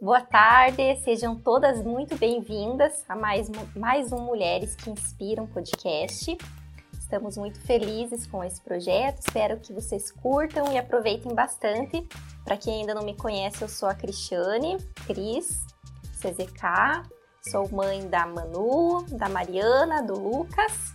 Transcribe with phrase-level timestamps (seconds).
[0.00, 6.38] Boa tarde, sejam todas muito bem-vindas a mais, mais um Mulheres que Inspiram podcast.
[6.92, 12.08] Estamos muito felizes com esse projeto, espero que vocês curtam e aproveitem bastante.
[12.44, 15.66] Para quem ainda não me conhece, eu sou a Cristiane, Cris,
[16.20, 17.02] CZK,
[17.50, 20.94] sou mãe da Manu, da Mariana, do Lucas,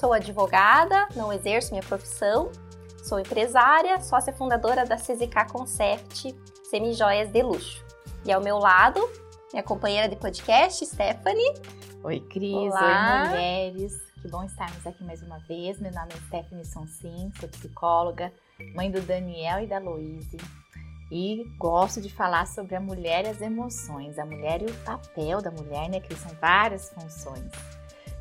[0.00, 2.50] sou advogada, não exerço minha profissão,
[3.04, 6.34] sou empresária, sócia fundadora da CZK Concept
[6.68, 7.85] Semijoias de Luxo.
[8.26, 9.00] E ao meu lado,
[9.52, 11.54] minha companheira de podcast, Stephanie.
[12.02, 12.56] Oi, Cris.
[12.56, 13.22] Olá.
[13.22, 13.92] Oi, mulheres.
[14.20, 15.78] Que bom estarmos aqui mais uma vez.
[15.78, 18.32] Meu nome é Stephanie Sonsim, sou psicóloga,
[18.74, 20.38] mãe do Daniel e da Louise.
[21.08, 25.40] E gosto de falar sobre a mulher e as emoções, a mulher e o papel
[25.40, 26.00] da mulher, né?
[26.00, 27.52] Que são várias funções.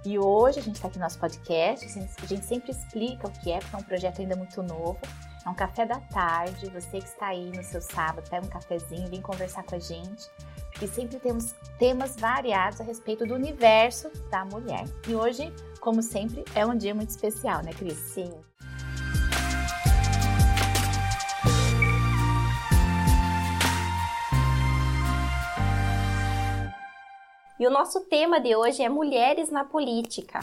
[0.05, 3.51] E hoje a gente está aqui no nosso podcast, a gente sempre explica o que
[3.51, 4.99] é, porque é um projeto ainda muito novo.
[5.45, 6.67] É um café da tarde.
[6.71, 10.27] Você que está aí no seu sábado, pega um cafezinho, vem conversar com a gente.
[10.71, 14.85] Porque sempre temos temas variados a respeito do universo da mulher.
[15.07, 17.95] E hoje, como sempre, é um dia muito especial, né, Cris?
[17.95, 18.33] Sim.
[27.59, 30.39] E o nosso tema de hoje é Mulheres na Política.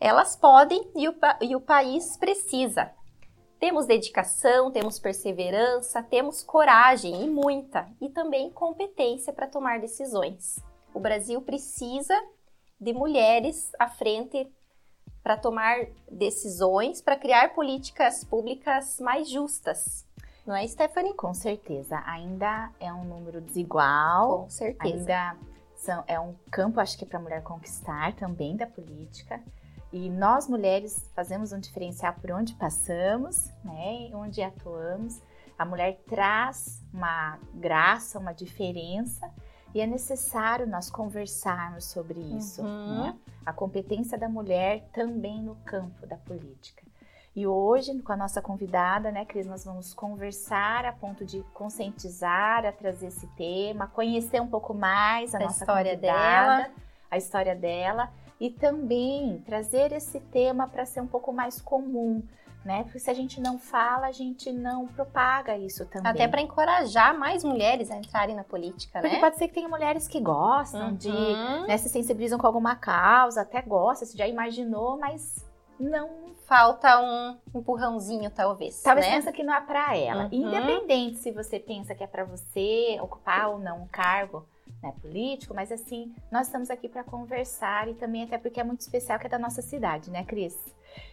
[0.00, 2.95] Elas podem e o, e o país precisa.
[3.58, 10.58] Temos dedicação, temos perseverança, temos coragem e muita, e também competência para tomar decisões.
[10.92, 12.14] O Brasil precisa
[12.78, 14.52] de mulheres à frente
[15.22, 20.06] para tomar decisões, para criar políticas públicas mais justas.
[20.46, 21.14] Não é, Stephanie?
[21.14, 22.00] Com certeza.
[22.06, 24.42] Ainda é um número desigual.
[24.42, 24.94] Com certeza.
[24.94, 25.36] Ainda
[25.74, 29.42] são, é um campo, acho que, para a mulher conquistar também da política.
[29.96, 35.22] E nós mulheres fazemos um diferencial por onde passamos, né, onde atuamos.
[35.58, 39.26] A mulher traz uma graça, uma diferença
[39.74, 42.60] e é necessário nós conversarmos sobre isso.
[42.60, 43.04] Uhum.
[43.04, 43.16] Né?
[43.46, 46.84] A competência da mulher também no campo da política.
[47.34, 52.66] E hoje, com a nossa convidada, né, Cris, nós vamos conversar a ponto de conscientizar,
[52.66, 56.74] a trazer esse tema, conhecer um pouco mais a, a nossa história convidada, dela,
[57.10, 58.10] a história dela
[58.40, 62.22] e também trazer esse tema para ser um pouco mais comum,
[62.64, 62.82] né?
[62.84, 66.10] Porque se a gente não fala, a gente não propaga isso também.
[66.10, 69.20] Até para encorajar mais mulheres a entrarem na política, Porque né?
[69.20, 70.96] pode ser que tenha mulheres que gostam uhum.
[70.96, 75.44] de, né, se sensibilizam com alguma causa, até gostam, se já imaginou, mas
[75.78, 78.82] não falta um empurrãozinho, talvez.
[78.82, 79.14] Talvez né?
[79.14, 80.24] pensa que não é para ela.
[80.24, 80.30] Uhum.
[80.32, 84.46] Independente se você pensa que é para você ocupar ou não um cargo,
[84.82, 88.80] né, político, mas assim, nós estamos aqui para conversar e também até porque é muito
[88.80, 90.56] especial que é da nossa cidade, né, Cris?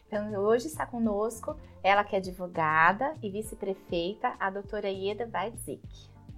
[0.07, 5.81] Então, hoje está conosco ela que é advogada e vice-prefeita, a doutora Ieda Weidzik.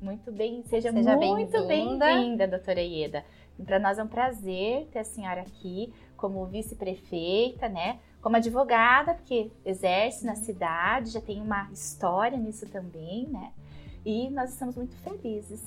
[0.01, 3.25] Muito bem, seja, seja muito bem-vinda, doutora Ieda.
[3.65, 7.99] Para nós é um prazer ter a senhora aqui como vice-prefeita, né?
[8.21, 13.51] Como advogada, porque exerce na cidade, já tem uma história nisso também, né?
[14.05, 15.61] E nós estamos muito felizes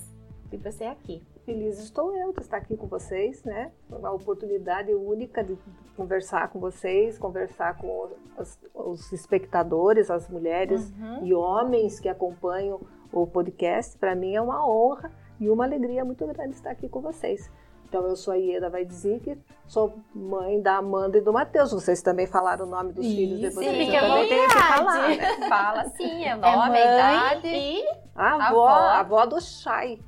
[0.49, 3.71] de você aqui feliz estou eu de estar aqui com vocês, né?
[3.89, 5.57] Uma oportunidade única de
[5.97, 11.25] conversar com vocês, conversar com os, os espectadores, as mulheres uhum.
[11.25, 12.79] e homens que acompanham
[13.11, 13.97] o podcast.
[13.97, 17.49] Para mim é uma honra e uma alegria muito grande estar aqui com vocês.
[17.87, 19.35] Então, eu sou a Ieda vai dizer que
[19.65, 21.71] sou mãe da Amanda e do Matheus.
[21.71, 25.07] Vocês também falaram o nome dos Isso, filhos depois sim, eu também tenho que falar.
[25.07, 25.49] Né?
[25.49, 27.47] Fala sim, é é nome, é a idade.
[27.47, 27.83] E
[28.15, 29.99] a avó, a avó do Chay.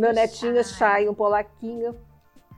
[0.00, 1.94] Meu netinho Chay, um polaquinho.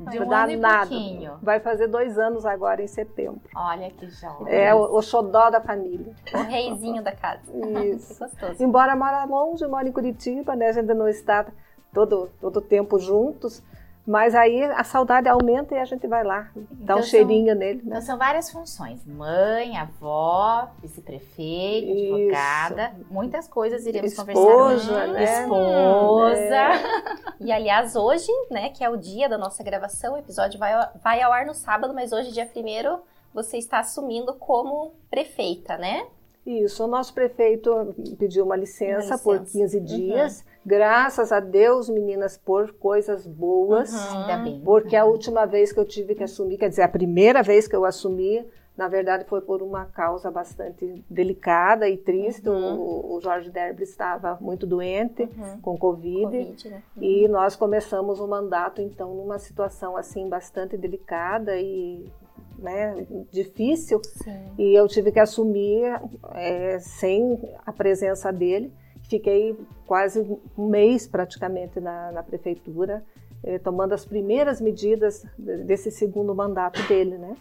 [0.00, 0.94] De um danado.
[0.94, 3.42] ano Vai fazer dois anos agora em setembro.
[3.54, 4.52] Olha que jovem.
[4.52, 6.12] É o, o xodó da família.
[6.34, 7.42] O reizinho da casa.
[7.84, 8.18] Isso.
[8.24, 8.62] gostoso.
[8.62, 10.68] Embora mora longe, mora em Curitiba, né?
[10.68, 11.46] A gente não está
[11.92, 13.62] todo todo tempo juntos.
[14.04, 17.54] Mas aí a saudade aumenta e a gente vai lá, então dá um cheirinho são,
[17.54, 17.78] nele.
[17.78, 17.82] Né?
[17.86, 25.08] Então são várias funções: mãe, avó, vice-prefeita, advogada, muitas coisas iremos Esposa, conversar.
[25.08, 25.42] Né?
[25.42, 26.54] Esposa.
[26.54, 27.32] É.
[27.40, 30.72] E aliás, hoje, né, que é o dia da nossa gravação, o episódio vai,
[31.02, 32.98] vai ao ar no sábado, mas hoje, dia primeiro,
[33.32, 36.06] você está assumindo como prefeita, né?
[36.44, 39.22] Isso, o nosso prefeito pediu uma licença, uma licença.
[39.22, 39.84] por 15 uhum.
[39.84, 40.40] dias.
[40.40, 40.51] Uhum.
[40.64, 43.92] Graças a Deus, meninas, por coisas boas.
[43.92, 44.60] Uhum.
[44.64, 47.74] Porque a última vez que eu tive que assumir, quer dizer, a primeira vez que
[47.74, 52.48] eu assumi, na verdade foi por uma causa bastante delicada e triste.
[52.48, 52.78] Uhum.
[52.78, 55.60] O, o, Jorge Derby estava muito doente uhum.
[55.60, 56.24] com Covid.
[56.24, 56.82] COVID né?
[56.96, 62.08] E nós começamos o mandato, então, numa situação assim bastante delicada e
[62.56, 64.52] né, difícil Sim.
[64.56, 66.00] e eu tive que assumir
[66.32, 68.72] é, sem a presença dele.
[69.12, 70.20] Fiquei quase
[70.56, 73.04] um mês praticamente na, na prefeitura,
[73.44, 77.34] eh, tomando as primeiras medidas desse segundo mandato dele, né?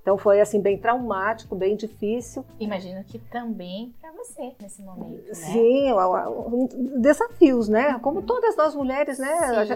[0.00, 2.44] Então foi assim bem traumático, bem difícil.
[2.60, 5.34] Imagino que também para você nesse momento, né?
[5.34, 5.92] Sim,
[7.00, 7.98] desafios, né?
[7.98, 9.28] Como todas nós mulheres, né?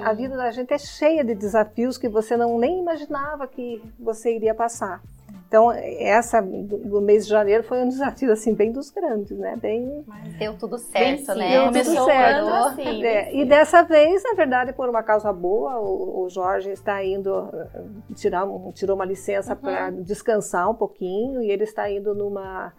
[0.04, 4.36] A vida da gente é cheia de desafios que você não nem imaginava que você
[4.36, 5.02] iria passar.
[5.50, 9.56] Então, essa do mês de janeiro foi um desafio, assim, bem dos grandes, né?
[9.56, 10.04] Bem...
[10.06, 11.70] Mas deu tudo certo, bem, né?
[11.72, 12.48] Deu tudo certo.
[12.48, 17.04] Assim, é, e dessa vez, na verdade, por uma causa boa, o, o Jorge está
[17.04, 17.80] indo eh,
[18.14, 19.60] tirar, tirou uma licença uhum.
[19.60, 22.72] para descansar um pouquinho e ele está indo numa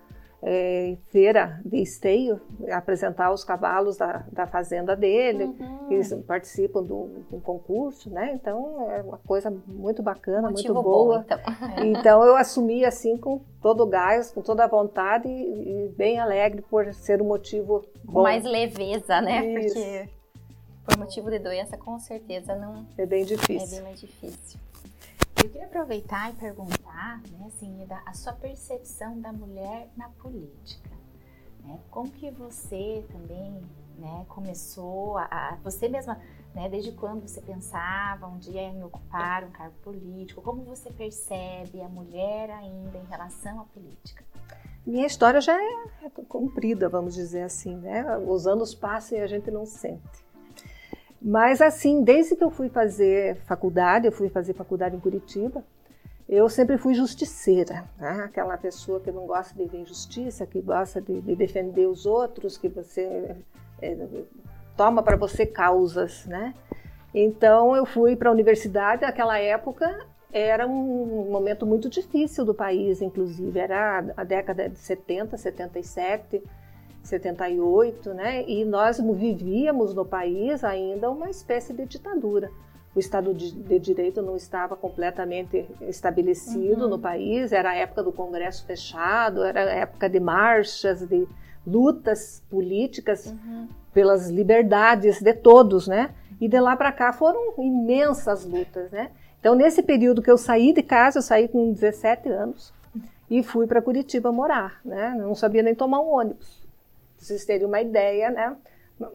[0.44, 2.42] é, feira de esteio,
[2.72, 5.92] apresentar os cavalos da, da fazenda dele, uhum.
[5.92, 8.32] eles participam do, do, concurso, né?
[8.34, 11.18] Então é uma coisa muito bacana, Motivo muito boa.
[11.20, 11.40] Bom, então.
[11.86, 12.24] então.
[12.26, 16.64] eu assumi assim com todo o gás, com toda a vontade e, e bem alegre
[16.64, 18.14] por ser um motivo bom.
[18.14, 19.46] Com mais leveza, né?
[19.46, 19.76] Isso.
[19.76, 20.10] Porque
[20.86, 22.86] por motivo de doença, com certeza não.
[22.98, 23.68] É bem difícil.
[23.68, 24.60] É bem mais difícil.
[25.44, 30.92] Eu queria aproveitar e perguntar, né, assim, a sua percepção da mulher na política.
[31.64, 31.80] Né?
[31.90, 33.60] Como que você também
[33.98, 36.22] né, começou a, a, você mesma,
[36.54, 40.44] né, desde quando você pensava um dia em ocupar um cargo político?
[40.44, 44.24] Como você percebe a mulher ainda em relação à política?
[44.86, 48.18] Minha história já é comprida, vamos dizer assim, né?
[48.18, 50.21] Os anos passam e a gente não sente.
[51.22, 55.64] Mas assim, desde que eu fui fazer faculdade, eu fui fazer faculdade em Curitiba,
[56.28, 58.24] eu sempre fui justiceira, né?
[58.24, 62.58] aquela pessoa que não gosta de ver injustiça, que gosta de, de defender os outros,
[62.58, 63.36] que você
[63.82, 64.08] é,
[64.76, 66.56] toma para você causas, né?
[67.14, 73.02] Então eu fui para a universidade, naquela época era um momento muito difícil do país,
[73.02, 76.42] inclusive, era a década de 70, 77,
[77.04, 78.44] 78, né?
[78.48, 82.52] E nós vivíamos no país ainda uma espécie de ditadura.
[82.94, 86.90] O Estado de, Direito não estava completamente estabelecido uhum.
[86.90, 91.26] no país, era a época do Congresso fechado, era a época de marchas, de
[91.66, 93.68] lutas políticas uhum.
[93.94, 96.14] pelas liberdades de todos, né?
[96.40, 99.12] E de lá para cá foram imensas lutas, né?
[99.40, 102.74] Então, nesse período que eu saí de casa, eu saí com 17 anos
[103.30, 105.16] e fui para Curitiba morar, né?
[105.18, 106.61] Não sabia nem tomar um ônibus
[107.22, 108.58] vocês terem uma ideia, né?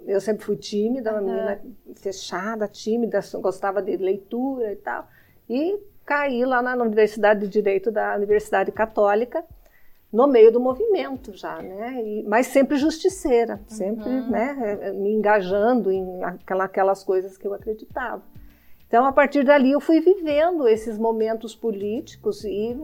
[0.07, 1.27] Eu sempre fui tímida, uma uhum.
[1.27, 1.61] menina
[1.97, 5.09] fechada, tímida, gostava de leitura e tal.
[5.49, 9.45] E caí lá na Universidade de Direito da Universidade Católica,
[10.13, 12.01] no meio do movimento já, né?
[12.03, 14.31] E, mas sempre justiceira, sempre uhum.
[14.31, 18.23] né, eh, me engajando em aquela, aquelas coisas que eu acreditava.
[18.87, 22.77] Então, a partir dali, eu fui vivendo esses momentos políticos e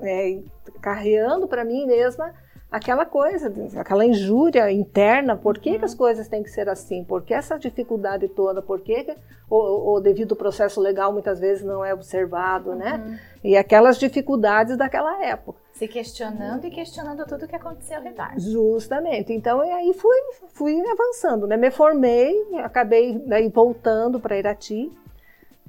[0.00, 0.40] é,
[0.80, 2.32] carreando para mim mesma
[2.72, 5.78] aquela coisa, aquela injúria interna, por que, uhum.
[5.78, 5.98] que as uhum.
[5.98, 7.04] coisas têm que ser assim?
[7.04, 8.62] Por que essa dificuldade toda?
[8.62, 9.14] Por que, que
[9.50, 12.94] o, o devido processo legal muitas vezes não é observado, né?
[12.94, 13.10] uhum.
[13.10, 13.20] né?
[13.44, 15.60] E aquelas dificuldades daquela época.
[15.72, 18.30] Se questionando e questionando tudo o que aconteceu ao redor.
[18.38, 19.32] Justamente.
[19.32, 20.16] Então, e aí fui,
[20.48, 21.56] fui avançando, né?
[21.56, 24.90] Me formei, acabei daí voltando para Irati.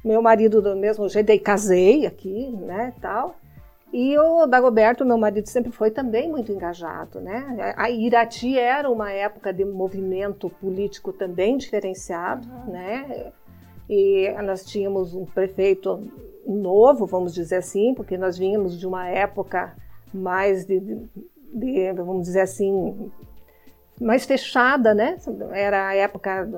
[0.04, 3.36] Meu marido do mesmo jeito, aí casei aqui, né, tal.
[3.94, 7.76] E o Dagoberto, meu marido, sempre foi também muito engajado, né?
[7.78, 12.74] A Irati era uma época de movimento político também diferenciado, uhum.
[12.74, 13.32] né?
[13.88, 16.10] E nós tínhamos um prefeito
[16.44, 19.76] novo, vamos dizer assim, porque nós vínhamos de uma época
[20.12, 21.08] mais de, de,
[21.54, 23.12] de vamos dizer assim,
[24.02, 25.20] mais fechada, né?
[25.52, 26.50] Era a época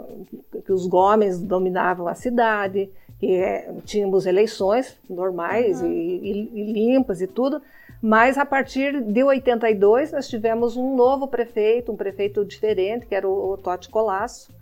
[0.65, 2.89] que os Gomes dominavam a cidade,
[3.25, 5.91] que é, tínhamos eleições normais uhum.
[5.91, 7.59] e, e, e, limpas e tudo,
[7.99, 13.27] mas a partir de 82 nós tivemos um novo prefeito, um prefeito diferente, que era
[13.27, 14.53] o, o Totti Colasso,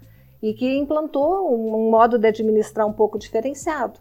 [0.41, 4.00] e que implantou um, um, modo de administrar um pouco diferenciado.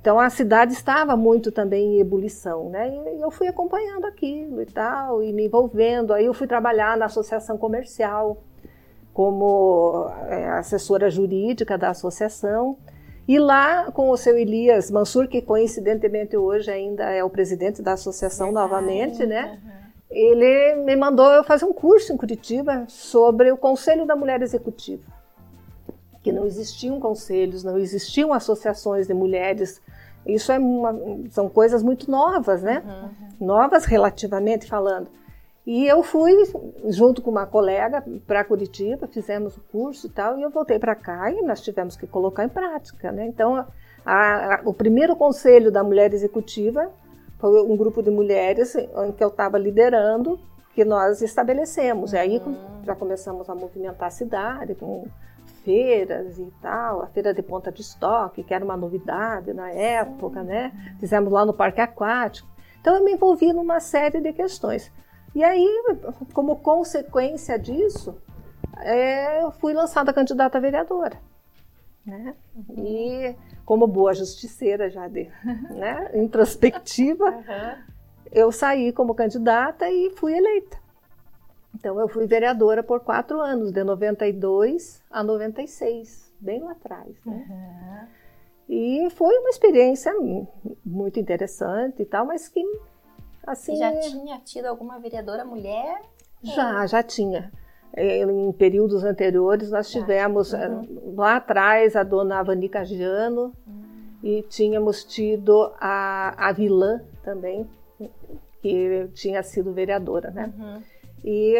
[0.00, 2.94] Então a cidade estava muito também em ebulição, né?
[3.16, 6.12] E eu fui acompanhando aquilo e tal, e me envolvendo.
[6.12, 8.36] Aí eu fui trabalhar na associação comercial
[9.12, 12.76] como é, assessora jurídica da associação.
[13.26, 17.94] E lá, com o seu Elias Mansur, que coincidentemente hoje ainda é o presidente da
[17.94, 19.58] associação novamente, né?
[19.64, 19.70] Uhum.
[20.10, 25.02] Ele me mandou eu fazer um curso em Curitiba sobre o Conselho da Mulher Executiva.
[26.22, 29.80] Que não existiam conselhos, não existiam associações de mulheres.
[30.26, 30.94] Isso é uma,
[31.30, 32.82] são coisas muito novas, né?
[32.86, 33.46] Uhum.
[33.46, 35.08] Novas relativamente falando.
[35.66, 36.32] E eu fui
[36.88, 40.94] junto com uma colega para Curitiba, fizemos o curso e tal, e eu voltei para
[40.94, 43.26] cá e nós tivemos que colocar em prática, né?
[43.26, 43.66] Então,
[44.04, 46.92] a, a, o primeiro conselho da mulher executiva
[47.38, 50.38] foi um grupo de mulheres em que eu estava liderando
[50.74, 52.12] que nós estabelecemos.
[52.12, 52.16] Uhum.
[52.16, 52.56] E aí uhum.
[52.84, 55.06] já começamos a movimentar a cidade com
[55.64, 60.42] feiras e tal, a feira de ponta de estoque, que era uma novidade na época,
[60.42, 60.72] né?
[61.00, 62.48] Fizemos lá no parque aquático.
[62.80, 64.92] Então eu me envolvi numa série de questões.
[65.34, 65.68] E aí,
[66.32, 68.16] como consequência disso,
[68.78, 71.18] é, eu fui lançada candidata a vereadora.
[72.06, 72.34] Né?
[72.54, 72.84] Uhum.
[72.84, 75.30] E como boa justiceira já de
[75.70, 77.82] né, introspectiva, uhum.
[78.30, 80.78] eu saí como candidata e fui eleita.
[81.74, 87.16] Então eu fui vereadora por quatro anos, de 92 a 96, bem lá atrás.
[87.26, 87.44] Né?
[87.48, 88.24] Uhum.
[88.68, 90.12] E foi uma experiência
[90.84, 92.62] muito interessante e tal, mas que
[93.46, 93.76] assim.
[93.76, 96.02] Já tinha tido alguma vereadora mulher?
[96.42, 97.52] Já, já tinha.
[97.96, 101.14] É, em períodos anteriores nós tivemos uhum.
[101.16, 103.82] lá atrás a dona Avanica Giano uhum.
[104.22, 107.70] e tínhamos tido a, a vilã também,
[108.60, 110.52] que tinha sido vereadora, né?
[110.58, 110.82] Uhum.
[111.24, 111.54] E,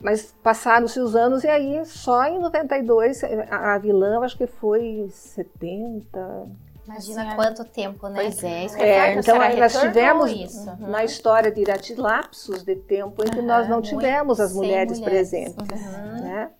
[0.00, 5.08] mas passaram-se os anos e aí só em 92 a, a vilã acho que foi
[5.10, 6.46] 70.
[6.86, 8.22] Imagina assim, quanto tempo, né?
[8.22, 10.70] Pois é, isso é, então nós tivemos isso?
[10.70, 10.88] Uhum.
[10.88, 15.00] na história de Irati lapsos de tempo em que uhum, nós não tivemos as mulheres,
[15.00, 15.30] mulheres.
[15.30, 16.22] presentes, uhum.
[16.22, 16.50] né?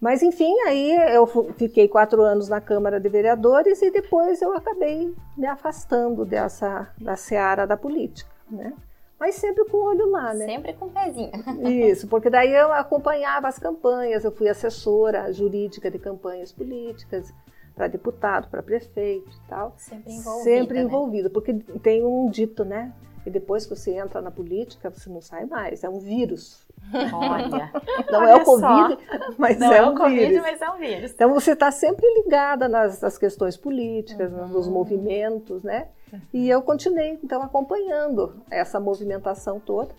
[0.00, 5.12] Mas enfim, aí eu fiquei quatro anos na Câmara de Vereadores e depois eu acabei
[5.36, 8.72] me afastando dessa da seara da política, né?
[9.18, 10.46] mas sempre com o olho lá, né?
[10.46, 11.32] Sempre com o pezinho.
[11.68, 17.32] Isso, porque daí eu acompanhava as campanhas, eu fui assessora jurídica de campanhas políticas
[17.78, 19.72] para deputado, para prefeito e tal.
[19.76, 20.44] Sempre envolvida.
[20.44, 21.32] Sempre envolvida, né?
[21.32, 22.92] porque tem um dito, né?
[23.24, 26.66] E depois que você entra na política, você não sai mais, é um vírus.
[27.12, 27.70] Olha,
[28.10, 29.34] não é Olha é o Covid, só.
[29.38, 30.42] mas não é, é um o COVID, vírus.
[30.42, 31.10] mas é um vírus.
[31.12, 34.48] Então você está sempre ligada nas, nas questões políticas, uhum.
[34.48, 35.88] nos movimentos, né?
[36.32, 39.94] E eu continuei, então, acompanhando essa movimentação toda,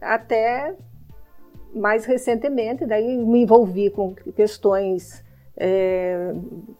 [0.00, 0.76] até
[1.74, 5.24] mais recentemente, daí me envolvi com questões
[5.56, 6.32] é,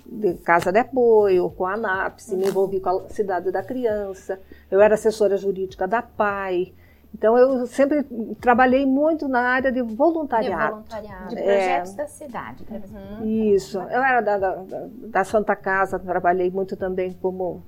[0.06, 4.80] de casa de apoio, com a ANAPS, me envolvi com a Cidade da Criança, eu
[4.80, 6.72] era assessora jurídica da PAI,
[7.14, 8.04] então eu sempre
[8.40, 10.82] trabalhei muito na área de voluntariado.
[10.82, 11.28] De voluntariado.
[11.28, 12.66] De projetos é, da cidade.
[12.70, 13.26] Uhum.
[13.26, 13.78] Isso.
[13.78, 17.62] Eu era da, da, da, Santa Casa, trabalhei muito também como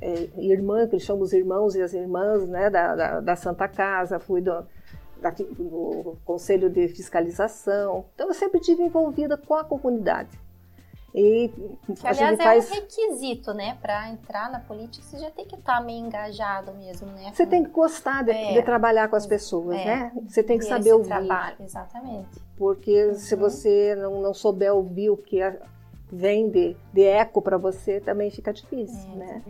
[0.00, 3.66] é, irmã, que eles chamam os irmãos e as irmãs né, da, da, da Santa
[3.66, 4.64] Casa, fui do,
[5.20, 8.04] da, do Conselho de Fiscalização.
[8.14, 10.43] Então eu sempre estive envolvida com a comunidade.
[11.14, 12.68] E que, aliás, faz...
[12.68, 13.78] é um requisito, né?
[13.80, 17.30] Para entrar na política, você já tem que estar tá meio engajado mesmo, né?
[17.32, 18.54] Você tem que gostar de, é.
[18.54, 19.84] de trabalhar com as pessoas, é.
[19.84, 20.12] né?
[20.26, 21.06] Você tem que saber ouvir.
[21.06, 22.42] Trabalho, exatamente.
[22.58, 23.14] Porque uhum.
[23.14, 25.38] se você não, não souber ouvir o que
[26.10, 29.42] vem de, de eco para você, também fica difícil, é, né?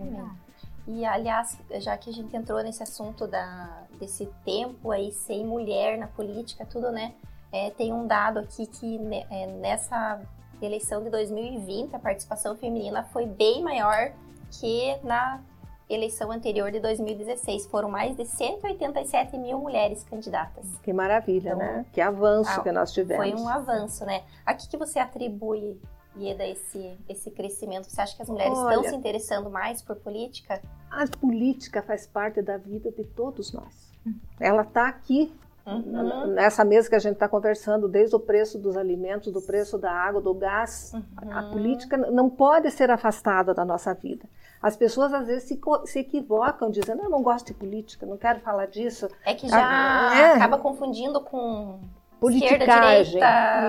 [0.86, 5.96] E, aliás, já que a gente entrou nesse assunto da, desse tempo aí sem mulher
[5.96, 7.14] na política, tudo, né?
[7.50, 10.20] É, tem um dado aqui que né, é, nessa
[10.60, 14.12] eleição de 2020, a participação feminina foi bem maior
[14.50, 15.40] que na
[15.88, 17.66] eleição anterior de 2016.
[17.66, 20.66] Foram mais de 187 mil mulheres candidatas.
[20.82, 21.86] Que maravilha, então, né?
[21.92, 23.30] Que avanço que nós tivemos.
[23.30, 24.22] Foi um avanço, né?
[24.44, 25.80] A que, que você atribui,
[26.16, 27.90] Ieda, esse, esse crescimento?
[27.90, 30.62] Você acha que as mulheres Olha, estão se interessando mais por política?
[30.90, 33.92] A política faz parte da vida de todos nós.
[34.38, 35.34] Ela está aqui
[35.66, 36.26] Uhum.
[36.34, 39.90] Nessa mesa que a gente está conversando, desde o preço dos alimentos, do preço da
[39.90, 41.02] água, do gás, uhum.
[41.32, 44.28] a, a, política não pode ser afastada da nossa vida.
[44.60, 48.40] As pessoas às vezes se, se, equivocam dizendo: Eu não gosto de política, não quero
[48.40, 49.08] falar disso.
[49.24, 50.32] É que já ah, é.
[50.32, 51.80] acaba confundindo com
[52.30, 53.26] esquerda, direita,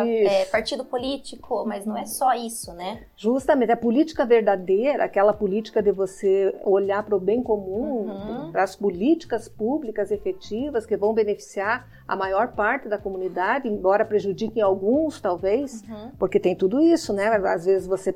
[0.07, 3.03] é, partido político, mas não é só isso, né?
[3.15, 8.51] Justamente, a política verdadeira, aquela política de você olhar para o bem comum, uhum.
[8.51, 14.61] para as políticas públicas efetivas que vão beneficiar a maior parte da comunidade, embora prejudiquem
[14.61, 16.11] alguns, talvez, uhum.
[16.17, 17.27] porque tem tudo isso, né?
[17.27, 18.13] Às vezes você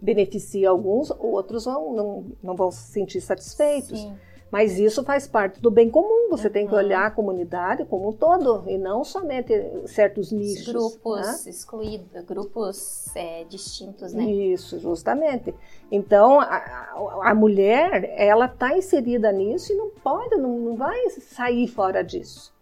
[0.00, 4.00] beneficia alguns, outros vão, não, não vão se sentir satisfeitos.
[4.00, 4.16] Sim.
[4.50, 6.28] Mas isso faz parte do bem comum.
[6.30, 6.52] Você uhum.
[6.52, 9.52] tem que olhar a comunidade como um todo e não somente
[9.86, 10.68] certos nichos.
[10.68, 11.50] Grupos né?
[11.50, 14.24] excluídos, grupos é, distintos, né?
[14.24, 15.54] Isso, justamente.
[15.90, 21.66] Então, a, a mulher, ela está inserida nisso e não pode, não, não vai sair
[21.66, 22.52] fora disso.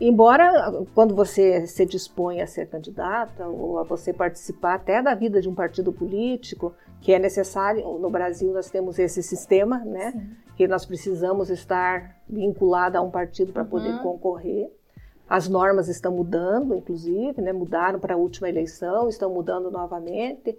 [0.00, 5.40] Embora, quando você se dispõe a ser candidata ou a você participar até da vida
[5.40, 10.12] de um partido político, que é necessário, no Brasil nós temos esse sistema, né?
[10.12, 13.98] Sim que nós precisamos estar vinculada a um partido para poder uhum.
[14.02, 14.68] concorrer.
[15.28, 17.52] As normas estão mudando, inclusive, né?
[17.52, 20.58] mudaram para a última eleição, estão mudando novamente.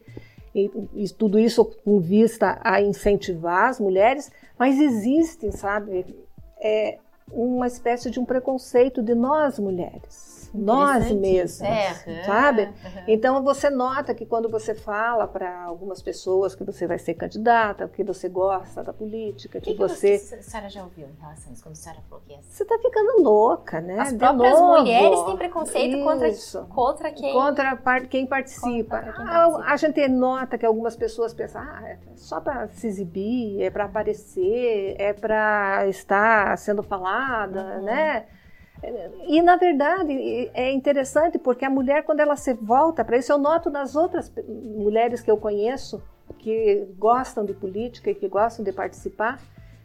[0.56, 6.16] E, e, tudo isso com vista a incentivar as mulheres, mas existem, sabe,
[6.62, 6.98] é,
[7.32, 11.94] uma espécie de um preconceito de nós mulheres nós mesmos, é,
[12.26, 12.64] sabe?
[12.64, 13.04] Uhum.
[13.08, 17.88] Então você nota que quando você fala para algumas pessoas que você vai ser candidata,
[17.88, 20.18] que você gosta da política, que, que você.
[20.18, 21.64] Que a senhora já ouviu em relação a isso?
[21.64, 24.00] Quando a senhora falou que é Você está ficando louca, né?
[24.00, 27.34] As próprias mulheres têm preconceito contra, contra quem.
[27.34, 28.98] Contra quem participa.
[28.98, 29.66] Contra quem participa.
[29.68, 33.70] A, a, gente nota que algumas pessoas pensam, ah, é só para se exibir, é
[33.70, 37.84] para aparecer, é para estar sendo falada, uhum.
[37.84, 38.26] né?
[39.28, 43.38] E, na verdade, é interessante porque a mulher, quando ela se volta para isso, eu
[43.38, 46.02] noto nas outras mulheres que eu conheço,
[46.38, 49.40] que gostam de política e que gostam de participar,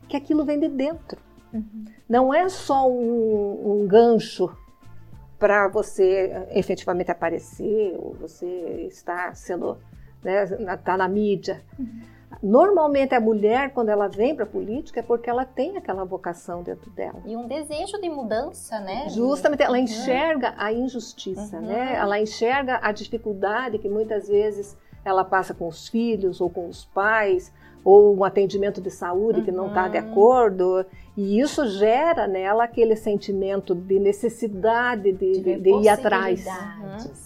[0.08, 1.20] que aquilo vem de dentro.
[1.52, 1.84] Uhum.
[2.08, 4.54] Não é só um, um gancho
[5.38, 8.46] para você efetivamente aparecer ou você
[8.88, 9.78] estar sendo,
[10.22, 10.46] né,
[10.84, 11.62] tá na mídia.
[11.78, 12.13] Uhum.
[12.42, 16.62] Normalmente a mulher, quando ela vem para a política, é porque ela tem aquela vocação
[16.62, 17.22] dentro dela.
[17.24, 19.08] E um desejo de mudança, né?
[19.08, 19.84] Justamente, ela uhum.
[19.84, 21.66] enxerga a injustiça, uhum.
[21.66, 21.94] né?
[21.96, 26.84] Ela enxerga a dificuldade que muitas vezes ela passa com os filhos ou com os
[26.86, 27.52] pais,
[27.84, 29.44] ou um atendimento de saúde uhum.
[29.44, 30.86] que não está de acordo.
[31.16, 36.46] E isso gera nela aquele sentimento de necessidade de, de, de ir atrás.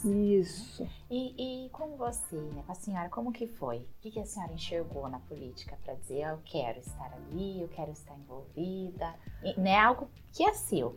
[0.05, 0.12] Uhum.
[0.33, 0.87] Isso.
[1.11, 3.79] E, e com você, né, com a senhora, como que foi?
[3.79, 7.69] O que, que a senhora enxergou na política para dizer eu quero estar ali, eu
[7.69, 9.15] quero estar envolvida?
[9.43, 10.95] E, não é algo que é seu.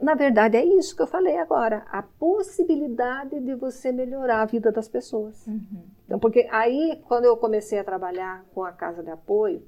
[0.00, 1.86] Na verdade, é isso que eu falei agora.
[1.90, 5.46] A possibilidade de você melhorar a vida das pessoas.
[5.46, 5.84] Uhum.
[6.04, 9.62] Então, porque aí, quando eu comecei a trabalhar com a Casa de Apoio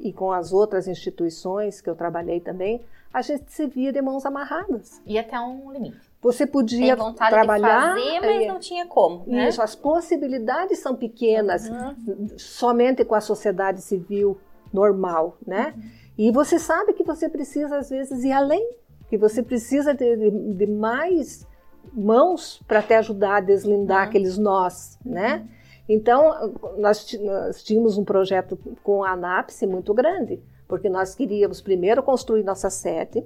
[0.00, 4.26] e com as outras instituições que eu trabalhei também, a gente se via de mãos
[4.26, 5.00] amarradas.
[5.06, 6.03] E até um limite.
[6.24, 9.24] Você podia Tem vontade trabalhar, de fazer, mas é, não tinha como.
[9.26, 9.46] Né?
[9.46, 12.28] Isso, as possibilidades são pequenas, uhum.
[12.38, 14.40] somente com a sociedade civil
[14.72, 15.74] normal, né?
[15.76, 15.82] Uhum.
[16.16, 18.66] E você sabe que você precisa às vezes ir além,
[19.10, 21.46] que você precisa de, de, de mais
[21.92, 24.08] mãos para te ajudar a deslindar uhum.
[24.08, 25.46] aqueles nós, né?
[25.86, 32.02] Então, nós, nós, tínhamos um projeto com a ANAPSE muito grande, porque nós queríamos primeiro
[32.02, 33.22] construir nossa sede,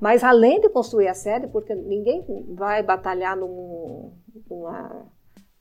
[0.00, 4.12] mas além de construir a sede, porque ninguém vai batalhar num,
[4.48, 5.06] numa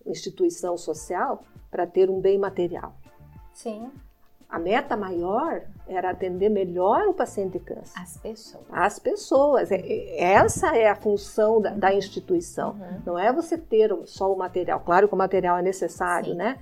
[0.05, 2.95] instituição social para ter um bem material.
[3.53, 3.91] Sim.
[4.49, 7.93] A meta maior era atender melhor o paciente de câncer.
[7.95, 8.65] As pessoas.
[8.71, 9.71] As pessoas.
[9.71, 12.71] É, essa é a função da, da instituição.
[12.71, 13.01] Uhum.
[13.05, 14.79] Não é você ter só o material.
[14.79, 16.37] Claro que o material é necessário, Sim.
[16.37, 16.57] né?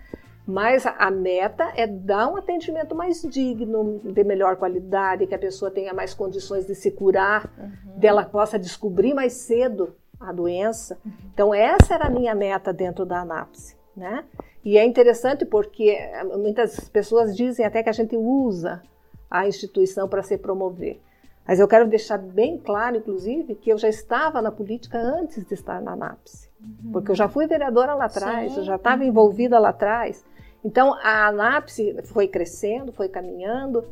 [0.48, 5.70] Mas a meta é dar um atendimento mais digno, de melhor qualidade, que a pessoa
[5.70, 8.00] tenha mais condições de se curar, uhum.
[8.00, 10.98] dela possa descobrir mais cedo a doença.
[11.06, 11.12] Uhum.
[11.34, 13.76] Então, essa era a minha meta dentro da ANAPSE.
[13.94, 14.24] Né?
[14.64, 18.82] E é interessante porque eh, muitas pessoas dizem até que a gente usa
[19.30, 21.02] a instituição para se promover.
[21.48, 25.54] Mas eu quero deixar bem claro, inclusive, que eu já estava na política antes de
[25.54, 26.50] estar na ANAPSE.
[26.62, 26.92] Uhum.
[26.92, 28.60] Porque eu já fui vereadora lá atrás, Sim.
[28.60, 29.10] eu já estava uhum.
[29.10, 30.24] envolvida lá atrás.
[30.64, 33.86] Então, a ANAPSE foi crescendo, foi caminhando,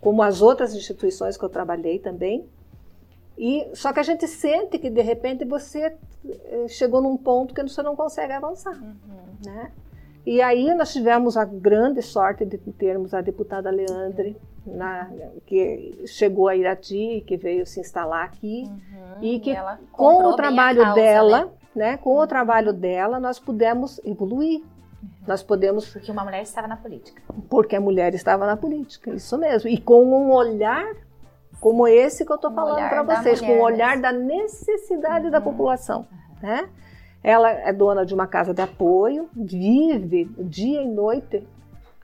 [0.00, 2.48] como as outras instituições que eu trabalhei também.
[3.38, 7.62] E só que a gente sente que de repente você eh, chegou num ponto que
[7.62, 8.94] você não consegue avançar, uhum.
[9.44, 9.72] né?
[10.24, 15.08] E aí nós tivemos a grande sorte de termos a deputada Leandre, na,
[15.46, 19.56] que chegou a Irati, que veio se instalar aqui uhum, e que e
[19.92, 21.50] com o trabalho causa, dela, né?
[21.90, 21.96] né?
[21.98, 22.22] com uhum.
[22.22, 24.64] o trabalho dela, nós pudemos evoluir.
[25.02, 25.08] Uhum.
[25.26, 27.22] Nós podemos porque uma mulher estava na política.
[27.48, 29.68] Porque a mulher estava na política, isso mesmo.
[29.68, 30.86] E com um olhar
[31.60, 35.44] como esse que eu estou falando para vocês, com o olhar da necessidade da uhum.
[35.44, 36.06] população,
[36.42, 36.68] né?
[37.22, 41.46] Ela é dona de uma casa de apoio, vive dia e noite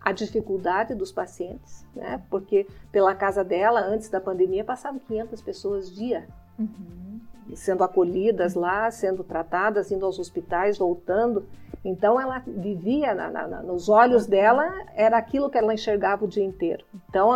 [0.00, 2.20] a dificuldade dos pacientes, né?
[2.28, 6.26] Porque pela casa dela, antes da pandemia, passavam 500 pessoas dia.
[6.58, 7.20] Uhum.
[7.54, 11.46] Sendo acolhidas lá, sendo tratadas, indo aos hospitais, voltando.
[11.84, 16.44] Então ela vivia na, na, nos olhos dela, era aquilo que ela enxergava o dia
[16.44, 16.84] inteiro.
[17.08, 17.30] Então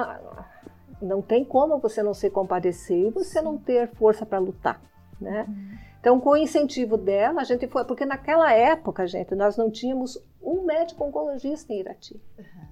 [1.03, 4.81] não tem como você não se compadecer e você não ter força para lutar,
[5.21, 5.45] né?
[5.49, 5.87] Uhum.
[6.07, 7.85] Então, com o incentivo dela, a gente foi.
[7.85, 12.15] Porque naquela época, gente, nós não tínhamos um médico oncologista em Irati.
[12.39, 12.67] Uhum.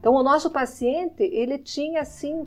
[0.00, 2.44] Então, o nosso paciente, ele tinha, assim,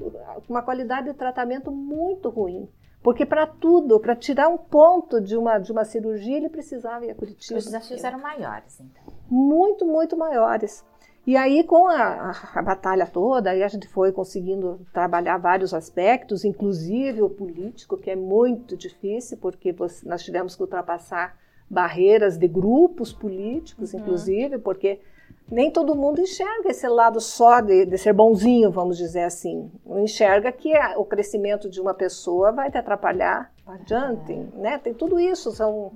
[0.49, 2.67] uma qualidade de tratamento muito ruim.
[3.01, 7.11] Porque para tudo, para tirar um ponto de uma, de uma cirurgia, ele precisava ir
[7.11, 7.57] a Curitiba.
[7.57, 9.13] Os desafios eram maiores, então.
[9.29, 10.83] Muito, muito maiores.
[11.25, 16.45] E aí, com a, a, batalha toda, aí a gente foi conseguindo trabalhar vários aspectos,
[16.45, 21.37] inclusive o político, que é muito difícil, porque nós tivemos que ultrapassar
[21.69, 23.99] barreiras de grupos políticos, uhum.
[23.99, 25.01] inclusive, porque
[25.49, 29.71] nem todo mundo enxerga esse lado só de, de, ser bonzinho, vamos dizer assim.
[29.85, 34.59] Enxerga que o crescimento de uma pessoa vai te atrapalhar adiante, é.
[34.59, 34.77] né?
[34.77, 35.91] Tem tudo isso, são...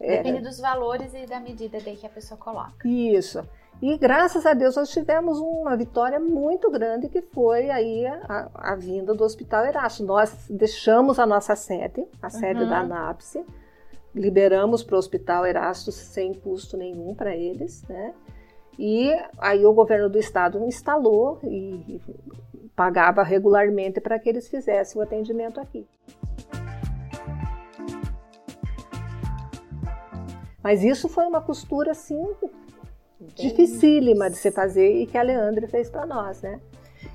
[0.00, 2.86] É, Depende é, dos valores e da medida daí que a pessoa coloca.
[2.86, 3.46] Isso.
[3.80, 8.74] E graças a Deus nós tivemos uma vitória muito grande que foi aí a, a
[8.76, 10.04] vinda do Hospital Erasto.
[10.04, 12.68] Nós deixamos a nossa sede, a sede uhum.
[12.68, 13.44] da ANAPSE,
[14.14, 18.14] liberamos para o Hospital Erasto sem custo nenhum para eles, né?
[18.78, 22.00] E aí o governo do estado instalou e
[22.74, 25.86] pagava regularmente para que eles fizessem o atendimento aqui.
[30.62, 32.24] Mas isso foi uma costura assim
[33.34, 36.60] dificílima de se fazer e que a Leandre fez para nós, né?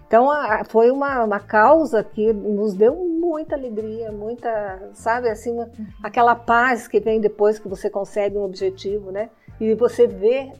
[0.08, 5.70] Então a, foi uma, uma causa que nos deu muita alegria, muita, sabe, assim, uma,
[6.02, 9.30] aquela paz que vem depois que você consegue um objetivo, né?
[9.60, 10.54] E você vê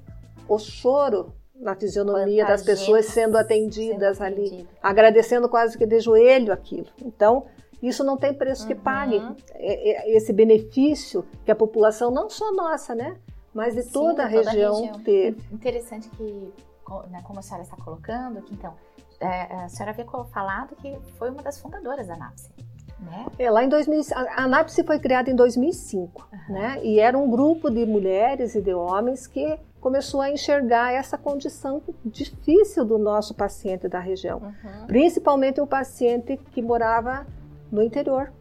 [0.48, 4.70] o choro na fisionomia Quanta das pessoas sendo atendidas sendo ali, atendida.
[4.82, 6.88] agradecendo quase que de joelho aquilo.
[7.04, 7.46] Então,
[7.82, 8.68] isso não tem preço uhum.
[8.68, 9.22] que pague.
[9.54, 13.18] É, é, esse benefício que a população, não só nossa, né?
[13.54, 15.42] Mas de toda, Sim, a, toda região a região teve.
[15.52, 16.54] Interessante que,
[17.10, 18.74] né, como a senhora está colocando, que então,
[19.20, 22.52] é, a senhora havia falado que foi uma das fundadoras da NAPSE.
[23.00, 23.26] Né?
[23.38, 26.54] É, lá em 2000, a ANAPSE foi criada em 2005, uhum.
[26.54, 26.80] né?
[26.84, 31.82] E era um grupo de mulheres e de homens que começou a enxergar essa condição
[32.04, 34.88] difícil do nosso paciente da região, uhum.
[34.88, 37.26] principalmente o paciente que morava
[37.72, 38.32] no interior,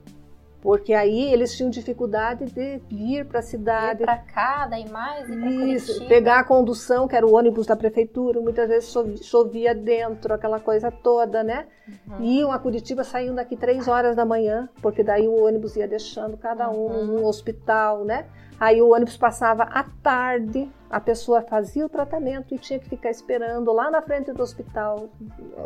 [0.60, 4.02] porque aí eles tinham dificuldade de vir para a cidade.
[4.02, 8.40] para cá, daí mais, e Isso, pegar a condução, que era o ônibus da prefeitura,
[8.40, 11.66] muitas vezes chovia dentro, aquela coisa toda, né?
[12.08, 12.24] Uhum.
[12.24, 16.36] Iam a Curitiba, saíam daqui três horas da manhã, porque daí o ônibus ia deixando
[16.36, 17.06] cada um uhum.
[17.06, 18.26] num hospital, né?
[18.58, 23.10] Aí o ônibus passava à tarde, a pessoa fazia o tratamento e tinha que ficar
[23.10, 25.08] esperando lá na frente do hospital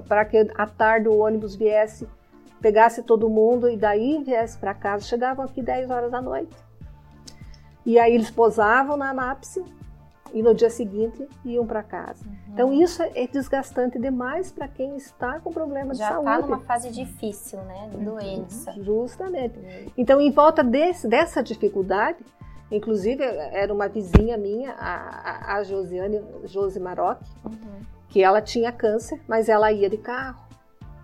[0.09, 2.09] para que à tarde o ônibus viesse,
[2.61, 5.05] pegasse todo mundo e daí viesse para casa.
[5.05, 6.57] Chegavam aqui 10 horas da noite.
[7.87, 9.65] E aí eles posavam na anápse
[10.33, 12.25] e no dia seguinte iam para casa.
[12.25, 12.35] Uhum.
[12.53, 16.25] Então isso é desgastante demais para quem está com problema Já de saúde.
[16.27, 18.05] Já está numa fase difícil, né, de uhum.
[18.05, 18.73] doença.
[18.83, 19.59] Justamente.
[19.59, 19.93] Uhum.
[19.97, 22.19] Então em volta desse, dessa dificuldade,
[22.71, 27.81] Inclusive, era uma vizinha minha, a, a Josiane, Josi Maroc, uhum.
[28.09, 30.49] que ela tinha câncer, mas ela ia de carro.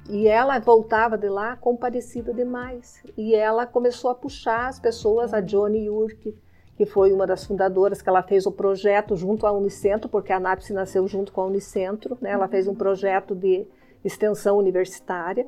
[0.08, 3.02] E ela voltava de lá comparecida demais.
[3.16, 6.32] E ela começou a puxar as pessoas, a Johnny Yurk,
[6.76, 10.38] que foi uma das fundadoras, que ela fez o projeto junto à Unicentro, porque a
[10.38, 12.30] NAPSE nasceu junto com a Unicentro, né?
[12.30, 13.66] Ela fez um projeto de
[14.04, 15.44] extensão universitária.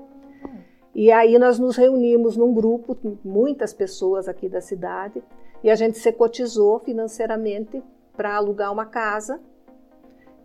[0.95, 5.23] E aí nós nos reunimos num grupo, muitas pessoas aqui da cidade,
[5.63, 7.83] e a gente se cotizou financeiramente
[8.17, 9.41] para alugar uma casa.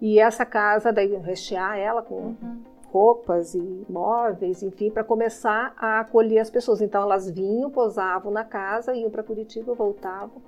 [0.02, 2.62] E essa casa, daí rechear ela com uhum.
[2.88, 6.82] roupas e móveis, enfim, para começar a acolher as pessoas.
[6.82, 10.41] Então elas vinham, posavam na casa, iam para Curitiba, voltavam,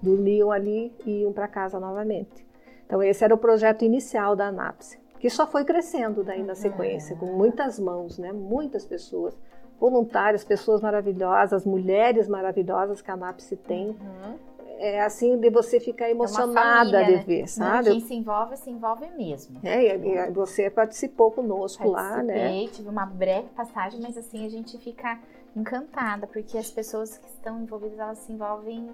[0.00, 2.46] dormiam ali e iam para casa novamente.
[2.86, 7.16] Então esse era o projeto inicial da ANAPSE, que só foi crescendo daí na sequência,
[7.16, 8.32] com muitas mãos, né?
[8.32, 9.36] Muitas pessoas
[9.78, 13.88] voluntárias, pessoas maravilhosas, mulheres maravilhosas que a NAPSE tem.
[13.88, 14.38] Uhum.
[14.78, 17.46] É assim de você ficar é emocionada é família, de ver, né?
[17.46, 17.90] sabe?
[17.90, 19.60] Quem se envolve, se envolve mesmo.
[19.62, 22.66] É, e você participou conosco lá, né?
[22.68, 25.18] tive uma breve passagem, mas assim a gente fica
[25.54, 28.90] encantada, porque as pessoas que estão envolvidas, elas se envolvem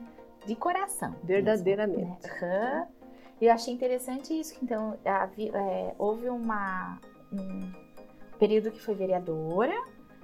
[0.47, 1.15] de coração.
[1.25, 2.29] Verdadeiramente.
[2.29, 2.87] Mesmo, né?
[2.89, 3.01] uhum.
[3.41, 6.99] E eu achei interessante isso, então é, houve uma,
[7.33, 7.73] um
[8.39, 9.75] período que foi vereadora,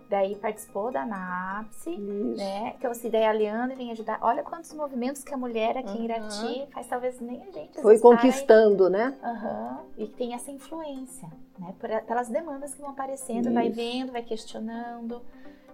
[0.09, 2.75] daí participou da NAPSE, né?
[2.79, 4.19] Então, assim, daí a Leandra vem ajudar.
[4.23, 5.97] Olha quantos movimentos que a mulher aqui uhum.
[5.97, 7.81] em Irati faz, talvez nem a gente.
[7.81, 9.17] Foi conquistando, né?
[9.23, 9.87] Uhum.
[9.97, 11.75] E tem essa influência, né?
[12.07, 13.55] Pelas demandas que vão aparecendo, Isso.
[13.55, 15.21] vai vendo, vai questionando,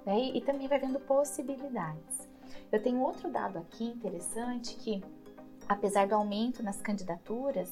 [0.04, 0.18] né?
[0.18, 2.28] E, e também vai vendo possibilidades.
[2.70, 5.02] Eu tenho outro dado aqui interessante que,
[5.68, 7.70] apesar do aumento nas candidaturas,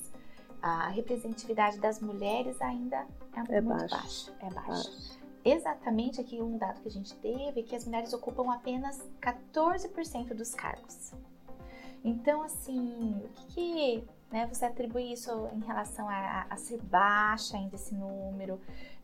[0.61, 4.31] a representatividade das mulheres ainda é, é muito baixa.
[4.41, 4.71] É baixa.
[4.71, 10.35] baixa exatamente aqui um dado que a gente teve, que as mulheres ocupam apenas 14%
[10.35, 11.13] dos cargos.
[12.05, 17.57] Então, assim, o que, que né, você atribui isso em relação a, a, ser baixa
[17.57, 18.61] ainda esse número?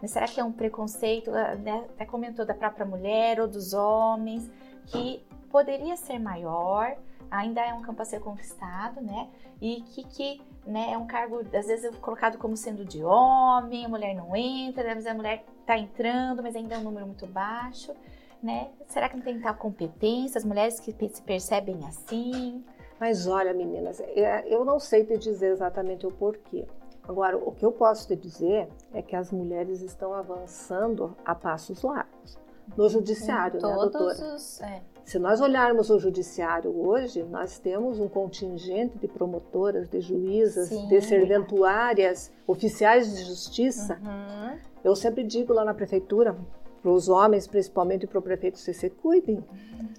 [0.07, 4.51] Será que é um preconceito, ah, né, até comentou da própria mulher ou dos homens,
[4.87, 6.97] que poderia ser maior,
[7.31, 9.29] ainda é um campo a ser conquistado, né?
[9.61, 13.89] E que, que né, é um cargo, às vezes, colocado como sendo de homem, a
[13.89, 17.27] mulher não entra, às vezes a mulher está entrando, mas ainda é um número muito
[17.27, 17.93] baixo,
[18.41, 18.69] né?
[18.87, 20.39] Será que não tem tal competência?
[20.39, 22.65] As mulheres que se percebem assim,
[23.01, 26.65] Mas olha, meninas, é, eu não sei te dizer exatamente o porquê.
[27.07, 31.83] Agora, o que eu posso te dizer é que as mulheres estão avançando a passos
[31.83, 32.39] largos
[32.77, 34.35] no judiciário, né, doutora?
[34.35, 34.83] Os, é.
[35.07, 40.89] Se nós olharmos o judiciário hoje, nós temos um contingente de promotoras, de juízas, Sim.
[40.89, 44.01] de serventuárias, oficiais de justiça.
[44.03, 44.59] Uhum.
[44.83, 46.37] Eu sempre digo lá na prefeitura,
[46.83, 49.45] para os homens, principalmente para o prefeito CC, cuidem.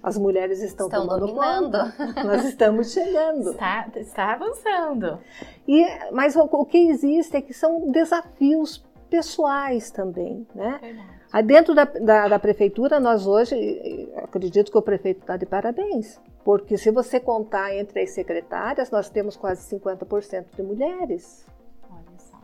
[0.02, 1.94] As mulheres estão, estão tomando dominando.
[1.96, 2.24] conta.
[2.24, 3.52] Nós estamos chegando.
[3.52, 5.18] Está, está avançando.
[5.66, 10.78] E, mas o, o, que existe é que são desafios pessoais também, né?
[10.82, 11.17] Verdade.
[11.38, 16.20] Aí dentro da, da, da, prefeitura, nós hoje, acredito que o prefeito está de parabéns,
[16.44, 21.46] porque se você contar entre as secretárias, nós temos quase 50% de mulheres.
[21.88, 22.36] Olha só.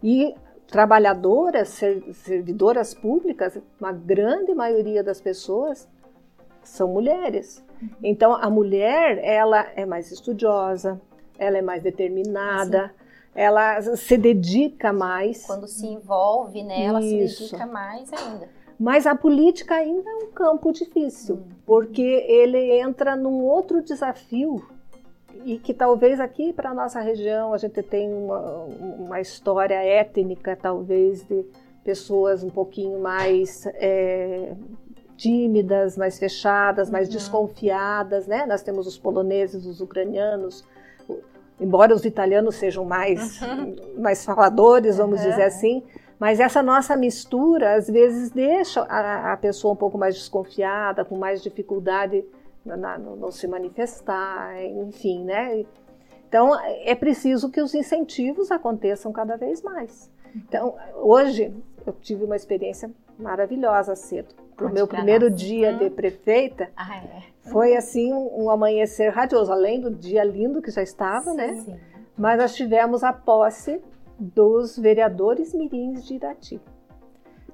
[0.00, 0.36] E
[0.68, 1.80] trabalhadoras,
[2.12, 5.88] servidoras públicas, uma grande maioria das pessoas
[6.62, 7.64] são mulheres.
[7.82, 7.88] Uhum.
[8.04, 11.00] Então, a mulher, ela é mais estudiosa,
[11.36, 15.46] ela é mais determinada, Sim ela se dedica mais.
[15.46, 17.44] Quando se envolve, né, ela Isso.
[17.44, 18.48] se dedica mais ainda.
[18.78, 21.48] Mas a política ainda é um campo difícil, hum.
[21.66, 24.64] porque ele entra num outro desafio
[25.44, 28.40] e que talvez aqui para nossa região a gente tem uma,
[28.98, 31.44] uma, história étnica, talvez de
[31.84, 34.54] pessoas um pouquinho mais é,
[35.16, 37.14] tímidas, mais fechadas, mais uhum.
[37.14, 38.46] desconfiadas, né?
[38.46, 40.64] Nós temos os poloneses, os ucranianos,
[41.60, 43.76] embora os italianos sejam mais, uhum.
[43.98, 45.30] mais faladores, vamos uhum.
[45.30, 45.82] dizer assim,
[46.18, 51.16] mas essa nossa mistura às vezes deixa a, a pessoa um pouco mais desconfiada, com
[51.16, 52.24] mais dificuldade
[52.64, 55.64] no, no se manifestar, enfim, né?
[56.28, 60.10] Então é preciso que os incentivos aconteçam cada vez mais.
[60.34, 61.54] Então hoje
[61.86, 64.34] eu tive uma experiência maravilhosa cedo.
[64.56, 65.40] Para o meu primeiro nós.
[65.40, 67.22] dia de prefeita, ah, é.
[67.50, 71.48] Foi assim um, um, amanhecer radioso, além do dia lindo que já estava, né?
[71.48, 71.76] sim, né?
[71.76, 71.80] Sim.
[72.16, 73.80] Mas nós tivemos a posse
[74.18, 76.60] dos vereadores mirins de Irati.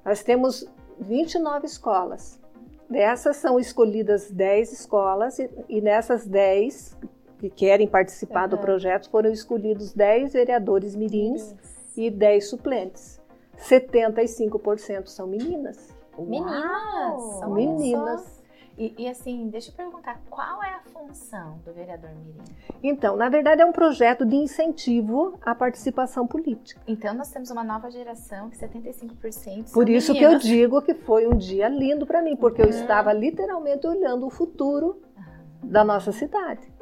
[0.05, 0.67] Nós temos
[0.99, 2.41] 29 escolas.
[2.89, 6.97] Dessas são escolhidas 10 escolas e, e nessas 10
[7.39, 8.51] que querem participar uhum.
[8.51, 11.55] do projeto foram escolhidos 10 vereadores mirins
[11.97, 13.21] e 10 suplentes.
[13.59, 15.95] 75% são meninas.
[16.19, 17.23] Meninas!
[17.39, 18.44] São meninas.
[18.77, 22.43] E, e, assim, deixa eu perguntar, qual é a função do vereador Mirim?
[22.83, 26.81] Então, na verdade é um projeto de incentivo à participação política.
[26.87, 30.43] Então nós temos uma nova geração que 75% Por isso meninas.
[30.43, 32.69] que eu digo que foi um dia lindo para mim, porque uhum.
[32.69, 35.71] eu estava literalmente olhando o futuro uhum.
[35.71, 36.73] da nossa cidade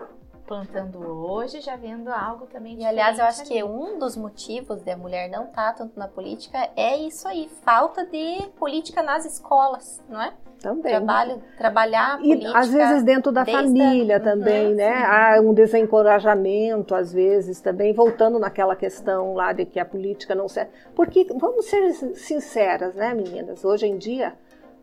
[0.52, 3.48] plantando hoje, já vendo algo também E aliás, eu acho ali.
[3.48, 7.48] que um dos motivos da mulher não estar tá tanto na política é isso aí,
[7.62, 10.34] falta de política nas escolas, não é?
[10.62, 10.92] Também.
[10.92, 12.58] Trabalho, trabalhar e política.
[12.58, 14.20] às vezes dentro da família a...
[14.20, 14.94] também, uhum, né?
[14.94, 15.02] Sim.
[15.04, 20.48] Há um desencorajamento, às vezes, também, voltando naquela questão lá de que a política não
[20.48, 20.70] serve.
[20.94, 23.64] Porque, vamos ser sinceras, né, meninas?
[23.64, 24.34] Hoje em dia,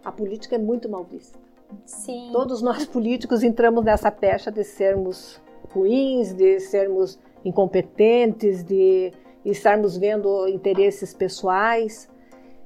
[0.03, 1.39] a política é muito mal vista.
[1.85, 2.29] Sim.
[2.33, 9.13] Todos nós políticos entramos nessa pecha de sermos ruins, de sermos incompetentes, de
[9.45, 12.09] estarmos vendo interesses pessoais.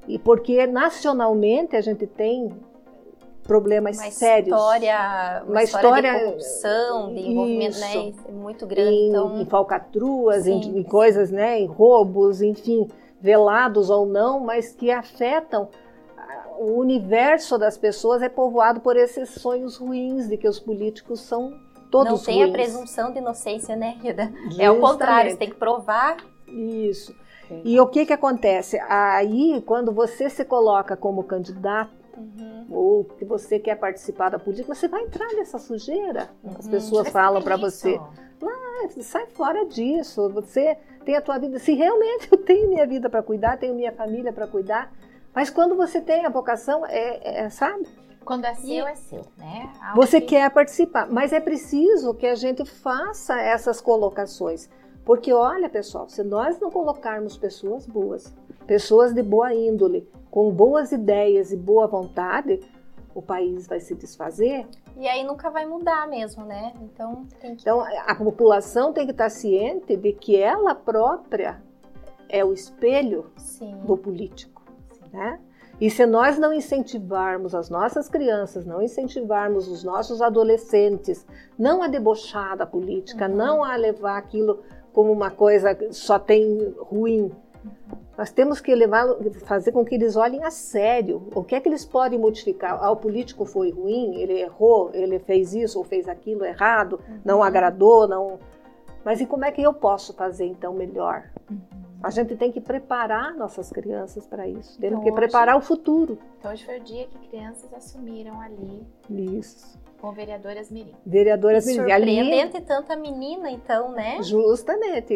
[0.08, 2.50] E porque nacionalmente a gente tem
[3.44, 4.56] problemas uma sérios.
[4.56, 8.90] História, uma, uma história, história de corrupção, de envolvimento né, muito grande.
[8.90, 9.40] Em, então...
[9.40, 12.88] em falcatruas, em, em, coisas, né, em roubos, enfim,
[13.20, 15.68] velados ou não, mas que afetam
[16.58, 21.52] o universo das pessoas é povoado por esses sonhos ruins de que os políticos são
[21.90, 22.48] todos Não tem ruins.
[22.48, 24.32] a presunção de inocência, né, Rida?
[24.58, 26.16] É o contrário, você tem que provar.
[26.46, 27.14] Isso.
[27.64, 28.78] E o que que acontece?
[28.88, 32.66] Aí, quando você se coloca como candidato, uhum.
[32.70, 36.30] ou que você quer participar da política, você vai entrar nessa sujeira.
[36.42, 36.56] Uhum.
[36.58, 38.00] As pessoas falam para você,
[38.42, 41.58] ah, sai fora disso, você tem a tua vida.
[41.58, 44.92] Se realmente eu tenho minha vida para cuidar, tenho minha família para cuidar,
[45.34, 47.86] mas quando você tem a vocação, é, é sabe?
[48.24, 49.70] Quando é seu, é seu, né?
[49.82, 50.28] Algo você que...
[50.28, 54.68] quer participar, mas é preciso que a gente faça essas colocações.
[55.04, 58.34] Porque olha, pessoal, se nós não colocarmos pessoas boas,
[58.66, 62.60] pessoas de boa índole, com boas ideias e boa vontade,
[63.14, 64.66] o país vai se desfazer.
[64.96, 66.72] E aí nunca vai mudar mesmo, né?
[66.80, 67.46] Então, que...
[67.46, 71.62] então a população tem que estar ciente de que ela própria
[72.28, 73.76] é o espelho Sim.
[73.84, 75.16] do político, Sim.
[75.16, 75.40] né?
[75.80, 81.26] E se nós não incentivarmos as nossas crianças, não incentivarmos os nossos adolescentes,
[81.58, 83.34] não a debochar da política, uhum.
[83.34, 84.62] não a levar aquilo
[84.94, 87.30] como uma coisa só tem ruim,
[88.16, 89.04] Nós temos que levar,
[89.44, 91.28] fazer com que eles olhem a sério.
[91.34, 92.78] O que é que eles podem modificar?
[92.80, 97.20] Ah, o político foi ruim, ele errou, ele fez isso ou fez aquilo errado, uhum.
[97.24, 98.38] não agradou, não.
[99.04, 101.24] Mas e como é que eu posso fazer então melhor?
[101.50, 101.58] Uhum.
[102.04, 104.78] A gente tem que preparar nossas crianças para isso.
[104.78, 106.16] Temos então, que hoje, preparar o futuro.
[106.38, 108.86] Então hoje foi o dia que crianças assumiram ali.
[109.10, 110.92] Isso com vereadoras mirim.
[111.06, 111.78] Vereadoras mirim.
[111.78, 114.22] Surpreendente ali, tanta menina, então, né?
[114.22, 115.14] Justamente.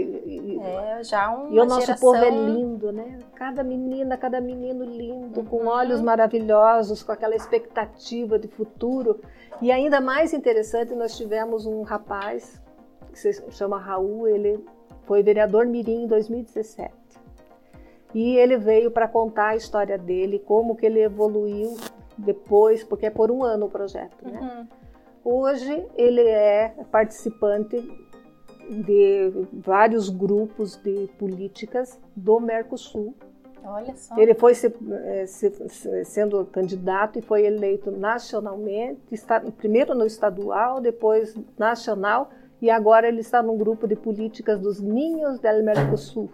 [0.64, 2.12] É, já uma E o nosso geração...
[2.12, 3.18] povo é lindo, né?
[3.34, 5.46] Cada menina, cada menino lindo, uhum.
[5.46, 9.20] com olhos maravilhosos, com aquela expectativa de futuro.
[9.60, 12.58] E ainda mais interessante, nós tivemos um rapaz
[13.12, 14.64] que se chama Raul, ele
[15.04, 16.94] foi vereador mirim em 2017.
[18.14, 21.76] E ele veio para contar a história dele, como que ele evoluiu
[22.18, 24.40] depois, porque é por um ano o projeto, né?
[24.40, 24.77] Uhum.
[25.30, 27.76] Hoje ele é participante
[28.66, 33.14] de vários grupos de políticas do Mercosul.
[33.62, 34.16] Olha só.
[34.16, 40.80] Ele foi se, eh, se, sendo candidato e foi eleito nacionalmente, está, primeiro no estadual,
[40.80, 42.30] depois nacional,
[42.62, 46.30] e agora ele está num grupo de políticas dos Ninhos del Mercosul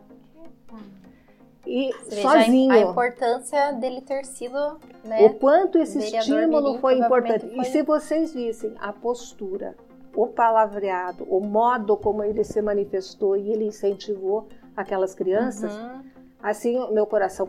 [1.66, 2.72] e Você sozinho.
[2.72, 4.78] A importância dele ter sido.
[5.04, 7.48] Né, o quanto esse estímulo Mirim, foi importante.
[7.48, 7.58] Foi...
[7.58, 9.74] E se vocês vissem a postura,
[10.14, 14.46] o palavreado, o modo como ele se manifestou e ele incentivou
[14.76, 16.00] aquelas crianças, uhum.
[16.42, 17.48] assim, meu coração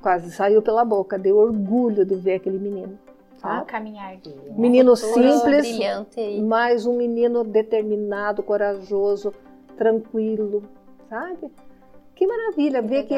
[0.00, 1.18] quase saiu pela boca.
[1.18, 2.98] Deu orgulho de ver aquele menino.
[3.40, 3.60] Tá?
[3.60, 4.40] O caminhar dele.
[4.46, 4.54] Né?
[4.56, 5.78] Menino simples,
[6.42, 9.34] mas um menino determinado, corajoso,
[9.76, 10.62] tranquilo,
[11.10, 11.50] sabe?
[12.14, 13.14] Que maravilha ver que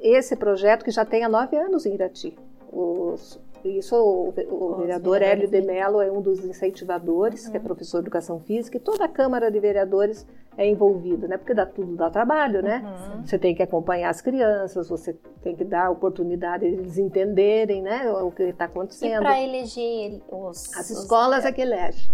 [0.00, 2.36] esse projeto que já tem há nove anos em Irati.
[2.70, 7.50] Os, isso o, o vereador Hélio de Mello é um dos incentivadores, uhum.
[7.50, 7.66] que é uhum.
[7.66, 10.26] professor de educação física, e toda a Câmara de Vereadores
[10.56, 11.36] é envolvida, né?
[11.36, 12.82] Porque dá tudo dá trabalho, né?
[12.84, 13.26] Uhum.
[13.26, 18.10] Você tem que acompanhar as crianças, você tem que dar oportunidade de eles entenderem, né?
[18.12, 19.22] O que está acontecendo.
[19.22, 21.44] E para eleger os as escolas os...
[21.46, 22.10] é que elege.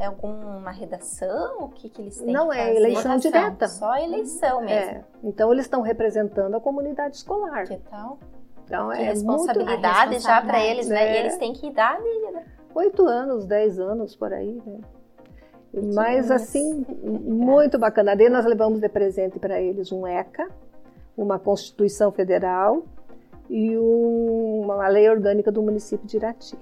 [0.00, 1.64] É alguma redação?
[1.64, 3.68] O que, que eles têm Não, que é eleição direta.
[3.68, 4.96] Só eleição mesmo.
[4.96, 5.04] É.
[5.22, 7.66] Então eles estão representando a comunidade escolar.
[7.66, 8.18] Que tal?
[8.64, 10.22] Então que é responsabilidade muito...
[10.22, 11.12] já para eles, né?
[11.12, 12.46] E eles têm que idade, né?
[12.74, 14.80] Oito anos, dez anos por aí, né?
[15.94, 18.16] Mas assim, muito bacana.
[18.16, 20.48] Daí nós levamos de presente para eles um ECA,
[21.14, 22.84] uma Constituição Federal
[23.50, 26.56] e um, uma lei orgânica do município de Irati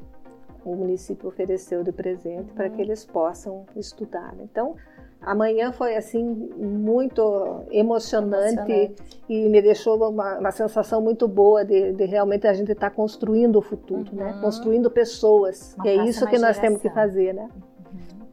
[0.73, 2.55] o município ofereceu de presente uhum.
[2.55, 4.35] para que eles possam estudar.
[4.41, 4.77] Então,
[5.21, 8.95] amanhã foi assim muito emocionante, emocionante.
[9.29, 12.97] e me deixou uma, uma, sensação muito boa de, de realmente a gente estar tá
[12.97, 14.27] construindo o futuro, né?
[14.27, 14.37] uhum.
[14.37, 14.41] né?
[14.41, 16.63] Construindo pessoas, uma que é isso que nós geração.
[16.63, 17.49] temos que fazer, né?
[17.93, 18.27] Uhum.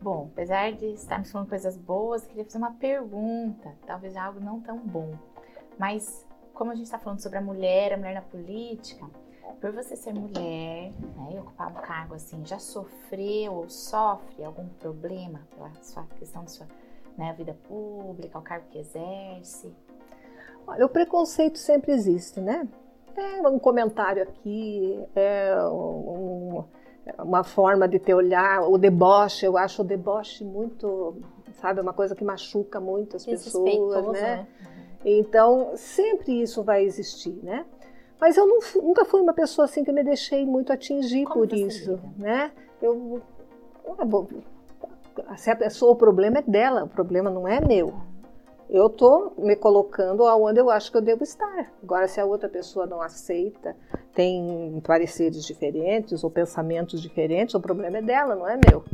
[0.00, 4.78] Bom, apesar de estarmos falando coisas boas, queria fazer uma pergunta, talvez algo não tão
[4.78, 5.10] bom,
[5.78, 6.26] mas
[6.56, 9.04] como a gente está falando sobre a mulher, a mulher na política,
[9.60, 14.66] por você ser mulher né, e ocupar um cargo assim, já sofreu ou sofre algum
[14.80, 16.66] problema pela sua questão da sua
[17.16, 19.72] né, vida pública, o cargo que exerce?
[20.66, 22.68] Olha, o preconceito sempre existe, né?
[23.16, 26.64] É um comentário aqui, é um,
[27.18, 31.16] uma forma de te olhar, o deboche, eu acho o deboche muito,
[31.54, 34.20] sabe, uma coisa que machuca muito as pessoas, né?
[34.20, 34.46] né?
[35.04, 37.64] Então, sempre isso vai existir, né?
[38.20, 41.52] Mas eu não, nunca fui uma pessoa assim que me deixei muito atingir Como por
[41.56, 42.50] isso, né?
[42.80, 43.22] Eu,
[45.36, 47.94] se a pessoa, o problema é dela, o problema não é meu.
[48.68, 51.72] Eu estou me colocando aonde eu acho que eu devo estar.
[51.82, 53.76] Agora, se a outra pessoa não aceita,
[54.12, 58.84] tem pareceres diferentes ou pensamentos diferentes, o problema é dela, não é meu,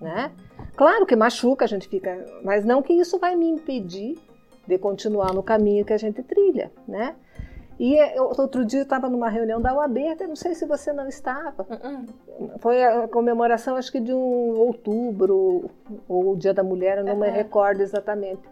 [0.00, 0.30] né?
[0.76, 4.18] Claro que machuca, a gente fica, mas não que isso vai me impedir
[4.66, 7.14] de continuar no caminho que a gente trilha, né?
[7.78, 11.08] E eu, outro dia eu estava numa reunião da UAB, não sei se você não
[11.08, 11.62] estava.
[11.62, 12.58] Uh -uh.
[12.58, 15.70] Foi a comemoração, acho que de um outubro,
[16.08, 17.20] ou o Dia da Mulher, eu não uh -huh.
[17.20, 18.42] me recordo exatamente.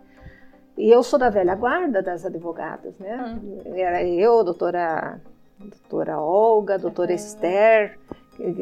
[0.76, 3.38] E eu sou da velha guarda das advogadas, né?
[3.74, 5.20] Era eu, a doutora,
[5.58, 7.98] doutora Olga, a doutora Esther,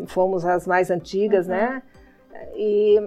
[0.08, 1.82] fomos as mais antigas, né?
[2.54, 3.00] E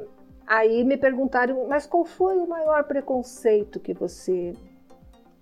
[0.47, 4.53] aí me perguntaram, mas qual foi o maior preconceito que você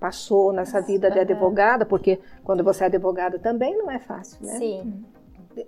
[0.01, 4.57] passou nessa vida de advogada, porque quando você é advogada também não é fácil, né?
[4.57, 5.05] Sim.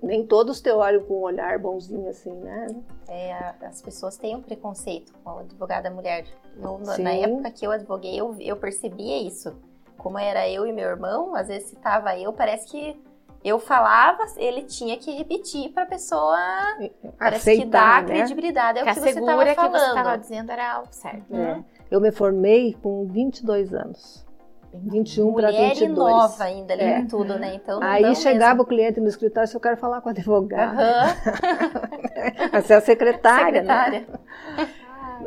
[0.01, 2.67] Nem todos te olham com um olhar bonzinho assim, né?
[3.07, 6.25] É, as pessoas têm um preconceito com a advogada mulher.
[6.57, 9.53] Eu, na época que eu advoguei, eu, eu percebia isso.
[9.97, 12.99] Como era eu e meu irmão, às vezes citava eu, parece que
[13.43, 16.39] eu falava, ele tinha que repetir para a pessoa
[17.19, 18.15] parece que dar né?
[18.15, 19.55] credibilidade ao que, que você estava falando.
[19.55, 21.35] que você estava dizendo era algo certo.
[21.35, 21.63] É.
[21.91, 24.22] Eu me formei com 22 anos.
[24.73, 25.89] 21 para 22.
[25.89, 27.05] Mulher nova ainda ali é.
[27.05, 27.55] tudo, né?
[27.55, 28.63] Então, Aí chegava mesmo.
[28.63, 31.15] o cliente no escritório, se eu quero falar com a advogada.
[31.23, 32.61] Uhum.
[32.61, 33.99] Você é a secretária, secretária.
[33.99, 34.67] Né?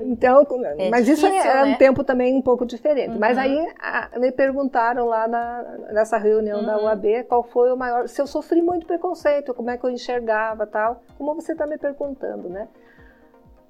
[0.03, 0.47] Então,
[0.79, 1.75] é mas difícil, isso é, né?
[1.75, 3.13] um tempo também um pouco diferente.
[3.13, 3.19] Uhum.
[3.19, 6.67] Mas aí a, me perguntaram lá na, nessa reunião uhum.
[6.67, 8.09] da UAB qual foi o maior.
[8.09, 11.79] Se eu sofri muito preconceito, como é que eu enxergava tal, como você está me
[11.79, 12.69] perguntando, né?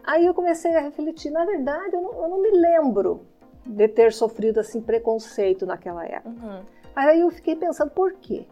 [0.05, 3.27] Aí eu comecei a refletir, na verdade, eu não, eu não me lembro
[3.67, 6.29] de ter sofrido assim preconceito naquela época.
[6.29, 6.63] Uhum.
[6.95, 8.47] Aí eu fiquei pensando, por quê?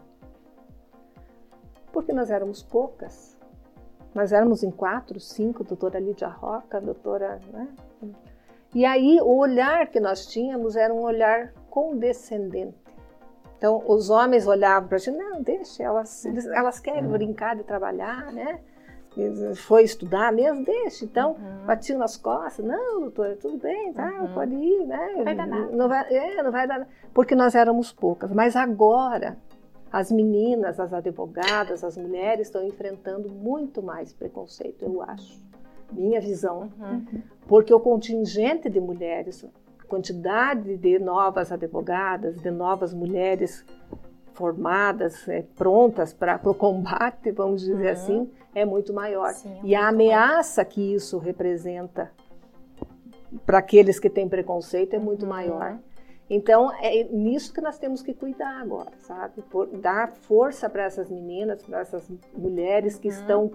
[1.91, 3.35] Porque nós éramos poucas.
[4.13, 7.39] Nós éramos em quatro, cinco, doutora Lídia Roca, doutora.
[7.51, 7.67] Né?
[8.73, 12.77] E aí o olhar que nós tínhamos era um olhar condescendente.
[13.57, 18.31] Então os homens olhavam para a gente, não, deixa, elas, elas querem brincar de trabalhar,
[18.31, 18.59] né?
[19.55, 21.05] Foi estudar mesmo, deixa.
[21.05, 21.65] Então, uhum.
[21.65, 24.33] batiam nas costas, não, doutora, tudo bem, tá, uhum.
[24.33, 25.13] pode ir, né?
[25.15, 25.71] Não vai dar nada.
[25.71, 26.89] Não vai, é, não vai dar nada.
[27.13, 28.31] Porque nós éramos poucas.
[28.31, 29.37] Mas agora,
[29.91, 35.41] as meninas, as advogadas, as mulheres estão enfrentando muito mais preconceito, eu acho.
[35.91, 36.69] Minha visão.
[36.79, 37.21] Uhum.
[37.47, 39.45] Porque o contingente de mulheres,
[39.79, 43.63] a quantidade de novas advogadas, de novas mulheres
[44.35, 47.91] formadas, é, prontas para o combate, vamos dizer uhum.
[47.91, 49.33] assim, é muito maior.
[49.33, 50.71] Sim, é e a ameaça maior.
[50.71, 52.11] que isso representa
[53.45, 55.29] para aqueles que têm preconceito é muito uhum.
[55.29, 55.79] maior.
[56.29, 59.41] Então, é nisso que nós temos que cuidar agora, sabe?
[59.43, 63.13] Por, dar força para essas meninas, para essas mulheres que uhum.
[63.13, 63.51] estão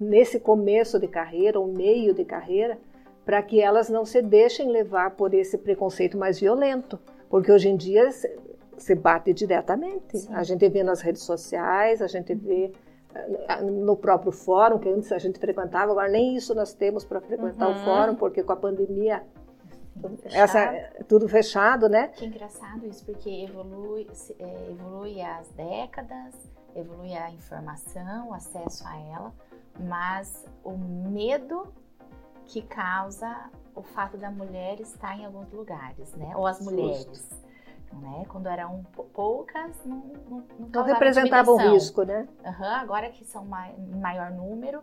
[0.00, 2.78] nesse começo de carreira, ou meio de carreira,
[3.24, 6.98] para que elas não se deixem levar por esse preconceito mais violento.
[7.28, 8.08] Porque hoje em dia
[8.78, 10.18] se bate diretamente.
[10.18, 10.34] Sim.
[10.34, 12.72] A gente vê nas redes sociais, a gente vê
[13.14, 17.20] eh, no próprio fórum, que antes a gente frequentava, agora nem isso nós temos para
[17.20, 17.74] frequentar uhum.
[17.74, 19.22] o fórum, porque com a pandemia
[20.00, 22.08] tudo essa tudo fechado, né?
[22.08, 24.08] Que engraçado isso, porque evolui,
[24.38, 26.34] é, evolui as décadas,
[26.74, 29.32] evolui a informação, o acesso a ela,
[29.78, 31.72] mas o medo
[32.46, 36.32] que causa o fato da mulher estar em alguns lugares, né?
[36.36, 37.43] Ou as mulheres
[38.00, 38.24] né?
[38.28, 42.28] Quando eram poucas, não, não, não, não representavam risco, né?
[42.44, 44.82] Uhum, agora que são em maior número,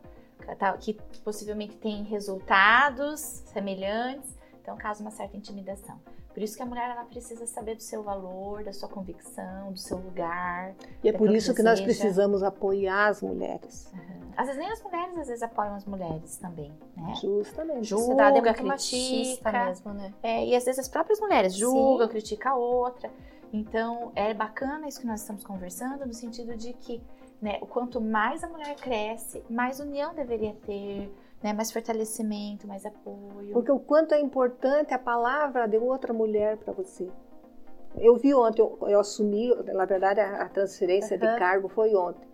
[0.79, 0.93] que
[1.23, 5.99] possivelmente têm resultados semelhantes, então causa uma certa intimidação.
[6.33, 9.79] Por isso que a mulher ela precisa saber do seu valor, da sua convicção, do
[9.79, 10.73] seu lugar.
[11.03, 13.91] E é por isso que, nós precisamos apoiar as mulheres.
[13.93, 14.31] Uhum.
[14.37, 17.13] Às vezes nem as mulheres, às vezes apoiam as mulheres também, né?
[17.21, 17.83] Justamente.
[17.83, 19.51] Julga, é critica.
[19.51, 20.13] Mesmo, né?
[20.23, 22.11] É, e às vezes as próprias mulheres julgam, Sim.
[22.11, 23.11] criticam a outra.
[23.53, 27.01] Então, é bacana isso que nós estamos conversando, no sentido de que
[27.41, 31.11] né, o quanto mais a mulher cresce, mais união deveria ter,
[31.43, 33.51] né, mais fortalecimento, mais apoio.
[33.53, 37.07] Porque o quanto é importante a palavra de outra mulher para você.
[37.97, 41.19] Eu vi ontem, eu, eu, assumi, na verdade, a, transferência uhum.
[41.19, 42.29] de cargo foi ontem.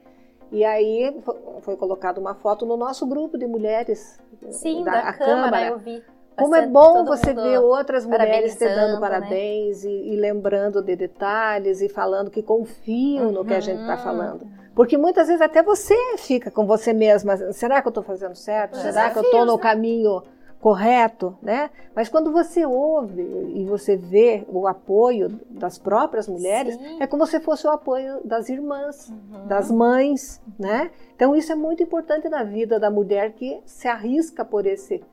[0.51, 1.20] E aí
[1.62, 5.78] foi colocada uma foto no nosso grupo de mulheres Sim, da, da Câmara, Câmara, eu
[5.80, 6.03] vi.
[6.38, 8.99] Como é bom você ver outras mulheres te dando né?
[8.99, 9.89] parabéns né?
[9.89, 13.32] e, e, lembrando de detalhes e falando que confiam uhum.
[13.32, 14.47] no que a gente está falando.
[14.78, 18.78] Porque muitas vezes até você fica com você mesma, será que eu estou fazendo certo?
[18.78, 19.59] Será que eu estou no né?
[19.59, 20.21] caminho
[20.59, 21.71] correto, né?
[21.95, 23.23] Mas quando você ouve
[23.55, 26.97] e você vê o apoio das próprias mulheres, Sim.
[26.99, 29.47] é como se fosse o apoio das irmãs, uhum.
[29.47, 30.91] das mães, né?
[31.15, 35.03] Então isso é muito importante na vida da mulher que se arrisca por esse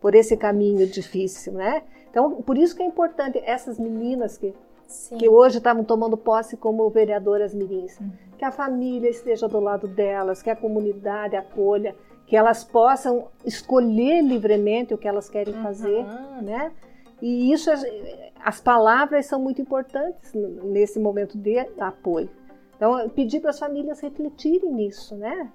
[0.00, 1.84] por esse caminho difícil, né?
[2.10, 4.52] Então por isso que é importante essas meninas que
[4.88, 5.16] Sim.
[5.16, 8.10] que hoje estavam tomando posse como vereadoras mirins, uhum.
[8.42, 11.94] Que a família esteja do lado delas, que a comunidade acolha
[12.26, 15.62] que elas possam escolher livremente o que elas querem uhum.
[15.62, 16.04] fazer,
[16.42, 16.72] né?
[17.20, 17.70] E isso,
[18.44, 22.28] as palavras são muito importantes nesse momento de apoio.
[22.74, 25.48] Então, pedir para as famílias refletirem nisso, né?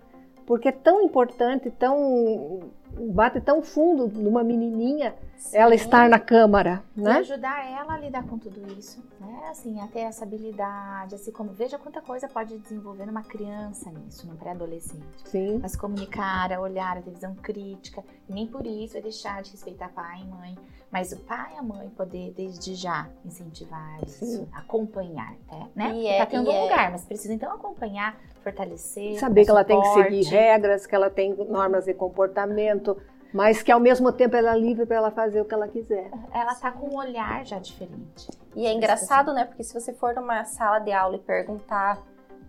[0.48, 2.72] Porque é tão importante, tão
[3.14, 5.58] bate tão fundo numa menininha Sim.
[5.58, 7.16] ela estar na câmara, né?
[7.16, 9.48] E ajudar ela a lidar com tudo isso, né?
[9.50, 14.38] Assim, até essa habilidade, assim como veja quanta coisa pode desenvolver numa criança nisso, num
[14.38, 15.06] pré-adolescente.
[15.26, 15.60] Sim.
[15.62, 19.52] Mas comunicar, a olhar, a ter visão crítica, e nem por isso é deixar de
[19.52, 20.58] respeitar pai e mãe,
[20.89, 24.26] mas o pai e a mãe poder desde já incentivar Sim.
[24.26, 25.36] isso, acompanhar,
[25.76, 25.93] né?
[25.93, 26.64] E é, tá tendo um é...
[26.64, 28.18] lugar, mas precisa então acompanhar,
[28.50, 32.98] fortalecer, saber que ela tem que seguir regras, que ela tem normas de comportamento
[33.34, 36.10] mas que ao mesmo tempo ela é livre para ela fazer o que ela quiser.
[36.34, 38.30] Ela tá com um olhar já diferente.
[38.56, 39.45] E é engraçado, né?
[39.45, 42.02] Porque se você for numa sala de aula e perguntar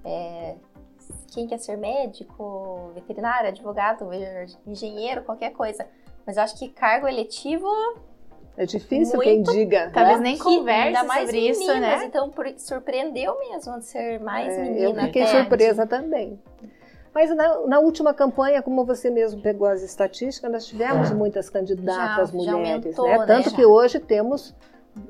[0.04, 0.56] é,
[1.32, 4.08] quem quer ser médico, veterinário, advogado,
[4.66, 5.86] engenheiro, qualquer coisa,
[6.24, 7.68] mas eu acho que cargo eletivo
[8.58, 9.88] É difícil quem diga.
[9.94, 12.04] Talvez nem converse mais sobre meninas, isso, né?
[12.04, 15.00] Então surpreendeu mesmo de ser mais é, menina.
[15.00, 15.38] Eu fiquei até.
[15.38, 16.42] surpresa também.
[17.14, 22.30] Mas na, na, última campanha, como você mesmo pegou as estatísticas, nós tivemos muitas candidatas
[22.30, 23.18] já, mulheres, já aumentou, né?
[23.18, 23.26] né?
[23.26, 24.52] Tanto que hoje temos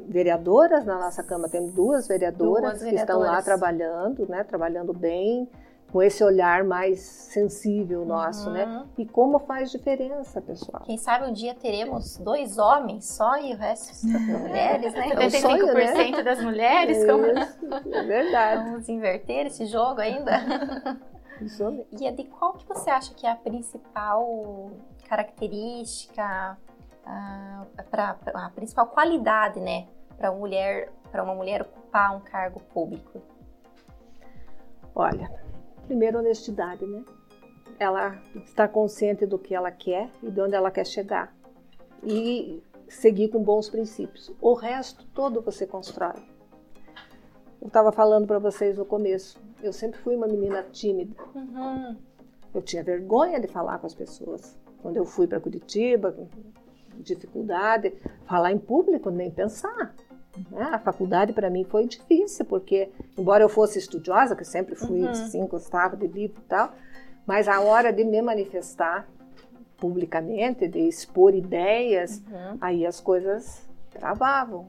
[0.07, 4.45] vereadoras na nossa Câmara, temos duas vereadoras, duas que estão lá trabalhando, né?
[4.45, 5.49] Trabalhando bem,
[5.91, 8.65] com esse olhar mais sensível nosso, né?
[8.65, 8.81] uhum.
[8.81, 8.87] né?
[8.99, 10.83] E como faz diferença, pessoal.
[10.85, 15.09] Quem sabe um dia teremos dois homens só e o resto são mulheres, né?
[15.09, 15.75] 75% é sonho,
[16.13, 16.23] né?
[16.23, 16.99] das mulheres.
[16.99, 17.27] É, como...
[17.27, 18.65] é verdade.
[18.65, 20.33] Vamos inverter esse jogo ainda?
[21.93, 24.73] E é de qual que você acha que é a principal
[25.09, 26.59] característica,
[27.07, 29.87] a, pra, pra, a principal qualidade, né,
[30.17, 33.23] para uma mulher, para uma mulher ocupar um cargo público?
[34.97, 35.31] Olha,
[35.89, 37.03] primeiro honestidade, né?
[37.79, 41.35] Ela está consciente do que ela quer e de onde ela quer chegar
[42.05, 44.31] e seguir com bons princípios.
[44.41, 46.23] O resto todo você constrói.
[47.61, 49.41] Eu estava falando para vocês no começo.
[49.63, 51.17] Eu sempre fui uma menina tímida.
[51.35, 51.97] Uhum.
[52.55, 54.57] Eu tinha vergonha de falar com as pessoas.
[54.81, 56.15] Quando eu fui para Curitiba,
[56.99, 57.95] dificuldade,
[58.27, 59.95] falar em público, nem pensar.
[60.51, 60.69] Né?
[60.73, 65.11] A faculdade para mim foi difícil, porque, embora eu fosse estudiosa, que sempre fui, uhum.
[65.11, 66.73] assim, gostava de livro e tal,
[67.27, 69.09] mas a hora de me manifestar
[69.77, 72.59] publicamente, de expor ideias, uhum.
[72.61, 74.67] aí as coisas travavam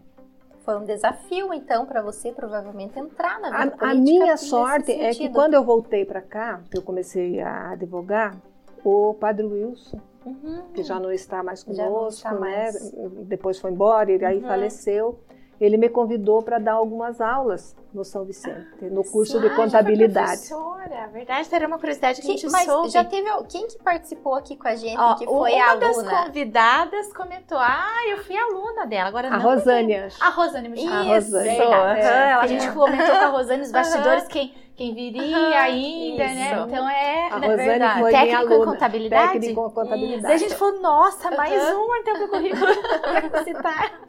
[0.69, 5.09] foi um desafio, então, para você provavelmente entrar na vida a, a minha sorte é
[5.15, 8.37] que quando eu voltei para cá, que eu comecei a advogar,
[8.83, 10.63] o Padre Wilson, uhum.
[10.73, 12.39] que já não está mais conosco, está né?
[12.39, 12.91] Mais.
[13.25, 14.47] Depois foi embora e aí uhum.
[14.47, 15.19] faleceu
[15.59, 20.47] ele me convidou para dar algumas aulas no São Vicente, no curso ah, de contabilidade.
[20.47, 22.89] Professora, verdade, era uma curiosidade que, que a gente mas soube.
[22.89, 26.03] já teve quem que participou aqui com a gente Ó, que foi uma a aluna?
[26.03, 29.09] das convidadas comentou: "Ah, eu fui aluna dela".
[29.09, 30.07] Agora a Rosânia.
[30.21, 31.13] A Rosânia me chamou.
[31.13, 31.51] A Rosânia.
[31.51, 36.51] É, a gente comentou com a Rosânia os bastidores quem quem viria ainda, né?
[36.51, 36.55] Isso.
[36.55, 36.65] né?
[36.69, 37.99] Então é a Rosane verdade.
[37.99, 39.33] foi técnico aluna, em contabilidade.
[39.33, 40.21] Técnico em contabilidade.
[40.23, 42.65] Daí a gente falou, nossa, mais um então pro currículo
[43.29, 44.01] para citar.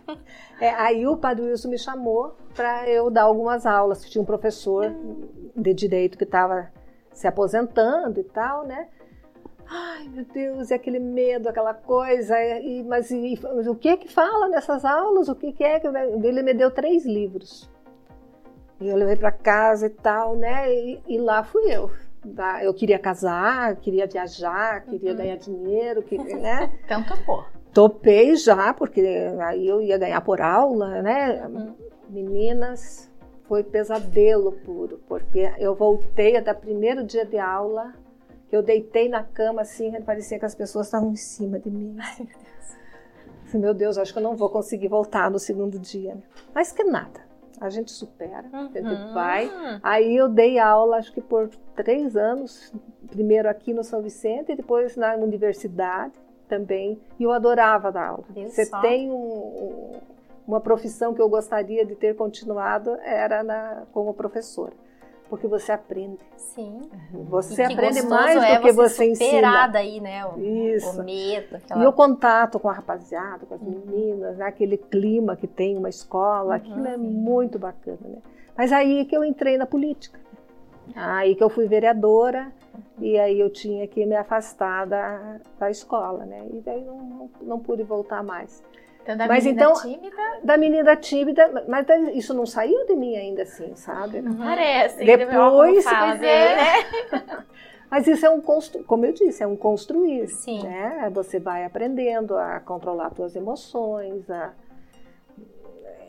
[0.60, 4.08] É, aí o Padre Wilson me chamou para eu dar algumas aulas.
[4.08, 4.94] Tinha um professor
[5.56, 6.70] de direito que estava
[7.12, 8.86] se aposentando e tal, né?
[9.68, 12.40] Ai, meu Deus, e aquele medo, aquela coisa.
[12.60, 15.28] E, mas, e, mas o que é que fala nessas aulas?
[15.28, 15.82] O que, que é?
[16.22, 17.68] Ele me deu três livros.
[18.80, 20.72] E eu levei para casa e tal, né?
[20.72, 21.90] E, e, lá fui eu.
[22.62, 25.16] Eu queria casar, queria viajar, queria uhum.
[25.16, 26.72] ganhar dinheiro, queria, né?
[26.84, 27.44] Então topou.
[27.74, 29.00] Topei já, porque
[29.42, 31.46] aí eu ia ganhar por aula, né?
[31.46, 31.74] Uhum.
[32.08, 33.10] Meninas,
[33.44, 37.92] foi pesadelo puro, porque eu voltei até o primeiro dia de aula,
[38.48, 41.96] que eu deitei na cama assim, parecia que as pessoas estavam em cima de mim.
[42.00, 43.54] Ai, meu Deus.
[43.54, 46.14] Meu Deus, acho que eu não vou conseguir voltar no segundo dia.
[46.14, 46.22] Né?
[46.54, 47.29] Mas que nada
[47.61, 48.70] a gente supera, uhum.
[48.72, 49.50] gente vai.
[49.82, 52.72] Aí eu dei aula, acho que por três anos,
[53.08, 56.14] primeiro aqui no São Vicente e depois na universidade
[56.48, 56.98] também.
[57.18, 58.24] E eu adorava dar aula.
[58.34, 60.00] Você tem um,
[60.46, 64.72] uma profissão que eu gostaria de ter continuado, era na, como professora
[65.30, 66.18] porque você aprende.
[66.36, 66.82] Sim.
[67.28, 69.68] Você aprende mais do é que você, você ensina.
[69.68, 70.26] daí, né?
[70.26, 71.00] O, Isso.
[71.00, 71.56] O medo.
[71.56, 71.84] Aquela...
[71.84, 73.70] E o contato com a rapaziada, com as uhum.
[73.86, 74.44] meninas, né?
[74.44, 76.52] aquele clima que tem uma escola, uhum.
[76.52, 78.18] aquilo é muito bacana, né?
[78.58, 80.18] Mas aí que eu entrei na política.
[80.96, 83.04] Aí que eu fui vereadora uhum.
[83.04, 86.44] e aí eu tinha que me afastar da, da escola, né?
[86.52, 88.62] E daí não, não, não pude voltar mais.
[89.03, 90.22] Então, da mas menina então, tímida?
[90.44, 94.20] Da menina tímida, mas isso não saiu de mim ainda assim, sabe?
[94.20, 95.05] Não parece.
[95.05, 96.57] Depois, fala, é.
[96.57, 97.44] né?
[97.90, 100.28] Mas isso é um construir, como eu disse, é um construir.
[100.28, 100.62] Sim.
[100.62, 101.11] Né?
[101.12, 104.53] Você vai aprendendo a controlar suas emoções, a...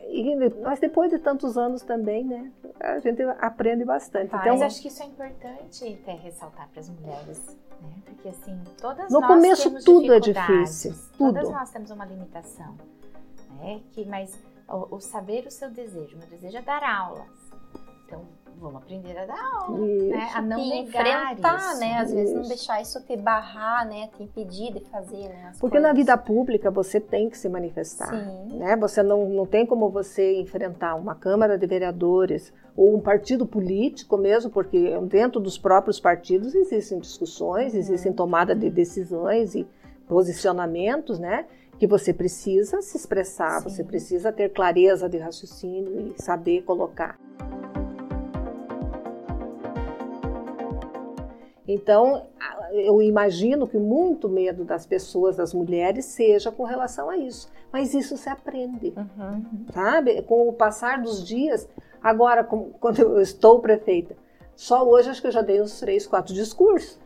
[0.08, 2.52] E, mas depois de tantos anos também, né?
[2.82, 4.32] A gente aprende bastante.
[4.32, 7.94] Mas então, acho que isso é importante até ressaltar para as mulheres né?
[8.04, 11.34] Porque assim, todas no nós começo temos tudo é difícil, tudo.
[11.34, 12.76] Todas nós temos uma limitação,
[13.58, 13.82] né?
[13.90, 17.28] Que mas o, o saber o seu desejo, meu desejo é dar aulas.
[18.06, 18.24] Então,
[18.58, 20.30] vamos aprender a dar aula, né?
[20.34, 21.80] A não e enfrentar, isso.
[21.80, 21.98] né?
[21.98, 22.16] Às isso.
[22.16, 24.08] vezes não deixar isso te barrar, né?
[24.16, 25.52] Te impedir de fazer, né?
[25.60, 25.82] Porque coisas.
[25.82, 28.58] na vida pública você tem que se manifestar, Sim.
[28.58, 28.76] né?
[28.76, 34.16] Você não, não tem como você enfrentar uma Câmara de Vereadores ou um partido político
[34.16, 37.78] mesmo, porque dentro dos próprios partidos existem discussões, uhum.
[37.78, 39.66] existem tomada de decisões e
[40.08, 41.46] posicionamentos, né?
[41.78, 43.68] Que você precisa se expressar, Sim.
[43.68, 47.18] você precisa ter clareza de raciocínio e saber colocar.
[51.74, 52.26] Então,
[52.72, 57.50] eu imagino que muito medo das pessoas, das mulheres, seja com relação a isso.
[57.72, 59.66] Mas isso se aprende, uhum.
[59.72, 60.20] sabe?
[60.22, 61.68] Com o passar dos dias,
[62.02, 64.16] agora, quando eu estou prefeita,
[64.54, 67.00] só hoje acho que eu já dei uns três, quatro discursos.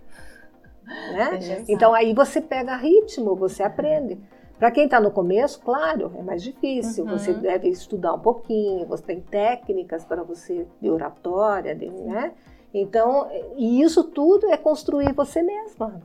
[0.85, 1.65] Né?
[1.69, 4.19] Então aí você pega ritmo, você aprende.
[4.59, 7.05] Para quem está no começo, claro, é mais difícil.
[7.05, 7.11] Uhum.
[7.11, 12.33] Você deve estudar um pouquinho, você tem técnicas para você de oratória, de, né?
[12.73, 16.01] Então, e isso tudo é construir você mesma.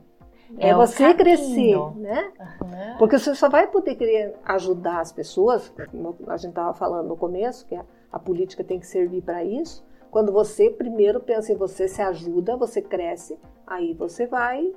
[0.58, 2.32] É, é você crescer, né?
[2.60, 2.98] Uhum.
[2.98, 7.16] Porque você só vai poder querer ajudar as pessoas, como a gente estava falando no
[7.16, 9.84] começo, que a, a política tem que servir para isso.
[10.10, 14.72] Quando você primeiro pensa em você, se ajuda, você cresce, aí você vai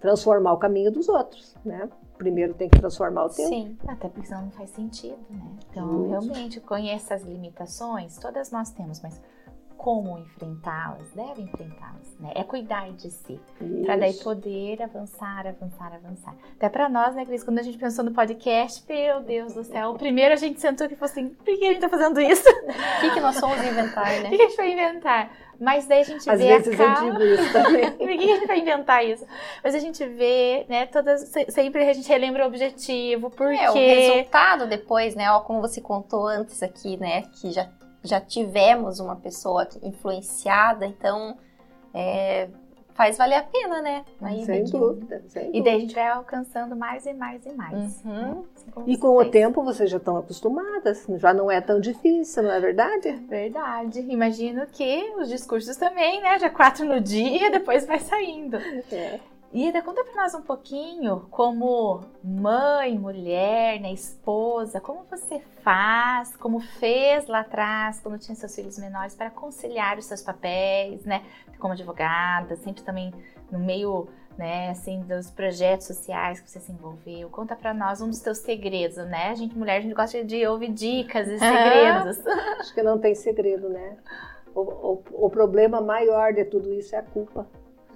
[0.00, 1.88] transformar o caminho dos outros, né?
[2.16, 3.46] Primeiro tem que transformar o teu.
[3.46, 5.44] Sim, até porque senão não faz sentido, né?
[5.70, 9.20] Então, realmente, conheça as limitações, todas nós temos, mas
[9.76, 12.32] como enfrentá-las, deve enfrentá-las, né?
[12.34, 13.40] É cuidar de si,
[13.84, 16.34] para daí poder avançar, avançar, avançar.
[16.56, 19.94] Até para nós, né, Cris, quando a gente pensou no podcast, meu Deus do céu,
[19.94, 22.48] primeiro a gente sentou e falou assim, por que a gente tá fazendo isso?
[22.48, 24.26] O que, que nós fomos inventar, né?
[24.26, 25.30] O que, que a gente vai inventar?
[25.58, 27.08] Mas daí a gente Às vê vezes a calma...
[27.08, 27.90] eu digo isso também.
[27.96, 29.26] Por que a gente vai inventar isso?
[29.64, 31.32] Mas a gente vê, né, todas...
[31.48, 33.56] Sempre a gente relembra o objetivo, porque...
[33.56, 37.68] É, o resultado depois, né, ó, como você contou antes aqui, né, que já
[38.06, 41.36] já tivemos uma pessoa influenciada, então
[41.92, 42.48] é,
[42.96, 44.04] faz valer a pena, né?
[44.20, 48.02] Aí sem, dúvida, sem E daí a gente vai alcançando mais e mais e mais.
[48.04, 48.12] Uhum.
[48.12, 48.44] Né?
[48.86, 52.58] E com o tempo vocês já estão acostumadas, já não é tão difícil, não é
[52.58, 53.12] verdade?
[53.28, 54.00] Verdade.
[54.00, 56.38] Imagino que os discursos também, né?
[56.38, 58.56] Já quatro no dia, depois vai saindo.
[58.90, 59.20] É.
[59.52, 66.60] Ida, conta para nós um pouquinho, como mãe, mulher, né, esposa, como você faz, como
[66.60, 71.24] fez lá atrás, quando tinha seus filhos menores, para conciliar os seus papéis, né,
[71.58, 73.14] como advogada, sempre também
[73.50, 77.30] no meio, né, assim, dos projetos sociais que você se envolveu.
[77.30, 79.30] Conta para nós um dos teus segredos, né?
[79.30, 82.26] A gente, mulher, a gente gosta de ouvir dicas e segredos.
[82.58, 83.96] Acho que não tem segredo, né?
[84.54, 87.46] O, o, o problema maior de tudo isso é a culpa.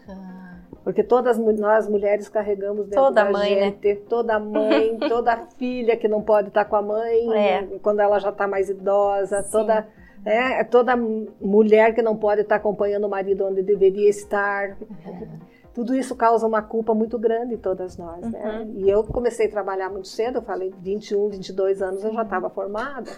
[0.09, 0.60] Ah.
[0.83, 3.63] Porque todas nós mulheres carregamos dentro toda da mãe, né?
[3.67, 4.01] gente, né?
[4.09, 7.63] toda mãe, toda filha que não pode estar com a mãe é.
[7.83, 9.51] quando ela já está mais idosa, Sim.
[9.53, 9.87] toda
[10.25, 14.77] é, toda mulher que não pode estar acompanhando o marido onde deveria estar.
[14.81, 15.39] Uhum.
[15.73, 18.39] Tudo isso causa uma culpa muito grande em todas nós, né?
[18.39, 18.65] uhum.
[18.65, 18.73] né?
[18.77, 22.51] E eu comecei a trabalhar muito cedo, eu falei 21, 22 anos eu já estava
[22.51, 23.11] formada.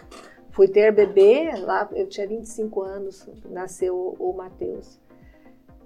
[0.50, 5.00] Fui ter bebê, lá eu tinha 25 anos, nasceu o, o Matheus.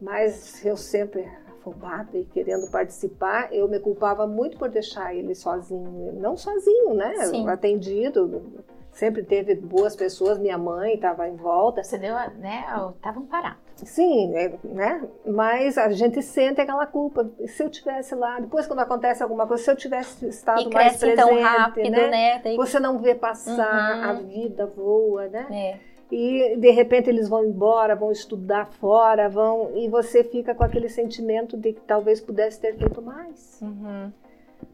[0.01, 1.27] Mas eu sempre
[1.67, 6.12] afobada e querendo participar, eu me culpava muito por deixar ele sozinho.
[6.14, 7.14] Não sozinho, né?
[7.27, 7.49] Sim.
[7.49, 8.64] Atendido.
[8.93, 11.83] Sempre teve boas pessoas, minha mãe estava em volta.
[11.83, 12.64] Você deu, né?
[12.95, 13.59] Estavam parados.
[13.77, 15.07] Sim, é, né?
[15.27, 17.31] Mas a gente sente aquela culpa.
[17.47, 21.17] Se eu tivesse lá, depois quando acontece alguma coisa, se eu tivesse estado mais presente,
[21.17, 22.09] tão rápido, né?
[22.09, 22.41] né?
[22.43, 22.57] Daí...
[22.57, 24.05] Você não vê passar, uhum.
[24.05, 25.47] a vida voa, né?
[25.51, 30.63] É e de repente eles vão embora, vão estudar fora, vão e você fica com
[30.63, 33.61] aquele sentimento de que talvez pudesse ter feito mais.
[33.61, 34.13] Uhum.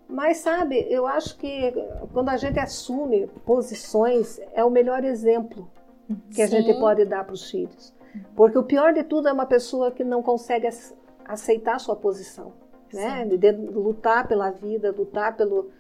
[0.09, 1.73] Mas sabe, eu acho que
[2.13, 5.71] quando a gente assume posições é o melhor exemplo
[6.29, 6.43] que Sim.
[6.43, 7.95] a gente pode dar para os filhos,
[8.37, 10.69] porque o pior de tudo é uma pessoa que não consegue
[11.25, 12.53] aceitar sua posição,
[12.93, 13.25] né?
[13.25, 15.71] De, de lutar pela vida, lutar pelo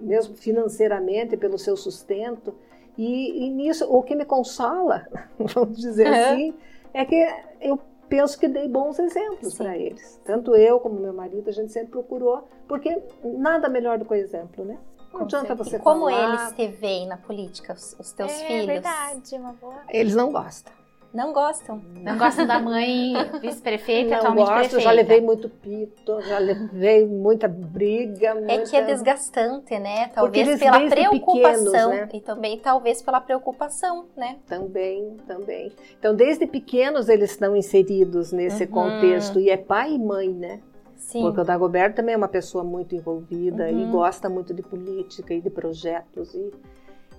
[0.00, 2.54] mesmo financeiramente pelo seu sustento
[2.96, 5.06] e, e, nisso, o que me consola,
[5.38, 6.14] vamos dizer uhum.
[6.14, 6.54] assim,
[6.92, 7.26] é que
[7.60, 7.78] eu
[8.08, 10.20] penso que dei bons exemplos para eles.
[10.24, 14.16] Tanto eu como meu marido, a gente sempre procurou, porque nada melhor do que o
[14.16, 14.78] exemplo, né?
[15.12, 16.28] Não Com adianta você Como falar...
[16.28, 18.68] eles te veem na política, os, os teus é, filhos?
[18.68, 19.82] É verdade, uma boa.
[19.88, 20.72] Eles não gostam.
[21.14, 21.80] Não gostam.
[22.02, 24.80] Não gostam da mãe vice-prefeita, atualmente gosto, prefeita.
[24.80, 28.34] já levei muito pito, já levei muita briga.
[28.34, 28.52] Muita...
[28.52, 30.08] É que é desgastante, né?
[30.08, 31.70] Talvez pela preocupação.
[31.70, 32.08] Pequenos, né?
[32.12, 34.38] E também talvez pela preocupação, né?
[34.44, 35.72] Também, também.
[35.96, 38.70] Então, desde pequenos eles estão inseridos nesse uhum.
[38.70, 39.38] contexto.
[39.38, 40.60] E é pai e mãe, né?
[40.96, 41.22] Sim.
[41.22, 43.82] Porque o Dagoberto também é uma pessoa muito envolvida uhum.
[43.82, 46.34] e gosta muito de política e de projetos.
[46.34, 46.52] E,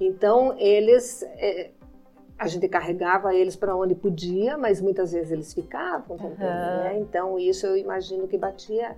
[0.02, 1.24] então, eles...
[1.38, 1.70] É,
[2.38, 6.84] a gente carregava eles para onde podia, mas muitas vezes eles ficavam também, uhum.
[6.84, 7.00] né?
[7.00, 8.96] Então isso eu imagino que batia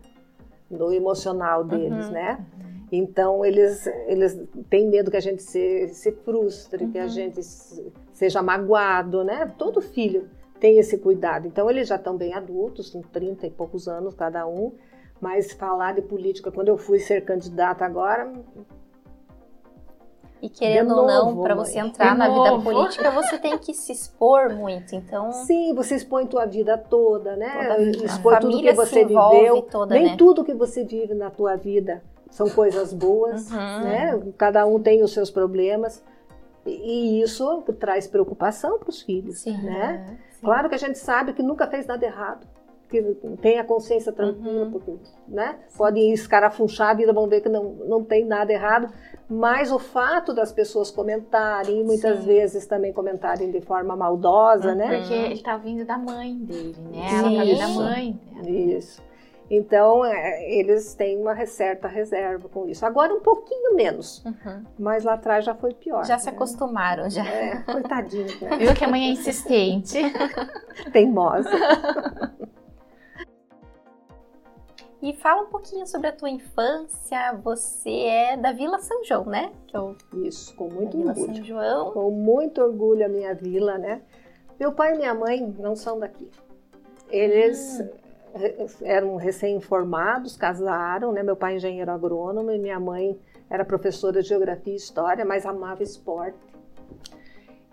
[0.70, 2.12] no emocional deles, uhum.
[2.12, 2.46] né?
[2.92, 6.92] Então eles eles têm medo que a gente se, se frustre, uhum.
[6.92, 7.10] que a uhum.
[7.10, 7.44] gente
[8.12, 9.54] seja magoado, né?
[9.58, 10.28] Todo filho
[10.60, 11.48] tem esse cuidado.
[11.48, 14.72] Então eles já estão bem adultos, com 30 e poucos anos cada um,
[15.22, 18.34] mas falar de política, quando eu fui ser candidata agora,
[20.42, 23.92] E querendo novo, ou não, para você entrar na vida política, você tem que se
[23.92, 24.94] expor muito.
[24.96, 27.76] Então, Sim, você expõe tua vida toda, né?
[27.76, 28.06] Toda.
[28.06, 29.62] Expõe A tudo que você viveu.
[29.64, 30.16] toda, Nem né?
[30.18, 33.58] tudo que você vive na tua vida são coisas boas, Uhum.
[33.82, 34.22] né?
[34.38, 36.04] Cada um tem os seus problemas.
[36.66, 39.58] E isso traz preocupação para os filhos, Sim.
[39.64, 40.18] né?
[40.42, 42.46] Claro que a gente sabe que nunca fez nada errado.
[42.90, 43.02] Que
[43.42, 44.72] tem a consciência tranquila, Uhum.
[44.72, 44.94] porque,
[45.28, 45.58] né?
[45.78, 48.88] Podem escarafunchar a vida, vão ver que não, não tem nada errado.
[49.30, 52.26] Mas o fato das pessoas comentarem, muitas Sim.
[52.26, 55.00] vezes também comentarem de forma maldosa, né?
[55.00, 57.08] Porque ele tá ouvindo da mãe dele, né?
[57.12, 58.20] Ela tá ouvindo da mãe.
[58.48, 59.06] Isso.
[59.50, 62.86] Então, é, eles têm uma certa reserva com isso.
[62.86, 64.64] Agora, um pouquinho menos, Uhum.
[64.78, 66.06] mas lá atrás já foi pior.
[66.06, 66.34] Já se né?
[66.34, 67.26] acostumaram, já.
[67.26, 68.58] É, coitadinho, né?
[68.58, 69.98] Viu que a mãe é insistente.
[70.92, 71.50] Teimosa.
[75.08, 77.34] E fala um pouquinho sobre a tua infância.
[77.42, 79.54] Você é da Vila São João, né?
[79.68, 79.80] Que é
[80.28, 81.36] Isso, com muito Vila orgulho.
[81.36, 81.92] São João.
[81.92, 84.02] Com muito orgulho a minha vila, né?
[84.60, 86.30] Meu pai e minha mãe não são daqui.
[87.10, 87.82] Eles
[88.34, 91.24] re- eram recém-formados, casaram, né?
[91.24, 93.18] Meu pai é engenheiro agrônomo e minha mãe
[93.50, 96.38] era professora de geografia e história, mas amava esporte.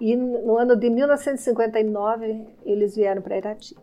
[0.01, 3.76] E no ano de 1959 eles vieram para Irati.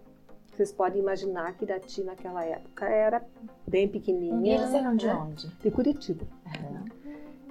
[0.62, 3.24] Vocês podem imaginar que Irati naquela época era
[3.68, 5.14] bem E pequenininha, eles eram de né?
[5.16, 5.48] onde?
[5.48, 6.24] de Curitiba.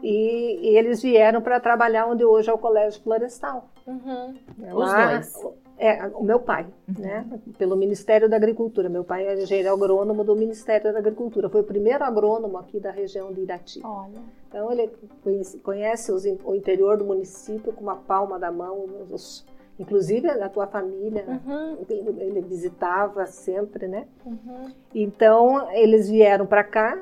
[0.01, 3.69] E, e eles vieram para trabalhar onde hoje é o Colégio Florestal.
[3.85, 4.35] Uhum.
[4.73, 5.55] Os dois?
[5.77, 7.27] É, o meu pai, né?
[7.59, 8.89] Pelo Ministério da Agricultura.
[8.89, 11.49] Meu pai é engenheiro agrônomo do Ministério da Agricultura.
[11.51, 13.81] Foi o primeiro agrônomo aqui da região de Irati.
[13.83, 14.21] Olha.
[14.49, 14.89] Então ele
[15.25, 19.45] conhece, conhece os o interior do município com uma palma da mão, os-
[19.81, 21.25] inclusive a tua família.
[21.27, 21.79] Uhum.
[21.89, 24.07] Ele, visitava sempre, né?
[24.25, 24.71] Uhum.
[24.95, 27.01] Então, eles vieram para cá,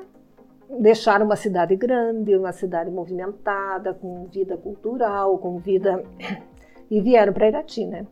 [0.79, 6.03] deixaram uma cidade grande, uma cidade movimentada, com vida cultural, com vida.
[6.91, 8.03] E vieram para Irati, né?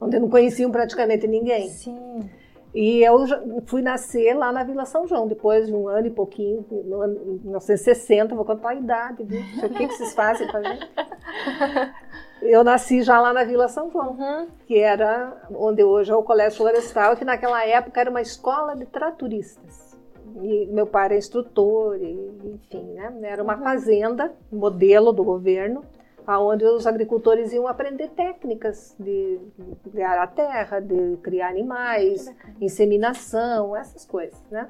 [0.00, 1.68] Onde não conheciam praticamente ninguém.
[1.68, 2.30] Sim.
[2.74, 3.26] E eu
[3.66, 7.14] fui nascer lá na Vila São João, depois de um ano e pouquinho, no ano
[7.14, 9.42] em 1960, vou contar a idade, viu?
[9.62, 10.90] O que, que vocês fazem pra gente?
[12.40, 14.46] Eu nasci já lá na Vila São João Uhum.
[14.66, 18.84] que era onde hoje é o Colégio Florestal, que naquela época era uma escola de
[18.86, 19.96] tratoristas.
[20.42, 23.12] E meu pai era instrutor, e, enfim, né?
[23.22, 25.84] Era uma fazenda, modelo do governo,
[26.26, 29.38] aonde os agricultores iam aprender técnicas de,
[29.86, 34.68] de arar a terra, de criar animais, inseminação, essas coisas, né?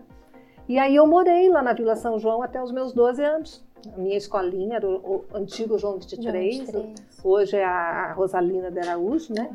[0.69, 3.65] E aí eu morei lá na Vila São João até os meus 12 anos.
[3.93, 6.95] A minha escolinha era o, o antigo João 23, 23.
[7.25, 9.51] hoje é a Rosalina de Araújo, né?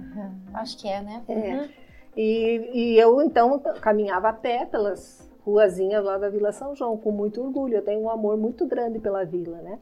[0.53, 1.23] Acho que é, né?
[1.27, 1.33] É.
[1.33, 1.69] Uhum.
[2.15, 7.11] E, e eu então caminhava a pé pelas ruazinhas lá da Vila São João, com
[7.11, 7.75] muito orgulho.
[7.75, 9.79] Eu tenho um amor muito grande pela vila, né?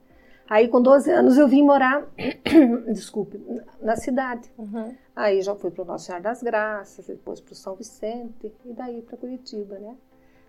[0.49, 2.07] Aí com 12 anos eu vim morar,
[2.93, 3.41] desculpe,
[3.81, 4.51] na cidade.
[4.57, 4.95] Uhum.
[5.15, 8.73] Aí já fui para o Nossa Senhora das Graças, depois para o São Vicente e
[8.73, 9.95] daí para Curitiba, né?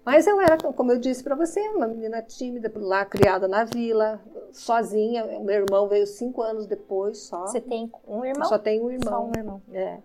[0.05, 4.21] Mas eu era, como eu disse para você, uma menina tímida, lá criada na vila,
[4.53, 5.25] sozinha.
[5.41, 7.47] Meu irmão veio cinco anos depois só.
[7.47, 8.49] Você tem um irmão?
[8.49, 9.33] Só tenho um Só irmão.
[9.35, 9.63] um irmão.
[9.73, 9.99] É.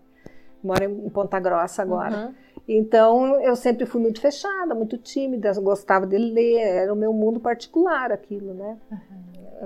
[0.62, 2.16] Mora em Ponta Grossa agora.
[2.16, 2.34] Uhum.
[2.66, 7.38] Então, eu sempre fui muito fechada, muito tímida, gostava de ler, era o meu mundo
[7.38, 8.78] particular aquilo, né?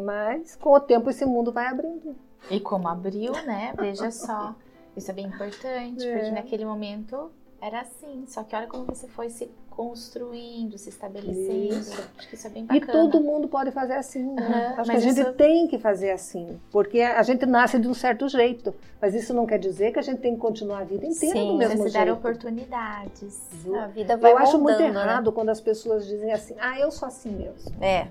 [0.00, 2.16] Mas, com o tempo, esse mundo vai abrindo.
[2.50, 3.72] E como abriu, né?
[3.76, 4.54] Veja só.
[4.96, 6.12] Isso é bem importante, É.
[6.16, 7.30] porque naquele momento
[7.60, 8.24] era assim.
[8.26, 11.74] Só que olha como você foi se construindo, se estabelecendo.
[11.78, 12.02] Isso.
[12.18, 12.92] Acho que isso é bem E bacana.
[12.92, 14.42] todo mundo pode fazer assim, né?
[14.72, 17.86] Aham, Acho que a gente isso- tem que fazer assim, porque a gente nasce de
[17.86, 20.84] um certo jeito, mas isso não quer dizer que a gente tem que continuar a
[20.84, 22.18] vida inteira Sim, do mesmo Você se dar jeito.
[22.18, 23.40] oportunidades.
[23.82, 25.00] A vida vai Eu acho muito moldando, né?
[25.02, 27.72] errado quando as pessoas dizem assim, ah, eu sou assim mesmo.
[27.84, 28.08] É.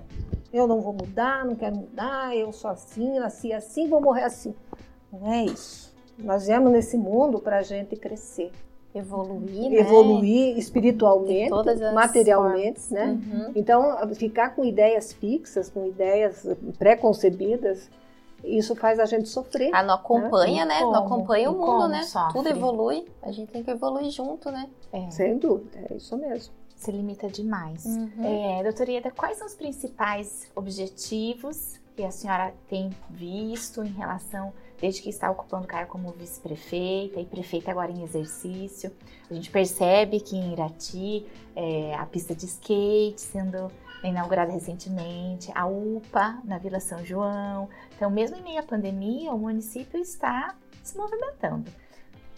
[0.52, 4.54] Eu não vou mudar, não quero mudar, eu sou assim, nasci assim, vou morrer assim.
[5.12, 5.92] Não é isso.
[6.18, 8.50] Nós viemos nesse mundo para a gente crescer,
[8.98, 9.76] Evoluir, né?
[9.78, 12.90] evoluir espiritualmente, as materialmente, formas.
[12.90, 13.06] né?
[13.32, 13.52] Uhum.
[13.54, 16.46] Então, ficar com ideias fixas, com ideias
[16.78, 17.90] pré-concebidas,
[18.44, 19.70] isso faz a gente sofrer.
[19.74, 20.80] Ah, não acompanha, né?
[20.80, 20.92] Como?
[20.92, 22.02] Não acompanha o mundo, como né?
[22.04, 22.32] sofre?
[22.32, 23.04] Tudo evolui.
[23.22, 24.68] A gente tem que evoluir junto, né?
[24.92, 26.54] É, Sem dúvida, é isso mesmo.
[26.76, 27.84] se limita demais.
[27.84, 28.10] Uhum.
[28.24, 34.52] É, doutora Ieda, quais são os principais objetivos que a senhora tem visto em relação,
[34.80, 38.92] desde que está ocupando o cargo como vice-prefeita e prefeita agora em exercício?
[39.30, 43.70] A gente percebe que em Irati é, a pista de skate sendo
[44.04, 47.68] inaugurada recentemente, a UPA na Vila São João.
[47.96, 51.70] Então, mesmo em meio à pandemia, o município está se movimentando.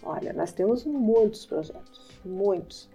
[0.02, 2.88] Olha, nós temos muitos projetos, muitos.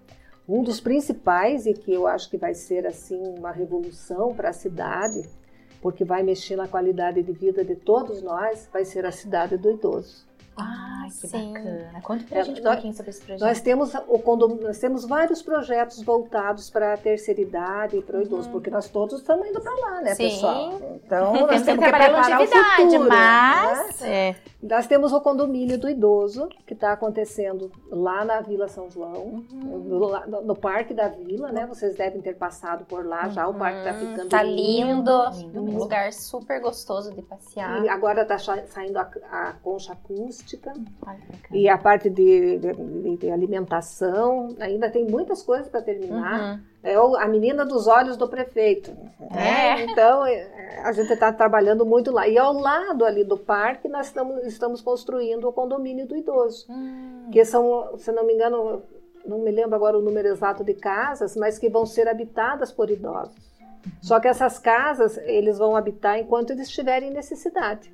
[0.47, 4.53] Um dos principais, e que eu acho que vai ser assim uma revolução para a
[4.53, 5.29] cidade,
[5.83, 9.69] porque vai mexer na qualidade de vida de todos nós, vai ser a cidade do
[9.69, 10.25] idoso.
[10.55, 11.53] Ah, que Sim.
[11.53, 12.01] bacana.
[12.01, 13.47] Conta pra é, gente um nós, pouquinho sobre esse projeto.
[13.47, 18.17] Nós temos, o condom, nós temos vários projetos voltados para a terceira idade e para
[18.17, 18.25] o uhum.
[18.25, 20.29] idoso, porque nós todos estamos indo para lá, né, Sim.
[20.29, 20.81] pessoal?
[20.95, 23.09] Então, nós temos, temos que, preparar o futuro.
[23.09, 24.01] Mas...
[24.01, 24.29] Né?
[24.29, 24.35] É.
[24.63, 30.25] Nós temos o condomínio do idoso, que está acontecendo lá na Vila São João, uhum.
[30.25, 31.65] no, no, Parque da Vila, né?
[31.65, 34.11] Vocês devem ter passado por lá já, o parque está uhum.
[34.11, 35.29] ficando tá lindo.
[35.31, 35.61] lindo.
[35.61, 37.83] um lugar super gostoso de passear.
[37.83, 40.42] E agora está saindo a, a concha acústica.
[41.05, 41.17] Ai,
[41.51, 46.55] e a parte de, de, de, alimentação, ainda tem muitas coisas para terminar.
[46.55, 48.91] Uhum é a menina dos olhos do prefeito.
[49.31, 49.79] Né?
[49.79, 49.83] É.
[49.83, 52.27] Então, é, a gente está trabalhando muito lá.
[52.27, 56.65] E ao lado ali do parque, nós estamos, estamos construindo o condomínio do idoso.
[56.69, 57.29] Hum.
[57.31, 58.83] Que são, se não me engano,
[59.25, 62.91] não me lembro agora o número exato de casas, mas que vão ser habitadas por
[62.91, 63.53] idosos.
[64.01, 67.93] Só que essas casas, eles vão habitar enquanto eles estiverem em necessidade.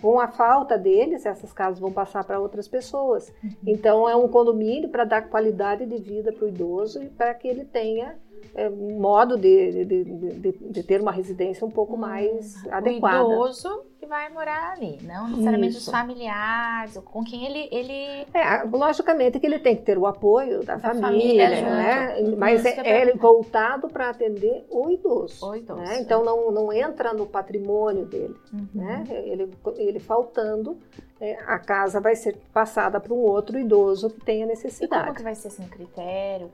[0.00, 3.32] Com a falta deles, essas casas vão passar para outras pessoas.
[3.42, 3.50] Uhum.
[3.66, 7.46] Então, é um condomínio para dar qualidade de vida para o idoso e para que
[7.46, 8.16] ele tenha
[8.54, 13.24] é, modo de, de, de, de, ter uma residência um pouco hum, mais adequada.
[13.24, 15.90] O idoso que vai morar ali, não necessariamente Isso.
[15.90, 18.26] os familiares, ou com quem ele, ele...
[18.32, 22.34] É, logicamente que ele tem que ter o apoio da, da família, família né?
[22.36, 25.46] mas é, é voltado para atender o idoso.
[25.46, 26.00] O idoso né?
[26.00, 28.68] Então não, não entra no patrimônio dele, uhum.
[28.74, 29.04] né?
[29.10, 31.09] ele, ele faltando é,
[31.46, 35.02] a casa vai ser passada para um outro idoso que tenha necessidade.
[35.02, 36.50] E como que vai ser um critério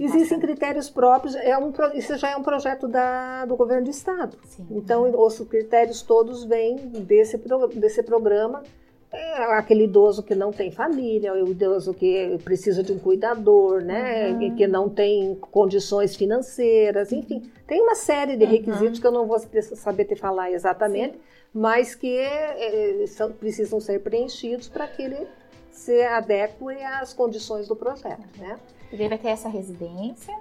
[0.00, 0.40] Existem passe...
[0.40, 4.38] critérios próprios, é um, isso já é um projeto da, do governo do estado.
[4.44, 4.66] Sim.
[4.70, 7.36] Então, os critérios todos vêm desse,
[7.74, 8.62] desse programa.
[9.12, 14.30] É aquele idoso que não tem família, o idoso que precisa de um cuidador, né?
[14.30, 14.56] Uhum.
[14.56, 17.42] Que não tem condições financeiras, enfim.
[17.66, 19.00] Tem uma série de requisitos uhum.
[19.02, 21.12] que eu não vou saber te falar exatamente.
[21.12, 25.26] Sim mas que é, são, precisam ser preenchidos para que ele
[25.70, 26.64] se adeque
[27.00, 28.58] às condições do projeto, né?
[28.92, 30.34] E daí vai ter essa residência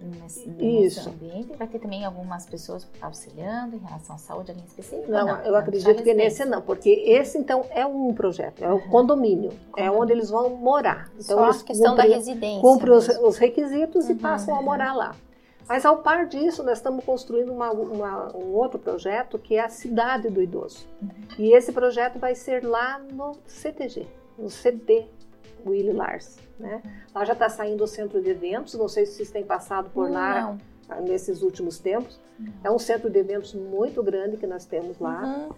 [0.00, 4.64] nesse, nesse ambiente, vai ter também algumas pessoas auxiliando em relação à saúde ali em
[4.64, 5.10] específico?
[5.10, 8.80] Não, não eu acredito que nesse não, porque esse então é um projeto, é o
[8.88, 11.10] condomínio, é onde eles vão morar.
[11.18, 12.60] Então Só a questão da residência.
[12.60, 15.14] Cumprem os, os, requisitos uhum, e passam a morar lá.
[15.70, 19.68] Mas ao par disso, nós estamos construindo uma, uma, um outro projeto que é a
[19.68, 20.88] Cidade do Idoso.
[21.38, 24.04] E esse projeto vai ser lá no CTG,
[24.36, 25.06] no CD
[25.64, 26.40] Willy Lars.
[26.58, 26.82] Né?
[27.14, 30.10] Lá já está saindo o centro de eventos, não sei se vocês têm passado por
[30.10, 30.58] lá
[30.88, 31.02] não.
[31.02, 32.18] nesses últimos tempos.
[32.40, 32.52] Uhum.
[32.64, 35.50] É um centro de eventos muito grande que nós temos lá, uhum.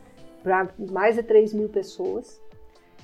[0.43, 2.39] para mais de 3 mil pessoas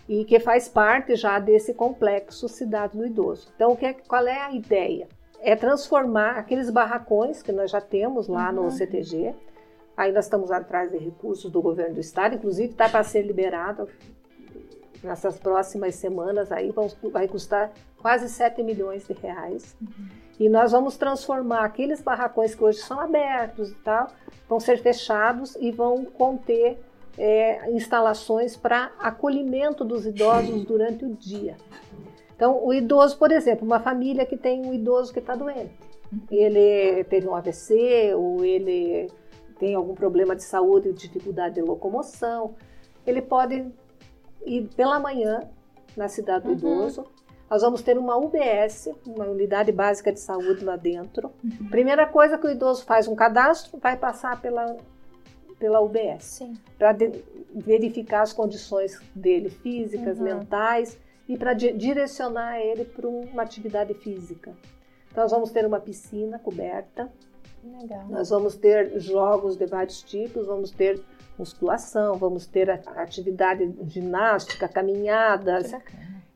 [0.06, 3.50] e que faz parte já desse complexo Cidade do Idoso.
[3.56, 5.08] Então, que é, qual é a ideia?
[5.40, 8.64] É transformar aqueles barracões que nós já temos lá uhum.
[8.64, 9.34] no CTG.
[9.96, 13.88] Nós estamos atrás de recursos do governo do estado, inclusive está para ser liberado
[15.02, 17.70] nessas próximas semanas aí vão, vai custar
[18.00, 19.76] quase 7 milhões de reais.
[19.80, 20.08] Uhum.
[20.38, 24.08] E nós vamos transformar aqueles barracões que hoje são abertos e tal,
[24.48, 26.78] vão ser fechados e vão conter
[27.16, 31.56] é, instalações para acolhimento dos idosos durante o dia.
[32.38, 35.74] Então, o idoso, por exemplo, uma família que tem um idoso que está doente,
[36.30, 39.10] ele teve um AVC ou ele
[39.58, 42.54] tem algum problema de saúde, dificuldade de locomoção,
[43.04, 43.66] ele pode
[44.46, 45.50] ir pela manhã
[45.96, 46.56] na cidade do uhum.
[46.56, 47.06] idoso.
[47.50, 51.32] Nós vamos ter uma UBS, uma unidade básica de saúde lá dentro.
[51.42, 51.68] Uhum.
[51.68, 54.76] Primeira coisa que o idoso faz um cadastro, vai passar pela
[55.58, 56.96] pela UBS para
[57.52, 60.24] verificar as condições dele físicas, uhum.
[60.24, 60.96] mentais
[61.28, 64.56] e para direcionar ele para uma atividade física.
[65.10, 67.10] Então, nós vamos ter uma piscina coberta.
[67.62, 68.06] Legal.
[68.08, 71.00] Nós vamos ter jogos de vários tipos, vamos ter
[71.38, 75.72] musculação, vamos ter atividade ginástica, caminhadas.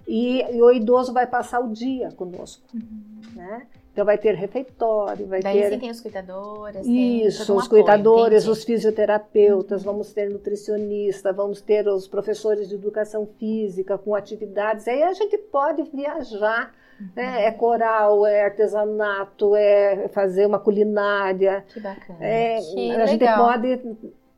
[0.06, 3.20] E, e, o idoso vai passar o dia conosco, uhum.
[3.34, 3.66] né?
[3.92, 5.70] Então vai ter refeitório, vai Daí ter.
[5.70, 6.86] Daí tem os cuidadores.
[6.86, 8.50] Isso, os apoio, cuidadores, entendi.
[8.50, 9.92] os fisioterapeutas, uhum.
[9.92, 14.88] vamos ter nutricionista, vamos ter os professores de educação física com atividades.
[14.88, 16.74] Aí a gente pode viajar.
[16.98, 17.08] Uhum.
[17.14, 17.44] Né?
[17.44, 21.62] É coral, é artesanato, é fazer uma culinária.
[21.68, 22.18] Que bacana.
[22.24, 23.78] É, que a gente pode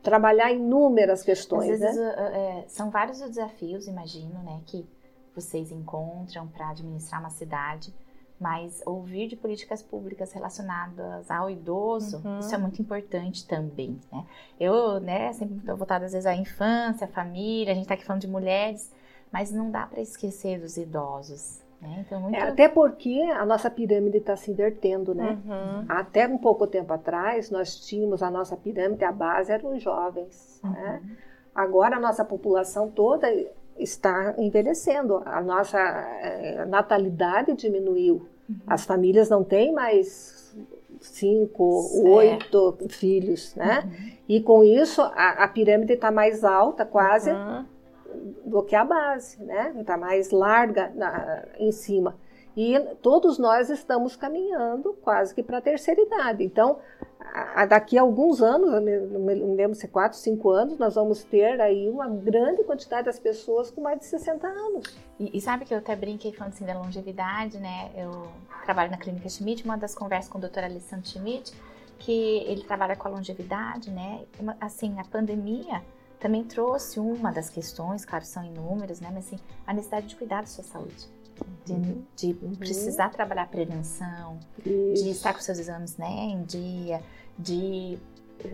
[0.02, 1.70] trabalhar inúmeras questões.
[1.70, 2.14] Às vezes, né?
[2.34, 4.84] é, são vários os desafios, imagino, né, que
[5.34, 7.92] vocês encontram para administrar uma cidade
[8.40, 12.40] mas ouvir de políticas públicas relacionadas ao idoso, uhum.
[12.40, 14.24] isso é muito importante também, né?
[14.58, 18.04] Eu, né, sempre estou voltada às vezes à infância, à família, a gente está aqui
[18.04, 18.92] falando de mulheres,
[19.32, 22.04] mas não dá para esquecer dos idosos, Né?
[22.06, 22.34] Então, muito...
[22.34, 25.38] é, até porque a nossa pirâmide está se invertendo, né?
[25.44, 25.84] Uhum.
[25.88, 30.60] Até um pouco tempo atrás, nós tínhamos a nossa pirâmide, a base eram os jovens,
[30.64, 30.70] uhum.
[30.70, 31.02] né?
[31.54, 33.28] Agora a nossa população toda
[33.78, 38.26] está envelhecendo, a nossa é, natalidade diminuiu.
[38.48, 38.56] Uhum.
[38.66, 40.56] As famílias não têm mais
[41.00, 42.08] cinco, certo.
[42.08, 43.82] oito filhos, né?
[43.84, 44.10] Uhum.
[44.28, 47.64] E com isso a, a pirâmide está mais alta, quase, uhum.
[48.44, 49.74] do que a base, né?
[49.78, 52.16] Está mais larga na, em cima.
[52.56, 56.44] E todos nós estamos caminhando quase que para a terceira idade.
[56.44, 56.78] Então,
[57.68, 61.88] daqui a alguns anos, não me lembro se quatro, cinco anos, nós vamos ter aí
[61.88, 64.96] uma grande quantidade das pessoas com mais de 60 anos.
[65.18, 67.90] E, e sabe que eu até brinquei falando assim da longevidade, né?
[67.96, 68.28] Eu
[68.64, 70.60] trabalho na clínica Schmidt, uma das conversas com o Dr.
[70.60, 71.52] Alessandro Schmidt,
[71.98, 74.24] que ele trabalha com a longevidade, né?
[74.60, 75.82] Assim, a pandemia
[76.20, 79.10] também trouxe uma das questões, claro, são inúmeras, né?
[79.12, 81.12] Mas assim, a necessidade de cuidar da sua saúde
[81.64, 82.02] de, uhum.
[82.16, 82.54] de uhum.
[82.54, 85.04] precisar trabalhar a prevenção, Isso.
[85.04, 87.02] de estar com seus exames né, em dia,
[87.38, 87.98] de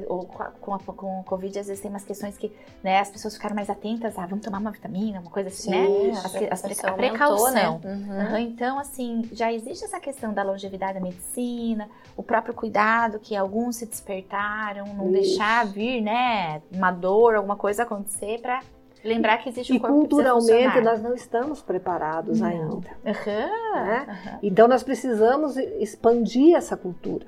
[0.06, 2.52] ou com a, com o Covid, às vezes tem umas questões que
[2.82, 5.86] né, as pessoas ficaram mais atentas, ah, vamos tomar uma vitamina, uma coisa assim, né?
[5.86, 6.48] Sim, né?
[6.50, 7.80] As, as, a, precaução.
[7.82, 7.90] Né?
[7.90, 8.36] Uhum.
[8.38, 13.76] Então, assim, já existe essa questão da longevidade da medicina, o próprio cuidado que alguns
[13.76, 15.12] se despertaram, não Isso.
[15.12, 18.62] deixar vir, né, uma dor, alguma coisa acontecer para
[19.04, 22.46] Lembrar que existe um e corpo culturalmente nós não estamos preparados não.
[22.46, 22.90] ainda.
[23.04, 23.74] Uhum.
[23.74, 24.06] Né?
[24.08, 24.38] Uhum.
[24.42, 27.26] Então nós precisamos expandir essa cultura.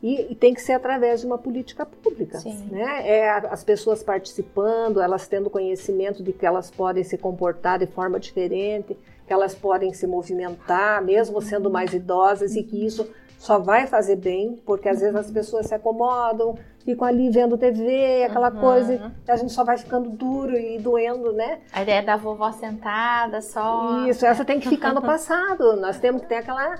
[0.00, 2.38] E, e, tem que ser através de uma política pública.
[2.70, 3.08] Né?
[3.08, 8.20] É as pessoas participando, elas tendo conhecimento de que elas podem se comportar de forma
[8.20, 8.96] diferente,
[9.26, 14.16] que elas podem se movimentar, mesmo sendo mais idosas, e que isso só vai fazer
[14.16, 16.56] bem, porque às vezes as pessoas se acomodam,
[16.88, 18.60] ficam ali vendo TV, aquela uhum.
[18.60, 21.58] coisa, a gente só vai ficando duro e doendo, né?
[21.70, 24.06] A ideia da vovó sentada só.
[24.06, 25.76] Isso, essa tem que ficar no passado.
[25.76, 26.76] Nós temos que ter aquela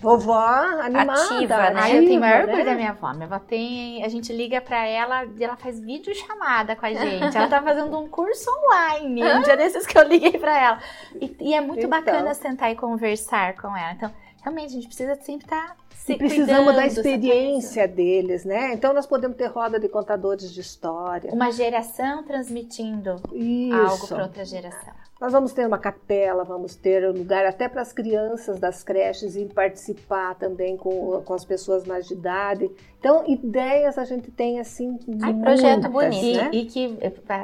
[0.00, 1.12] vovó animada.
[1.12, 1.80] Ativa, né?
[1.80, 2.64] Ativa, eu tenho maior orgulho né?
[2.64, 3.12] da minha avó.
[3.12, 4.04] Minha avó tem.
[4.04, 7.36] A gente liga pra ela e ela faz vídeo chamada com a gente.
[7.36, 9.24] ela tá fazendo um curso online.
[9.24, 10.78] Um dia desses que eu liguei pra ela.
[11.20, 11.90] E, e é muito então.
[11.90, 13.94] bacana sentar e conversar com ela.
[13.94, 14.12] Então,
[14.42, 15.68] realmente, a gente precisa sempre estar.
[15.68, 18.72] Tá e precisamos da experiência deles, né?
[18.72, 21.32] Então nós podemos ter roda de contadores de história.
[21.32, 23.76] Uma geração transmitindo Isso.
[23.76, 24.92] algo para outra geração.
[25.20, 29.36] Nós vamos ter uma capela, vamos ter um lugar até para as crianças das creches
[29.36, 32.70] ir participar também com, com as pessoas mais de idade.
[32.98, 34.98] Então, ideias a gente tem assim.
[35.22, 36.38] Ai, projeto bonito.
[36.38, 36.50] Né?
[36.54, 36.98] E, e, que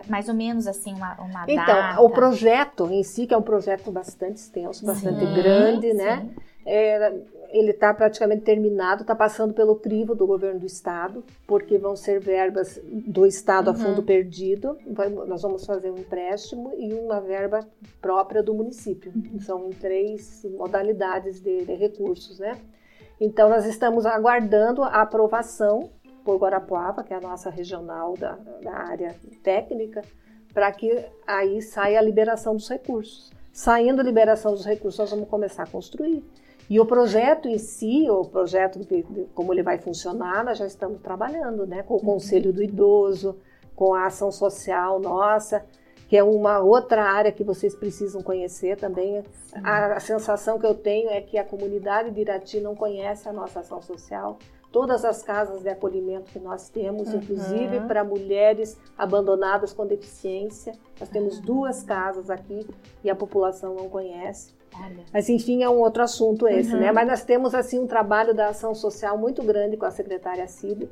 [0.08, 2.00] mais ou menos assim, uma, uma então, data.
[2.00, 6.20] o projeto em si, que é um projeto bastante extenso, bastante sim, grande, né?
[6.20, 6.26] sim.
[6.26, 6.30] né?
[6.66, 7.14] É,
[7.50, 12.18] ele está praticamente terminado, está passando pelo crivo do governo do estado, porque vão ser
[12.20, 13.74] verbas do estado uhum.
[13.74, 14.76] a fundo perdido.
[15.28, 17.60] Nós vamos fazer um empréstimo e uma verba
[18.00, 19.12] própria do município.
[19.14, 19.40] Uhum.
[19.40, 22.58] São três modalidades de, de, recursos, né?
[23.20, 25.88] Então nós estamos aguardando a aprovação
[26.24, 29.14] por Guarapuava, que é a nossa regional da, da área
[29.44, 30.02] técnica,
[30.52, 33.30] para que aí saia a liberação dos recursos.
[33.52, 36.22] Saindo a liberação dos recursos, nós vamos começar a construir.
[36.68, 40.66] E o projeto em si, o projeto de, de, como ele vai funcionar, nós já
[40.66, 42.04] estamos trabalhando, né, com o uhum.
[42.04, 43.36] Conselho do Idoso,
[43.74, 45.64] com a ação social nossa,
[46.08, 49.22] que é uma outra área que vocês precisam conhecer também.
[49.62, 53.32] A, a, sensação que eu tenho é que a comunidade de Irati não conhece a
[53.32, 54.38] nossa ação social.
[54.72, 57.18] Todas as casas de acolhimento que nós temos, uhum.
[57.18, 62.66] inclusive para mulheres abandonadas com deficiência, nós temos duas casas aqui
[63.02, 64.55] e a população não conhece.
[65.12, 66.80] Mas enfim, é um outro assunto esse, uhum.
[66.80, 66.92] né?
[66.92, 70.88] Mas nós temos assim um trabalho da ação social muito grande com a secretária Cida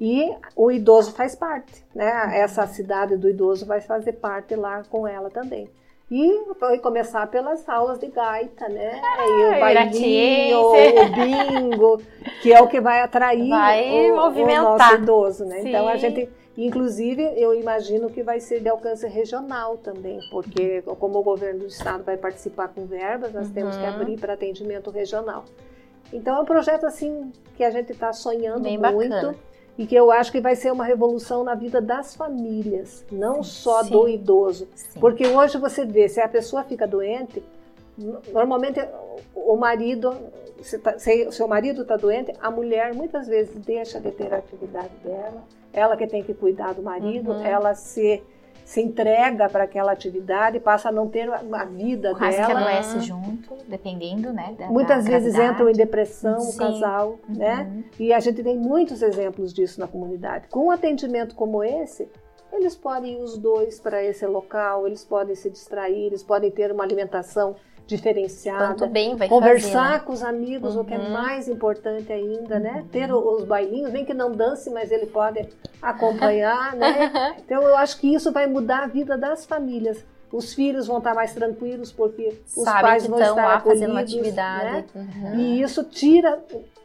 [0.00, 2.38] e o idoso faz parte, né?
[2.38, 5.68] Essa cidade do idoso vai fazer parte lá com ela também.
[6.10, 8.98] E vai começar pelas aulas de gaita, né?
[9.04, 12.02] Ah, e o bailinho, o bingo,
[12.40, 15.60] que é o que vai atrair vai o, o, nosso idoso, né?
[15.60, 15.68] Sim.
[15.68, 21.20] Então a gente Inclusive, eu imagino que vai ser de alcance regional também, porque como
[21.20, 23.52] o governo do estado vai participar com verbas, nós uhum.
[23.54, 23.88] temos que uhum.
[23.88, 25.44] abrir para atendimento regional.
[26.12, 29.36] Então é um projeto assim que a gente está sonhando Bem muito bacana.
[29.78, 33.50] e que eu acho que vai ser uma revolução na vida das famílias, não sim,
[33.50, 33.90] só sim.
[33.92, 34.66] do idoso.
[34.74, 34.98] Sim.
[34.98, 37.40] Porque hoje você vê, se a pessoa fica doente,
[38.32, 38.80] normalmente
[39.32, 40.12] o marido,
[40.60, 44.34] se, tá, se, se o marido está doente, a mulher muitas vezes deixa de ter
[44.34, 47.44] a atividade dela ela que tem que cuidar do marido, uhum.
[47.44, 48.22] ela se,
[48.64, 52.46] se entrega para aquela atividade, passa a não ter a vida Quase dela.
[52.46, 54.54] que adoece junto, dependendo, né?
[54.58, 56.54] Da, Muitas da vezes entram em depressão Sim.
[56.54, 57.36] o casal, uhum.
[57.36, 57.84] né?
[57.98, 60.48] E a gente tem muitos exemplos disso na comunidade.
[60.48, 62.08] Com um atendimento como esse,
[62.52, 66.72] eles podem ir os dois para esse local, eles podem se distrair, eles podem ter
[66.72, 67.56] uma alimentação
[67.88, 68.66] diferenciada.
[68.66, 69.98] Quanto bem vai Conversar fazer, né?
[70.04, 71.10] com os amigos, o que é Uhum.
[71.10, 72.84] mais importante ainda, né?
[72.92, 75.48] Ter o- os bailinhos, nem que não dance, mas ele pode
[75.82, 77.34] acompanhar, né?
[77.44, 80.04] Então eu acho que isso vai mudar a vida das famílias.
[80.30, 84.00] Os filhos vão estar mais tranquilos porque os Sabem pais vão estar lá fazendo uma
[84.00, 84.80] acolhidos, né?
[84.80, 84.86] atividade.
[84.94, 85.34] Uhum.
[85.38, 86.38] E isso tira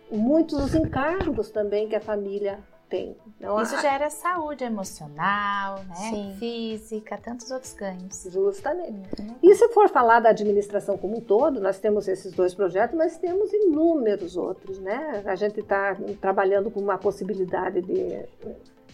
[0.10, 3.18] muitos dos encargos também que a família tem.
[3.44, 5.96] Então, Isso a- gera saúde emocional, né?
[5.96, 6.36] Sim.
[6.40, 8.26] Física, tantos outros ganhos.
[8.32, 9.10] Justamente.
[9.44, 13.18] E se for falar da administração como um todo, nós temos esses dois projetos, mas
[13.18, 15.22] temos inúmeros outros, né?
[15.26, 18.14] A gente está trabalhando com uma possibilidade de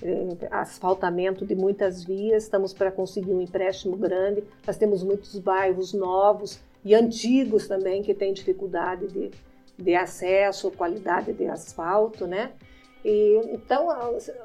[0.01, 4.43] eh, asfaltamento de muitas vias, estamos para conseguir um empréstimo grande.
[4.65, 9.29] Nós temos muitos bairros novos e antigos também que têm dificuldade de,
[9.77, 12.51] de acesso, qualidade de asfalto, né?
[13.03, 13.87] E, então,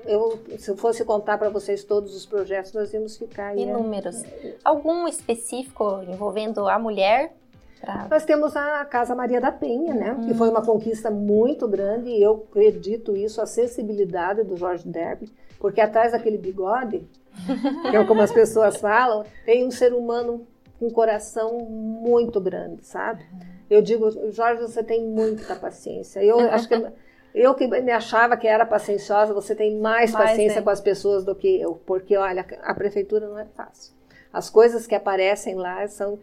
[0.06, 3.62] eu, se eu fosse contar para vocês todos os projetos, nós íamos ficar né?
[3.62, 4.22] Inúmeros.
[4.64, 7.34] Algum específico envolvendo a mulher?
[7.80, 8.06] Pra...
[8.08, 10.16] Nós temos a Casa Maria da Penha, né?
[10.24, 15.32] Que foi uma conquista muito grande e eu acredito isso, a sensibilidade do Jorge Derby,
[15.58, 17.04] porque atrás daquele bigode,
[17.90, 20.46] que é como as pessoas falam, tem um ser humano
[20.78, 23.24] com um coração muito grande, sabe?
[23.68, 26.22] Eu digo, Jorge, você tem muita paciência.
[26.22, 26.74] Eu acho que
[27.34, 30.62] eu que me achava que era pacienciosa, você tem mais, Mais, paciência né?
[30.62, 33.92] com as pessoas do que eu, porque olha, a prefeitura não é fácil.
[34.32, 36.18] As coisas que aparecem lá são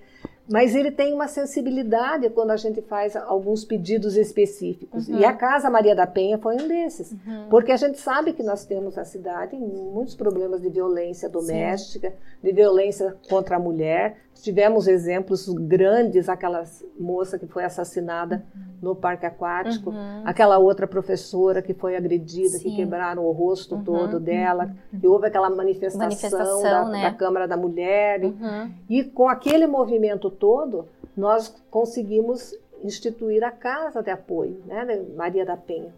[0.51, 5.07] mas ele tem uma sensibilidade quando a gente faz alguns pedidos específicos.
[5.07, 5.19] Uhum.
[5.19, 7.15] E a Casa Maria da Penha foi um desses.
[7.49, 12.51] Porque a gente sabe que nós temos na cidade muitos problemas de violência doméstica, de
[12.51, 14.17] violência contra a mulher.
[14.35, 16.63] Tivemos exemplos grandes, aquela
[16.99, 18.43] moça que foi assassinada
[18.81, 20.23] no parque aquático, Uhum.
[20.25, 22.63] aquela outra professora que foi agredida, Sim.
[22.69, 23.83] que quebraram o rosto Uhum.
[23.83, 27.01] todo dela, e houve aquela manifestação, Manifestação, da, né?
[27.03, 28.71] da Câmara da Mulher, e Uhum.
[28.89, 35.55] e com aquele movimento todo, nós conseguimos instituir a Casa de Apoio, né, Maria da
[35.55, 35.93] Penha.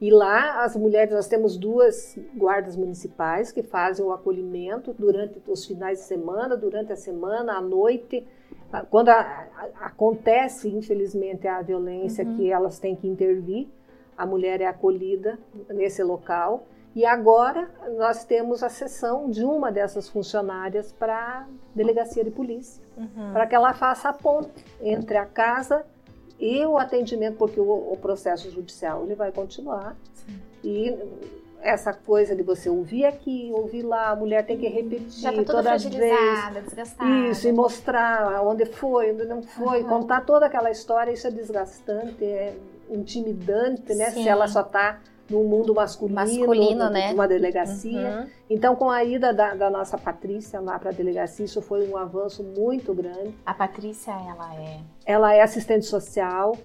[0.00, 5.64] E lá as mulheres, nós temos duas guardas municipais que fazem o acolhimento durante os
[5.64, 8.26] finais de semana, durante a semana, à noite.
[8.72, 13.68] Ah, Quando a- a- acontece, infelizmente, a violência que elas têm que intervir,
[14.18, 15.38] a mulher é acolhida
[15.68, 16.66] nesse local.
[16.94, 22.82] E agora nós temos a sessão de uma dessas funcionárias para a delegacia de polícia,
[22.96, 23.32] Uhum.
[23.32, 25.84] para que ela faça a ponte entre a casa
[26.46, 29.96] e o atendimento, porque o, o processo judicial ele vai continuar.
[30.62, 30.94] E
[31.62, 35.36] essa coisa de você ouvir aqui, ouvir lá, a mulher tem que repetir Já tá
[35.38, 35.82] toda toda vez.
[35.82, 37.10] fragilizada, desgastada.
[37.30, 39.88] Isso, e mostrar onde foi, onde não foi, Uhum.
[39.88, 42.54] contar toda aquela história, isso é desgastante, é
[42.90, 44.10] intimidante, né?
[44.10, 44.22] Sim.
[44.24, 47.12] Se ela só está no mundo masculino, Masculino, de né?
[47.12, 48.20] uma delegacia.
[48.20, 48.30] Uhum.
[48.50, 51.96] Então, com a ida da, da nossa Patrícia lá para a delegacia, isso foi um
[51.96, 53.34] avanço muito grande.
[53.46, 54.80] A Patrícia, ela é.
[55.06, 56.56] Ela é assistente social,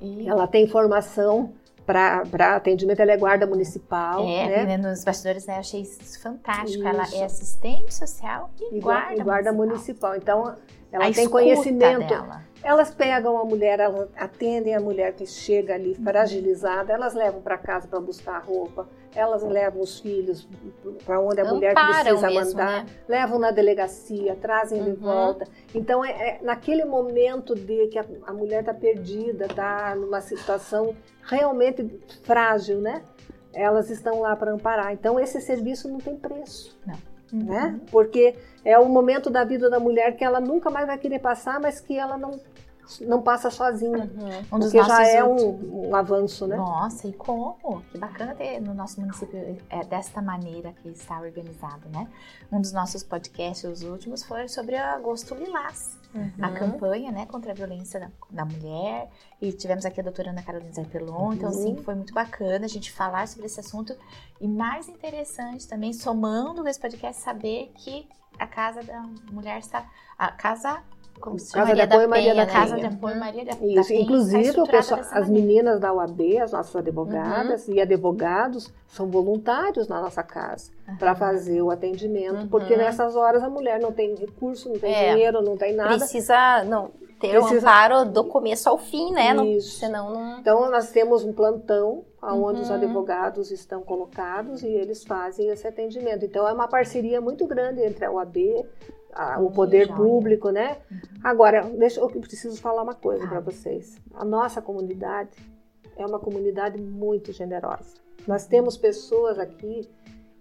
[0.00, 1.52] E ela tem formação
[1.86, 2.22] para
[2.56, 4.76] atendimento, ela é guarda municipal, é, né?
[4.78, 6.78] nos bastidores, né, eu achei isso fantástico.
[6.78, 6.86] Isso.
[6.88, 10.10] Ela é assistente social e, E gua- guarda, guarda municipal.
[10.12, 10.16] municipal.
[10.16, 10.56] Então,
[10.90, 12.06] ela A tem conhecimento.
[12.08, 12.42] Dela.
[12.64, 17.58] Elas pegam a mulher, elas atendem a mulher que chega ali fragilizada, elas levam para
[17.58, 20.48] casa para buscar roupa, elas levam os filhos
[21.04, 22.90] para onde a mulher precisa mesmo, mandar, né?
[23.06, 24.96] levam na delegacia, trazem de Uhum.
[24.96, 25.46] volta.
[25.74, 30.96] Então, é, é naquele momento de que a, a mulher está perdida, está numa situação
[31.22, 33.02] realmente frágil, né?
[33.52, 34.90] Elas estão lá para amparar.
[34.92, 36.76] Então, esse serviço não tem preço
[37.42, 37.80] né?
[37.90, 41.60] Porque é o momento da vida da mulher que ela nunca mais vai querer passar,
[41.60, 42.38] mas que ela não,
[43.02, 44.10] não passa sozinha.
[44.14, 44.56] Uhum.
[44.56, 46.56] Um dos Porque já é um, um avanço, né?
[46.56, 47.82] Nossa, e como?
[47.90, 52.08] Que bacana ter no nosso município é desta maneira que está organizado, né?
[52.52, 55.98] Um dos nossos podcasts, os últimos, foi sobre Agosto Lilás,
[56.40, 56.54] a Uhum.
[56.54, 59.10] campanha, né, contra a violência da, da mulher.
[59.40, 61.56] E tivemos aqui a doutora Ana Carolina Zerpelon, então, Uhum.
[61.58, 63.96] assim, foi muito bacana a gente falar sobre esse assunto.
[64.40, 68.06] E mais interessante também, somando com esse podcast, saber que
[68.38, 69.84] a Casa da Mulher está...
[70.18, 70.82] A Casa...
[71.20, 71.52] Como se?
[71.52, 72.52] Casa de Apoio Maria Penha, da né?
[72.52, 72.92] Casa de Penha.
[72.94, 77.66] Apoio Maria da, Isso, Penha inclusive o pessoal, as meninas da UAB, as nossas advogadas
[77.68, 82.48] e advogados são voluntários na nossa casa para fazer o atendimento, Uhum.
[82.48, 85.12] porque nessas horas a mulher não tem recurso, não tem É.
[85.12, 85.96] dinheiro, não tem nada.
[85.96, 89.32] Precisa não, ter o Precisa- amparo do começo ao fim, né?
[89.32, 89.78] Não, Isso.
[89.78, 90.38] senão não.
[90.40, 92.74] Então, nós temos um plantão onde os Uhum.
[92.76, 96.24] advogados estão colocados e eles fazem esse atendimento.
[96.24, 98.64] Então, é uma parceria muito grande entre a OAB,
[99.14, 99.96] a- o poder joia.
[99.96, 100.78] público, né?
[101.22, 103.28] Agora, deixa, eu preciso falar uma coisa Ah.
[103.28, 103.96] para vocês.
[104.14, 105.30] A nossa comunidade
[105.96, 107.94] é uma comunidade muito generosa.
[108.26, 109.88] Nós temos pessoas aqui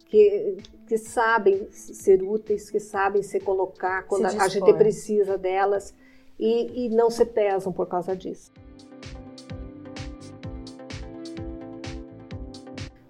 [0.06, 5.94] que, que sabem ser úteis, que sabem se colocar quando Se a- gente precisa delas.
[6.40, 8.52] e, e não se pesam por causa disso.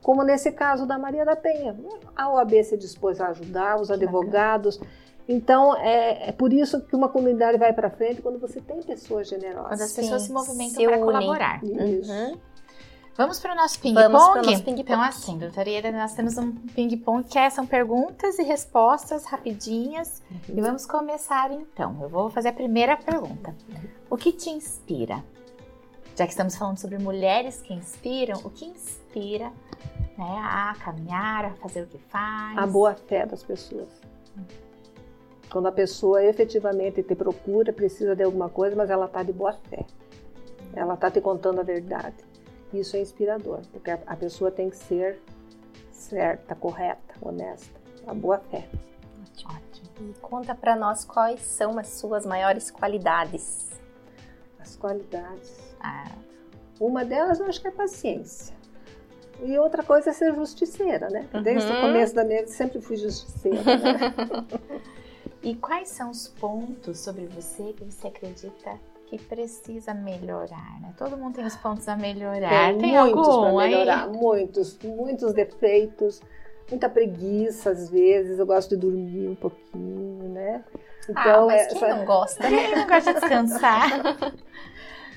[0.02, 1.78] Como nesse caso da Maria da Penha.
[2.16, 4.80] A OAB se dispôs a ajudar, os advogados.
[5.28, 9.28] Então, é, é, por isso que uma comunidade vai para frente quando você tem pessoas
[9.28, 9.70] generosas.
[9.70, 11.64] Quando as pessoas Sim, se movimentam para colaborar.
[11.64, 12.12] Isso.
[12.12, 12.38] Uhum.
[13.16, 14.64] Vamos para o nosso ping-pong?
[14.64, 20.22] Ping então, assim, doutora nós temos um ping-pong que é, são perguntas e respostas rapidinhas.
[20.32, 20.58] Uhum.
[20.58, 21.96] E vamos começar então.
[22.02, 23.56] Eu vou fazer a primeira pergunta.
[24.10, 25.24] O que te inspira?
[26.16, 29.52] Já que estamos falando sobre mulheres que inspiram, o que inspira
[30.18, 32.58] né, a caminhar, a fazer o que faz?
[32.58, 33.90] A boa fé das pessoas.
[35.54, 39.54] Quando a pessoa efetivamente te procura, precisa de alguma coisa, mas ela está de boa
[39.54, 39.86] fé.
[40.76, 42.34] Ela está te contando a verdade
[42.80, 45.22] isso é inspirador, porque a, pessoa tem que ser
[45.92, 48.68] certa, correta, honesta, a boa fé.
[49.46, 49.90] Ótimo.
[50.02, 53.72] E conta para nós quais são as suas maiores qualidades.
[54.60, 55.76] As qualidades.
[55.80, 56.12] Ah.
[56.80, 58.56] Uma delas eu acho que é paciência.
[59.42, 61.28] E outra coisa é ser justiceira, né?
[61.44, 61.78] Desde uhum.
[61.78, 63.62] o começo da minha vida sempre fui justiceira.
[63.64, 64.14] Né?
[65.44, 70.94] e quais são os pontos sobre você que você acredita que precisa melhorar, né?
[70.98, 72.70] Todo mundo tem os pontos a melhorar.
[72.70, 74.18] Tem, tem muitos para melhorar, aí?
[74.18, 76.22] muitos, muitos defeitos,
[76.70, 78.40] muita preguiça às vezes.
[78.40, 80.64] Eu gosto de dormir um pouquinho, né?
[80.70, 81.80] Ah, então, ah, mas essa...
[81.80, 82.48] quem não gosta?
[82.48, 84.34] Quem não gosta de descansar?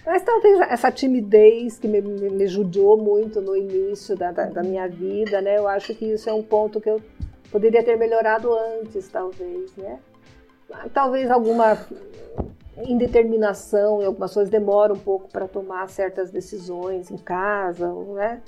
[0.07, 4.63] Mas talvez essa timidez que me, me, me judiou muito no início da, da, da,
[4.63, 5.59] minha vida, né?
[5.59, 7.03] Eu acho que isso é um ponto que eu
[7.51, 9.99] poderia ter melhorado antes, talvez, né?
[10.93, 11.79] Talvez alguma
[12.85, 18.43] indeterminação e algumas coisas demoram um pouco para tomar certas decisões em casa, né?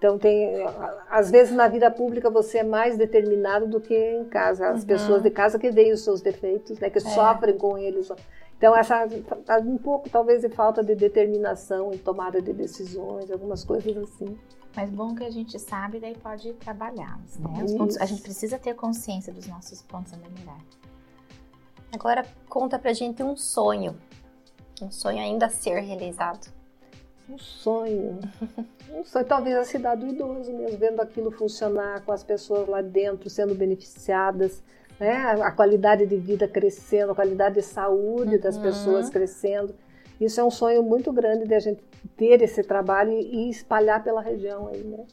[0.00, 0.64] Então tem,
[1.10, 4.68] às vezes na vida pública você é mais determinado do que em casa.
[4.68, 4.86] As uhum.
[4.86, 7.00] pessoas de casa que veem os seus defeitos, né, que é.
[7.02, 8.10] sofrem com eles.
[8.56, 9.06] Então essa
[9.44, 14.38] tá um pouco talvez de falta de determinação em tomada de decisões, algumas coisas assim.
[14.74, 17.66] Mas bom que a gente sabe, daí pode trabalhá-los, né?
[17.76, 20.58] Pontos, a gente precisa ter consciência dos nossos pontos a melhorar.
[21.92, 23.96] Agora conta pra gente um sonho.
[24.80, 26.50] Um sonho ainda a ser realizado.
[27.28, 28.18] Um sonho.
[28.92, 32.82] Um sonho, talvez a cidade do idoso mesmo, vendo aquilo funcionar com as pessoas lá
[32.82, 34.64] dentro sendo beneficiadas,
[34.98, 35.12] né?
[35.42, 38.40] A qualidade de vida crescendo, a qualidade de saúde uhum.
[38.40, 39.72] das pessoas crescendo.
[40.20, 41.84] Isso é um sonho muito grande de a gente
[42.16, 45.06] ter esse trabalho e espalhar pela região aí, né?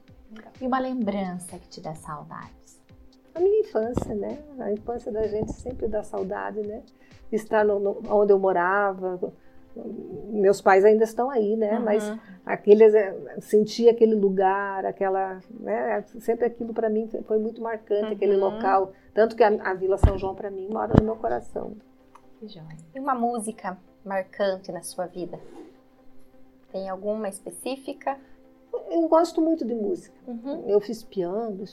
[0.59, 2.56] E uma lembrança que te dá saudade?
[3.37, 4.37] A minha infância, né?
[4.59, 6.83] A infância da gente sempre dá saudade, né?
[7.31, 9.33] Estar no, no, onde eu morava,
[10.29, 11.77] meus pais ainda estão aí, né?
[11.77, 11.85] Uhum.
[11.85, 12.13] Mas
[12.45, 16.03] aqueles é, sentir aquele lugar, aquela, né?
[16.19, 18.11] Sempre aquilo para mim foi muito marcante, uhum.
[18.11, 21.75] aquele local, tanto que a, a Vila São João para mim mora no meu coração.
[22.39, 22.77] Que joia.
[22.95, 25.39] E uma música marcante na sua vida?
[26.71, 28.17] Tem alguma específica?
[28.89, 30.15] Eu gosto muito de música.
[30.27, 30.63] Uhum.
[30.67, 31.63] Eu fiz piano,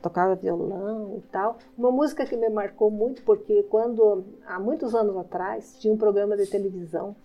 [0.00, 1.58] tocava violão e tal.
[1.76, 6.36] Uma música que me marcou muito porque quando há muitos anos atrás tinha um programa
[6.36, 7.16] de televisão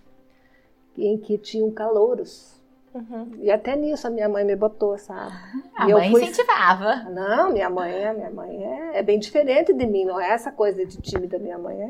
[0.98, 2.62] em que tinham calouros.
[2.94, 3.32] Uhum.
[3.41, 5.34] E até nisso a minha mãe me botou, sabe?
[5.76, 6.22] A e mãe fui...
[6.24, 7.10] incentivava.
[7.10, 10.52] Não, minha mãe, é, minha mãe é, é, bem diferente de mim, não é essa
[10.52, 11.40] coisa de tímida.
[11.40, 11.82] Minha mãe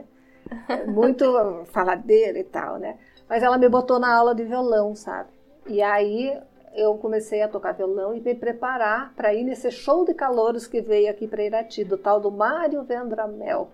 [0.70, 2.98] é, é muito faladeira e tal, né?
[3.28, 5.30] Mas ela me botou na aula de violão, sabe?
[5.68, 6.40] E aí
[6.76, 10.82] eu comecei a tocar violão e me preparar para ir nesse show de calouros que
[10.82, 13.70] veio aqui para Irati, do tal do Mário Vendramel.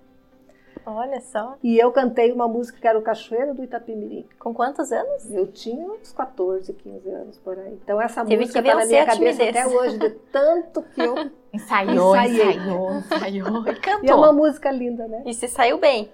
[0.86, 1.56] Olha só.
[1.62, 4.26] E eu cantei uma música que era o Cachoeiro do Itapimirim.
[4.40, 5.30] Com quantos anos?
[5.32, 7.78] Eu tinha uns 14, 15 anos por aí.
[7.84, 11.16] Então essa Teve música está na minha cabeça até hoje, de tanto que eu
[11.54, 14.06] ensaiou, ensaiou, ensaiou e cantou.
[14.06, 15.24] E é uma música linda, né?
[15.26, 16.12] E você saiu bem?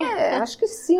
[0.00, 0.98] É, acho que sim.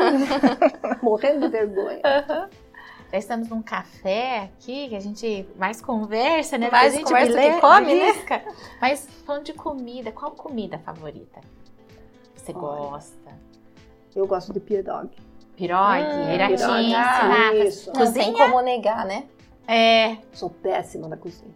[1.02, 2.00] Morrendo de vergonha.
[2.04, 2.63] Uhum.
[3.12, 6.68] Já estamos num café aqui, que a gente mais conversa, né?
[6.70, 8.44] Mais a gente conversa que come, né?
[8.80, 11.40] Mas falando de comida, qual comida favorita?
[12.34, 13.30] Você Olha, gosta?
[14.14, 15.16] Eu gosto de pierogi.
[15.56, 17.92] Pirogue, hum, ah, isso.
[17.94, 19.24] Não tem como negar, né?
[19.68, 20.16] É.
[20.32, 21.54] Sou péssima na cozinha.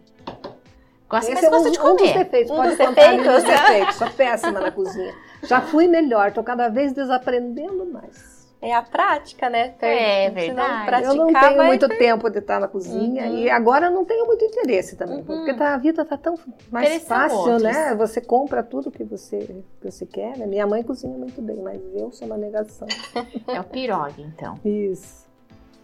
[1.09, 1.91] Gosto, Esse mas é gosta um, de comer.
[1.91, 3.43] Um dos defeitos, um pode dos defeitos.
[3.43, 3.95] defeitos.
[3.95, 5.15] Sou péssima na cozinha.
[5.43, 8.28] Já fui melhor, tô cada vez desaprendendo mais.
[8.61, 9.73] É a prática, né?
[9.79, 11.05] É verdade.
[11.05, 13.37] eu não tenho muito tempo de estar na cozinha uhum.
[13.37, 15.23] e agora eu não tenho muito interesse também, uhum.
[15.23, 16.37] porque tá, a vida tá tão
[16.69, 17.63] mais fácil, outros.
[17.63, 17.95] né?
[17.95, 20.37] Você compra tudo que você, que você quer.
[20.37, 20.45] Né?
[20.45, 22.87] Minha mãe cozinha muito bem, mas eu sou uma negação.
[23.47, 24.59] É o pirogue, então.
[24.63, 25.25] Isso.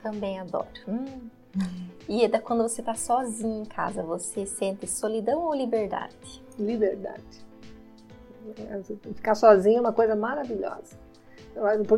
[0.04, 0.68] Também adoro.
[0.88, 1.30] Hum.
[2.08, 6.44] E é quando você tá sozinho em casa, você sente solidão ou liberdade?
[6.60, 7.46] Liberdade.
[9.16, 11.05] Ficar sozinho é uma coisa maravilhosa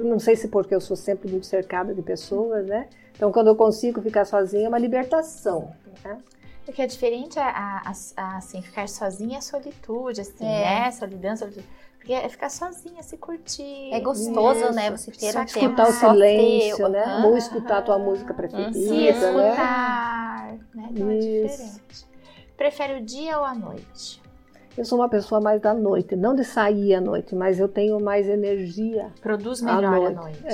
[0.03, 2.87] não sei se porque eu sou sempre muito cercada de pessoas, né?
[3.15, 5.73] Então, quando eu consigo ficar sozinha, é uma libertação.
[6.03, 6.17] Né?
[6.63, 10.81] Porque é diferente a, a, a, assim, ficar sozinha é solitude, assim, é.
[10.81, 10.91] né?
[10.91, 11.65] Solidão, solitude.
[11.97, 13.91] Porque é ficar sozinha, se curtir.
[13.91, 14.73] É gostoso, Isso.
[14.73, 14.91] né?
[14.91, 17.21] Você ter só um escutar o silêncio, ter, né?
[17.25, 19.09] Ou escutar a tua música preferida, Se né?
[19.09, 20.59] escutar, né?
[20.73, 20.89] né?
[20.91, 22.07] Então é diferente.
[22.55, 24.21] Prefere o dia ou a noite?
[24.77, 27.99] Eu sou uma pessoa mais da noite, não de sair à noite, mas eu tenho
[27.99, 29.11] mais energia.
[29.21, 30.17] Produz melhor à noite.
[30.17, 30.47] À noite.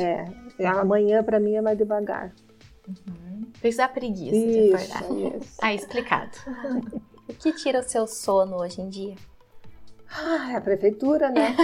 [0.60, 2.34] É, amanhã para mim é mais devagar.
[2.88, 3.52] Uhum.
[3.60, 5.38] Precisa preguiça isso, de acordar.
[5.38, 5.58] Isso.
[5.58, 6.32] Tá explicado.
[7.28, 9.16] o que tira o seu sono hoje em dia?
[10.10, 11.56] Ah, é a prefeitura, né?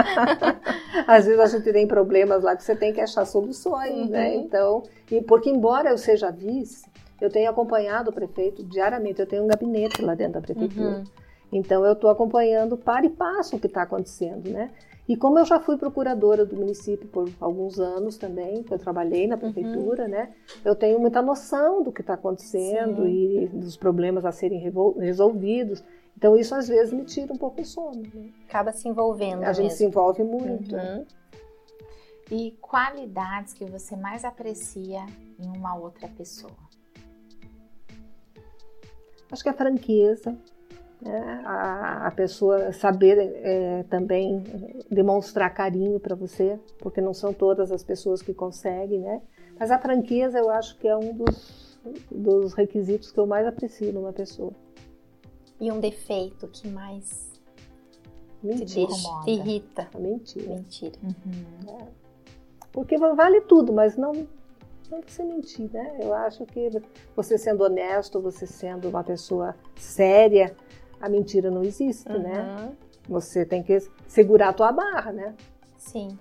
[1.06, 4.28] Às vezes a gente tem problemas lá que você tem que achar soluções, né?
[4.28, 4.34] uhum.
[4.34, 4.34] né?
[4.36, 6.84] Então, e porque embora eu seja vice,
[7.20, 10.98] eu tenho acompanhado o prefeito diariamente, eu tenho um gabinete lá dentro da prefeitura.
[10.98, 11.04] Uhum.
[11.52, 14.70] Então eu estou acompanhando para e passo o que está acontecendo, né?
[15.08, 19.36] E como eu já fui procuradora do município por alguns anos também, eu trabalhei na
[19.36, 20.10] prefeitura, uhum.
[20.10, 20.32] né?
[20.64, 23.42] Eu tenho muita noção do que está acontecendo Sim.
[23.42, 24.60] e dos problemas a serem
[24.98, 25.82] resolvidos.
[26.16, 28.02] Então isso às vezes me tira um pouco o sono.
[28.14, 28.30] Né?
[28.48, 29.42] Acaba se envolvendo.
[29.42, 29.54] A mesmo.
[29.64, 30.76] gente se envolve muito.
[30.76, 31.04] Uhum.
[32.30, 35.04] E qualidades que você mais aprecia
[35.40, 36.52] em uma outra pessoa?
[39.32, 40.36] Acho que a franqueza,
[41.00, 41.42] né?
[41.44, 44.42] a, a, pessoa saber é, também
[44.90, 49.22] demonstrar carinho para você, porque não são todas as pessoas que conseguem, né?
[49.58, 51.78] Mas a franqueza eu acho que é um dos,
[52.10, 54.52] dos requisitos que eu mais aprecio numa pessoa.
[55.60, 57.40] E um defeito que mais
[58.42, 58.92] mentira.
[58.92, 59.88] te, te irrita?
[59.94, 60.48] A mentira.
[60.48, 60.98] Mentira.
[61.02, 61.80] Uhum.
[61.80, 61.88] É.
[62.72, 64.26] Porque vale tudo, mas não
[64.90, 65.98] não você mentir, né?
[66.00, 66.68] Eu acho que
[67.14, 70.54] você sendo honesto, você sendo uma pessoa séria,
[71.00, 72.16] a mentira não existe, né?
[72.16, 72.22] uhum.
[72.22, 72.72] né?
[73.08, 75.34] Você tem que segurar a tua barra, né?
[75.76, 76.18] Sim.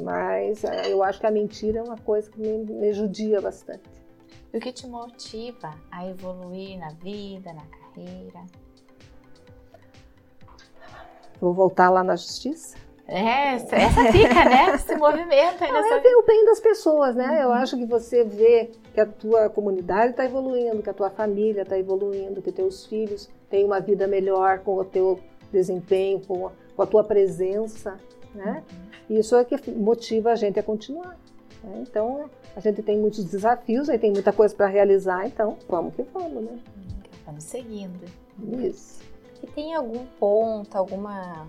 [0.00, 3.82] Mas é, eu acho que a mentira é uma coisa que me, me judia bastante.
[4.52, 8.40] E o que te motiva a evoluir na vida, na carreira?
[11.40, 12.76] Vou voltar lá na justiça?
[13.06, 14.70] É, essa fica, né?
[14.74, 15.94] Esse movimento aí nessa...
[15.94, 17.26] É ver o bem das pessoas, né?
[17.26, 17.42] Uhum.
[17.42, 21.62] Eu acho que você vê que a tua comunidade está evoluindo, que a tua família
[21.62, 25.18] está evoluindo, que teus filhos têm uma vida melhor com o teu
[25.52, 27.98] desempenho, com a, com a tua presença,
[28.34, 28.62] né?
[29.08, 29.18] Uhum.
[29.18, 31.18] Isso é que motiva a gente a continuar.
[31.64, 31.82] Né?
[31.82, 36.02] Então, a gente tem muitos desafios, aí tem muita coisa para realizar, então vamos que
[36.02, 36.58] vamos, né?
[37.26, 38.00] Vamos seguindo.
[38.62, 39.00] Isso.
[39.42, 41.46] E tem algum ponto, alguma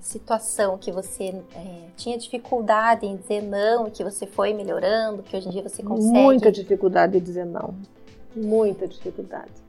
[0.00, 5.36] situação que você é, tinha dificuldade em dizer não e que você foi melhorando, que
[5.36, 6.12] hoje em dia você consegue?
[6.12, 7.74] Muita dificuldade de dizer não.
[8.34, 9.61] Muita dificuldade.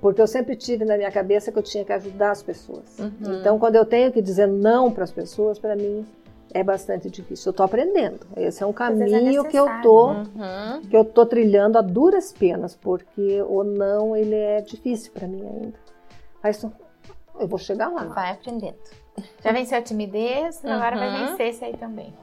[0.00, 2.98] Porque eu sempre tive na minha cabeça que eu tinha que ajudar as pessoas.
[2.98, 3.38] Uhum.
[3.40, 6.06] Então, quando eu tenho que dizer não para as pessoas, para mim
[6.52, 7.50] é bastante difícil.
[7.50, 8.20] Eu estou aprendendo.
[8.36, 10.80] Esse é um é caminho é que eu tô uhum.
[10.88, 15.46] que eu tô trilhando a duras penas, porque o não ele é difícil para mim
[15.46, 15.78] ainda.
[16.42, 16.64] Mas
[17.38, 18.04] eu vou chegar lá.
[18.04, 18.78] Vai aprendendo.
[19.42, 20.72] Já venceu a timidez, uhum.
[20.72, 22.14] agora vai vencer esse aí também.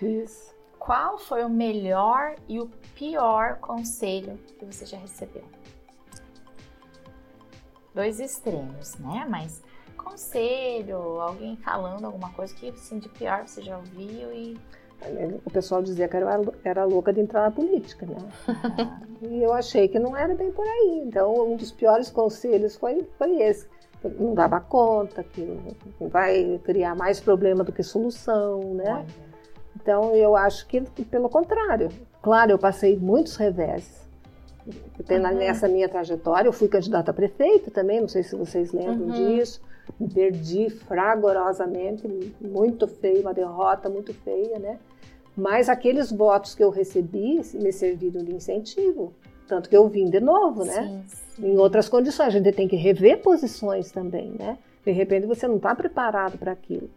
[0.00, 0.54] Isso.
[0.78, 5.42] Qual foi o melhor e o pior conselho que você já recebeu?
[7.96, 9.26] Dois extremos, né?
[9.26, 9.62] Mas
[9.96, 14.58] conselho, alguém falando alguma coisa que assim, de pior você já ouviu e.
[15.46, 18.16] O pessoal dizia que era, era louca de entrar na política, né?
[19.22, 21.04] e eu achei que não era bem por aí.
[21.06, 23.66] Então, um dos piores conselhos foi, foi esse
[24.18, 25.58] não dava conta, que
[25.98, 29.06] vai criar mais problema do que solução, né?
[29.74, 31.88] Então eu acho que pelo contrário.
[32.22, 33.36] Claro, eu passei muitos
[34.66, 35.34] Uhum.
[35.34, 39.36] Nessa minha trajetória, eu fui candidata a prefeito também, não sei se vocês lembram uhum.
[39.36, 39.60] disso.
[40.12, 42.08] Perdi fragorosamente,
[42.40, 44.78] muito feio, uma derrota muito feia, né?
[45.36, 49.12] Mas aqueles votos que eu recebi me serviram de incentivo.
[49.46, 51.04] Tanto que eu vim de novo, né?
[51.06, 51.52] Sim.
[51.52, 54.58] Em outras condições, a gente tem que rever posições também, né?
[54.84, 56.90] De repente você não está preparado para aquilo.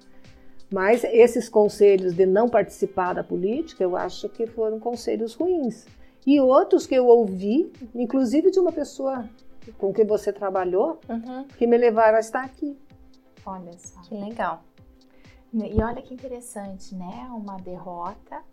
[0.71, 5.85] Mas esses conselhos de não participar da política, eu acho que foram conselhos ruins.
[6.25, 9.27] E outros que eu ouvi, inclusive de uma pessoa
[9.77, 11.45] com quem você trabalhou, uhum.
[11.57, 12.77] que me levaram a estar aqui.
[13.45, 14.01] Olha só.
[14.01, 14.63] Que legal.
[15.53, 17.27] E olha que interessante, né?
[17.31, 18.43] Uma derrota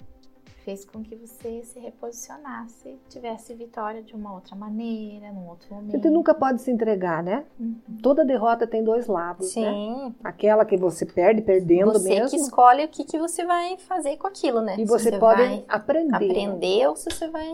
[0.66, 6.02] fez com que você se reposicionasse, tivesse vitória de uma outra maneira, num outro momento.
[6.02, 7.46] Você nunca pode se entregar, né?
[7.58, 7.78] Uhum.
[8.02, 9.70] Toda derrota tem dois lados, né?
[9.70, 10.06] Sim.
[10.06, 10.14] Né?
[10.24, 12.28] Aquela que você perde perdendo você mesmo.
[12.28, 14.74] Você que escolhe o que, que você vai fazer com aquilo, né?
[14.76, 16.16] E você, você pode aprender.
[16.16, 17.48] Aprender ou se você vai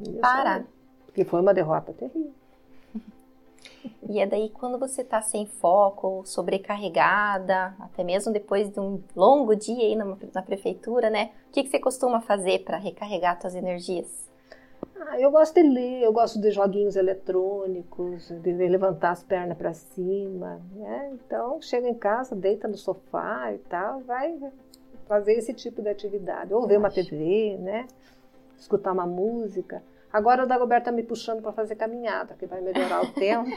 [0.00, 0.64] Isso parar.
[1.04, 2.32] Porque foi uma derrota terrível.
[4.08, 9.54] E é daí quando você está sem foco, sobrecarregada, até mesmo depois de um longo
[9.54, 11.30] dia aí na, na prefeitura, né?
[11.48, 14.26] O que, que você costuma fazer para recarregar suas energias?
[14.98, 19.72] Ah, eu gosto de ler, eu gosto de joguinhos eletrônicos, de levantar as pernas para
[19.72, 21.12] cima, né?
[21.12, 24.36] Então, chega em casa, deita no sofá e tal, vai
[25.06, 26.52] fazer esse tipo de atividade.
[26.52, 27.86] Ou ver uma TV, né?
[28.58, 29.82] Escutar uma música.
[30.12, 33.50] Agora o Dagoberto tá me puxando para fazer caminhada, que vai melhorar o tempo.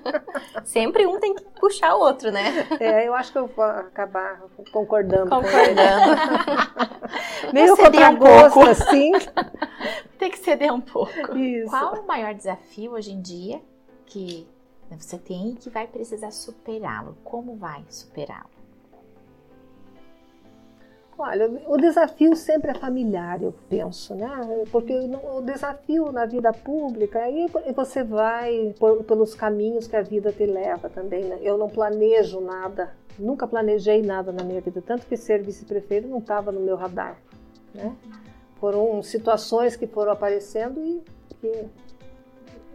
[0.64, 2.66] Sempre um tem que puxar o outro, né?
[2.80, 4.42] É, eu acho que eu vou acabar
[4.72, 5.30] concordando.
[5.30, 6.16] Concordando.
[7.52, 9.12] Meio contra um gosto, assim.
[10.18, 11.36] Tem que ceder um pouco.
[11.36, 11.68] Isso.
[11.68, 13.60] Qual o maior desafio hoje em dia
[14.06, 14.48] que
[14.90, 17.16] você tem e que vai precisar superá-lo?
[17.24, 18.61] Como vai superá-lo?
[21.24, 24.28] Olha, o desafio sempre é familiar, eu penso, né?
[24.72, 30.32] Porque o desafio na vida pública, aí você vai por, pelos caminhos que a vida
[30.32, 31.38] te leva também, né?
[31.40, 36.18] Eu não planejo nada, nunca planejei nada na minha vida, tanto que ser vice-prefeito não
[36.18, 37.16] estava no meu radar,
[37.72, 37.94] né?
[38.56, 41.00] Foram situações que foram aparecendo e
[41.40, 41.66] que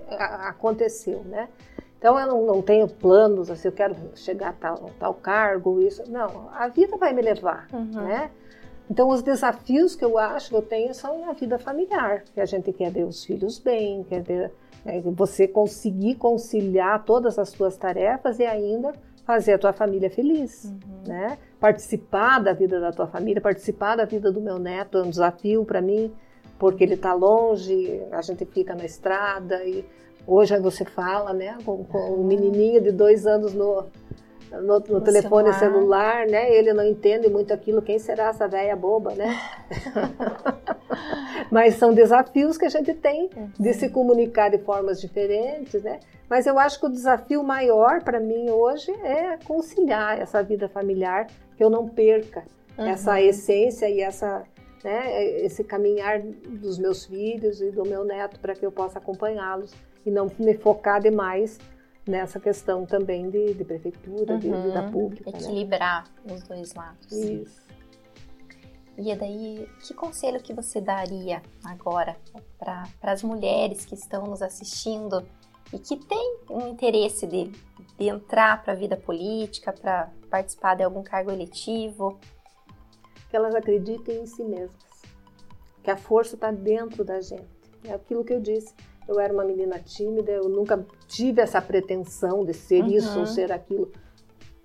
[0.08, 1.50] aconteceu, né?
[1.98, 6.04] Então eu não, não, tenho planos, assim, eu quero chegar a tal, tal cargo, isso.
[6.10, 8.04] Não, a vida vai me levar, uhum.
[8.04, 8.30] né?
[8.90, 12.46] Então os desafios que eu acho que eu tenho são na vida familiar, que a
[12.46, 14.52] gente quer ver os filhos bem, quer ver
[14.86, 18.94] né, você conseguir conciliar todas as suas tarefas e ainda
[19.26, 21.04] fazer a tua família feliz, uhum.
[21.06, 21.38] né?
[21.60, 25.66] Participar da vida da tua família, participar da vida do meu neto é um desafio
[25.66, 26.14] para mim,
[26.58, 29.86] porque ele está longe, a gente fica na estrada e
[30.28, 33.86] Hoje você fala, né, com, com um menininho de dois anos no,
[34.52, 36.26] no, no telefone celular.
[36.26, 36.28] celular.
[36.28, 36.54] né?
[36.54, 37.82] Ele não entende muito aquilo.
[37.82, 39.34] Quem será essa velha boba, né?
[41.50, 46.02] Mas são desafios que a gente tem de se comunicar de formas diferentes, né?
[46.30, 51.28] Mas eu acho que o desafio maior para mim hoje é conciliar essa vida familiar,
[51.56, 52.44] que eu não perca
[52.78, 52.86] uhum.
[52.86, 54.44] essa essência e essa
[54.84, 59.74] né, esse caminhar dos meus filhos e do meu neto para que eu possa acompanhá-los
[60.08, 61.60] e não me focar demais
[62.08, 64.40] nessa questão também de, de prefeitura, uhum.
[64.40, 65.30] de vida pública.
[65.30, 65.38] Né?
[65.38, 66.34] Equilibrar né?
[66.34, 67.12] os dois lados.
[67.12, 67.68] Isso.
[68.98, 72.16] E daí, que conselho que você daria agora
[72.58, 75.28] para as mulheres que estão nos assistindo
[75.72, 77.52] e que têm um interesse de,
[78.00, 82.18] de entrar para a vida política, para participar de algum cargo eletivo?
[83.30, 84.72] Que elas acreditem em si mesmas,
[85.84, 87.46] que a força está dentro da gente.
[87.84, 88.74] É aquilo que eu disse.
[89.08, 92.90] Eu era uma menina tímida, eu nunca tive essa pretensão de ser uhum.
[92.90, 93.92] isso ou ser aquilo.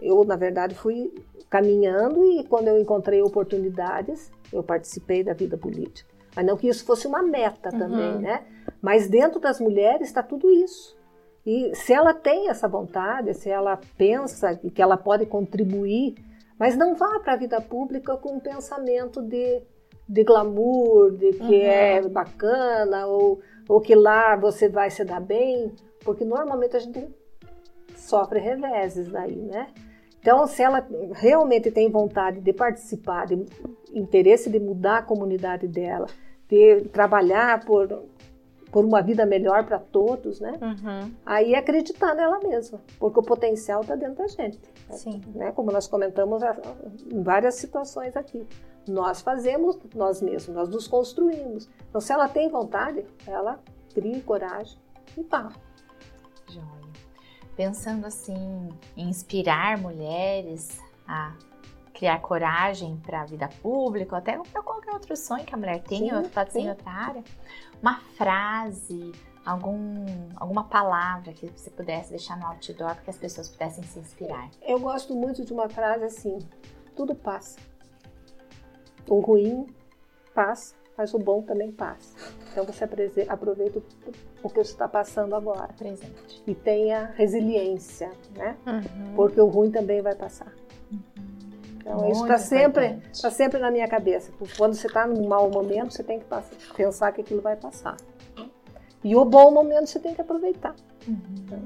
[0.01, 1.13] Eu, na verdade, fui
[1.49, 6.11] caminhando e quando eu encontrei oportunidades, eu participei da vida política.
[6.35, 7.79] Mas não que isso fosse uma meta uhum.
[7.79, 8.45] também, né?
[8.81, 10.97] Mas dentro das mulheres está tudo isso.
[11.45, 16.15] E se ela tem essa vontade, se ela pensa que ela pode contribuir,
[16.59, 19.61] mas não vá para a vida pública com um pensamento de,
[20.09, 21.65] de glamour, de que uhum.
[21.65, 25.73] é bacana, ou ou que lá você vai se dar bem,
[26.05, 27.09] porque normalmente a gente
[27.97, 29.69] sofre reveses daí, né?
[30.21, 33.45] Então, se ela realmente tem vontade de participar, de
[33.93, 36.07] interesse de mudar a comunidade dela,
[36.49, 38.05] de trabalhar por,
[38.71, 40.53] por uma vida melhor para todos, né?
[40.63, 41.13] Uhum.
[41.27, 44.61] Aí é acreditar nela mesma, porque o potencial está dentro da gente.
[44.91, 45.21] Sim.
[45.35, 45.51] Né?
[45.53, 46.41] Como nós comentamos
[47.11, 48.47] em várias situações aqui.
[48.87, 51.69] Nós fazemos nós mesmos, nós nos construímos.
[51.89, 53.61] Então, se ela tem vontade, ela
[53.95, 54.79] cria coragem
[55.17, 55.53] e vá.
[56.49, 56.67] Joia.
[57.55, 61.35] Pensando assim, em inspirar mulheres a
[61.93, 65.81] criar coragem para a vida pública, ou até para qualquer outro sonho que a mulher
[65.83, 67.23] tenha, pode ser em outra área,
[67.81, 69.13] uma frase,
[69.45, 70.05] algum,
[70.37, 74.51] alguma palavra que você pudesse deixar no outdoor para que as pessoas pudessem se inspirar.
[74.63, 76.39] Eu gosto muito de uma frase assim:
[76.97, 77.59] tudo passa.
[79.09, 79.67] O ruim
[80.35, 82.15] passa, mas o bom também passa.
[82.51, 82.85] Então você
[83.29, 83.81] aproveita
[84.43, 85.69] o que você está passando agora.
[85.77, 86.43] Presente.
[86.47, 88.57] E tenha resiliência, né?
[88.67, 89.15] Uhum.
[89.15, 90.53] Porque o ruim também vai passar.
[90.91, 91.01] Uhum.
[91.77, 94.31] Então Muito isso está sempre, tá sempre na minha cabeça.
[94.57, 97.97] Quando você está num mau momento, você tem que passar, pensar que aquilo vai passar.
[99.05, 100.77] E o bom momento você tem que aproveitar.
[101.09, 101.19] Uhum.
[101.39, 101.59] Então,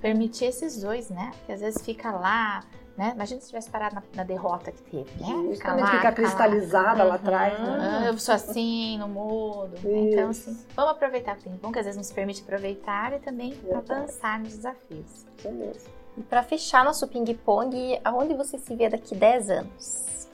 [0.00, 1.30] Permitir esses dois, né?
[1.38, 2.64] Porque às vezes fica lá
[2.96, 3.12] né?
[3.14, 5.54] Imagina se tivesse parado na, na derrota que teve, né?
[5.54, 7.58] Ficar cristalizada lá, lá atrás.
[7.58, 7.78] Né?
[7.80, 9.72] Ah, eu sou assim, não mudo.
[9.84, 13.54] Então, assim, vamos aproveitar o tempo bom, que às vezes nos permite aproveitar e também
[13.74, 15.26] avançar nos desafios.
[15.38, 15.90] Isso mesmo.
[16.16, 20.28] E para fechar nosso ping-pong, aonde você se vê daqui 10 anos?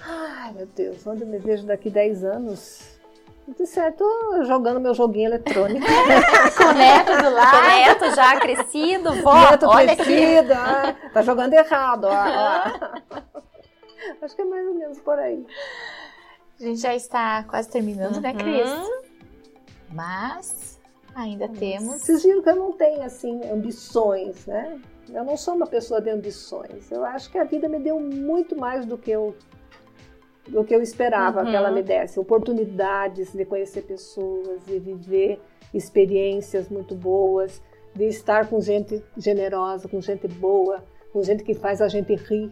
[0.00, 2.95] Ai, meu Deus, onde eu me vejo daqui 10 anos?
[3.48, 4.04] De certo,
[4.44, 5.86] jogando meu joguinho eletrônico.
[6.56, 7.50] Com o neto do lado.
[7.50, 12.08] Com o neto já crescido, vó, neto olha crescido, ah, tá jogando errado.
[12.08, 13.00] Ah,
[14.22, 15.46] Acho que é mais ou menos por aí.
[16.58, 18.70] A gente já está quase terminando, né, Cris?
[19.92, 20.80] Mas
[21.14, 22.02] ainda temos.
[22.02, 24.80] Vocês viram que eu não tenho, assim, ambições, né?
[25.08, 26.90] Eu não sou uma pessoa de ambições.
[26.90, 29.36] Eu acho que a vida me deu muito mais do que eu
[30.48, 31.50] do que eu esperava Uhum.
[31.50, 32.18] que ela me desse.
[32.18, 35.40] Oportunidades de conhecer pessoas, de viver
[35.74, 37.60] experiências muito boas,
[37.94, 42.50] de estar com gente generosa, com gente boa, com gente que faz a gente rir.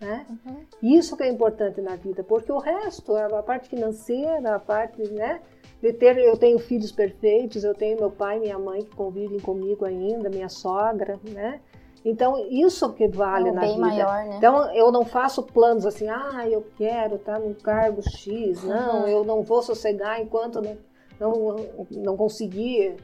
[0.00, 0.26] Né?
[0.28, 0.56] Uhum.
[0.82, 5.40] Isso que é importante na vida, porque o resto, a parte financeira, a parte, né,
[5.80, 9.40] de ter, eu tenho filhos perfeitos, eu tenho meu pai e minha mãe que convivem
[9.40, 11.60] comigo ainda, minha sogra, né?
[12.08, 13.80] Então, isso que vale É um na bem vida.
[13.84, 14.36] maior, né?
[14.38, 19.08] Então, eu não faço planos assim, ah, eu quero estar num cargo X, não, Uhum.
[19.08, 20.76] eu não vou sossegar enquanto não,
[21.18, 22.94] não, não conseguir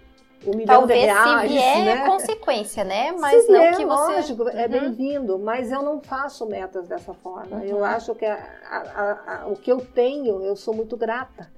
[0.47, 1.91] um milhão Talvez de reais, se vier né?
[2.03, 3.11] é consequência, né?
[3.19, 4.12] Mas Se não vier, que você.
[4.15, 4.70] lógico, é Uhum.
[4.70, 7.57] bem-vindo, mas eu não faço metas dessa forma.
[7.57, 7.62] Uhum.
[7.65, 8.39] Eu acho que a-
[8.70, 11.51] a- a- o que eu tenho, eu sou muito grata.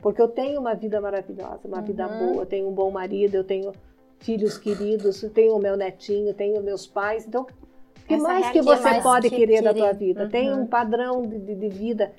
[0.00, 2.18] Porque eu tenho uma vida maravilhosa, uma vida Uhum.
[2.18, 3.72] boa, eu tenho um bom marido, eu tenho
[4.20, 7.26] filhos queridos, eu tenho o meu netinho, tenho meus pais.
[7.26, 10.28] Então, o que Essa mais que você mais pode que querer da tua vida?
[10.28, 10.62] Tem Uhum.
[10.62, 12.12] um padrão de, de- vida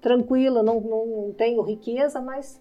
[0.00, 2.60] tranquilo, não, não tenho riqueza, mas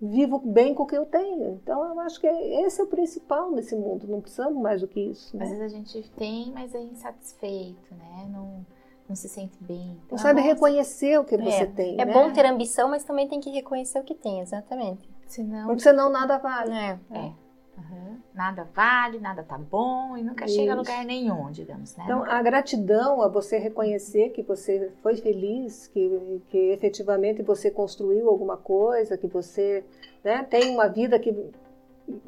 [0.00, 1.58] vivo bem com o que eu tenho.
[1.62, 4.06] Então, eu acho que esse é o principal nesse mundo.
[4.06, 5.36] Não precisamos mais do que isso.
[5.36, 5.44] né?
[5.44, 8.28] Às vezes a gente tem, mas é insatisfeito, né?
[8.30, 8.64] Não,
[9.08, 9.86] não se sente bem.
[9.88, 12.00] Não Então, sabe é bom, reconhecer o que você É, tem.
[12.00, 12.12] É né?
[12.12, 15.08] bom ter ambição, mas também tem que reconhecer o que tem, exatamente.
[15.26, 16.72] Senão, Porque senão nada vale.
[16.72, 16.98] É.
[17.10, 17.32] é.
[17.78, 18.16] Aham.
[18.34, 20.76] Nada vale, nada tá bom e nunca chega a Isso.
[20.76, 22.04] lugar nenhum, digamos, né?
[22.04, 27.70] Então, Nunca- a gratidão a você reconhecer que você foi feliz, que, que efetivamente você
[27.70, 29.84] construiu alguma coisa, que você
[30.24, 31.34] né, tem uma vida que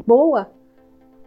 [0.06, 0.50] boa,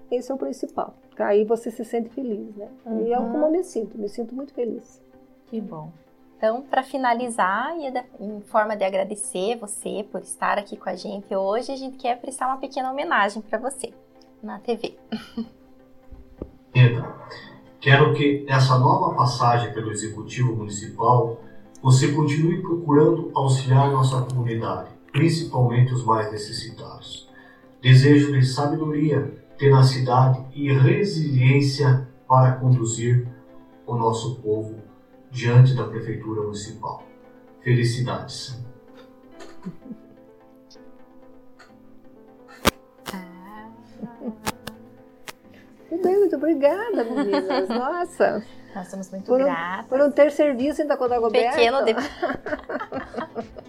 [0.10, 0.94] esse é o principal.
[1.18, 2.68] Aí você se sente feliz, né?
[3.06, 3.32] E é Uhum.
[3.32, 5.02] como eu me sinto, me sinto muito feliz.
[5.48, 5.92] Que bom.
[6.38, 10.96] Então, para finalizar, e da- em forma de agradecer você por estar aqui com a
[10.96, 13.94] gente hoje, a gente quer prestar uma pequena homenagem para você
[14.44, 14.98] na TV.
[16.74, 17.16] Rita,
[17.80, 21.42] quero que nessa nova passagem pelo Executivo Municipal
[21.82, 27.30] você continue procurando auxiliar nossa comunidade, principalmente os mais necessitados.
[27.82, 33.28] Desejo-lhe sabedoria, tenacidade e resiliência para conduzir
[33.86, 34.76] o nosso povo
[35.32, 37.04] diante da Prefeitura Municipal.
[37.62, 38.60] Felicidades.
[45.92, 47.68] Muito obrigada, meninas.
[47.70, 48.44] Nossa,
[48.74, 49.86] nós somos muito Por um- gratas.
[49.88, 51.56] por não ter serviço ainda com a Dagoberto.
[51.56, 51.94] Pequeno de...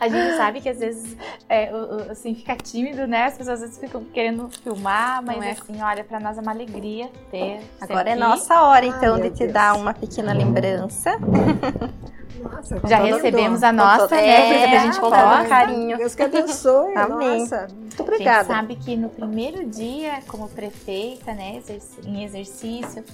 [0.00, 1.16] A gente sabe que às vezes
[1.48, 1.70] é,
[2.10, 3.24] assim, fica tímido, né?
[3.24, 5.50] As pessoas às vezes ficam querendo filmar, mas é?
[5.50, 7.60] assim, olha, pra nós é uma alegria ter.
[7.80, 8.20] Agora é aqui.
[8.20, 9.52] nossa hora, Ai, então, de meu te Deus.
[9.52, 11.10] dar uma pequena lembrança.
[12.42, 14.76] Nossa, Já com todo recebemos a nossa, É, né?
[14.76, 15.10] a gente todo
[15.48, 15.96] carinho.
[15.96, 16.94] Deus que abençoe.
[16.96, 17.40] Amém.
[17.40, 18.44] Nossa, muito A gente obrigada.
[18.48, 21.60] sabe que no primeiro dia, como prefeita, né,
[22.04, 23.04] em exercício,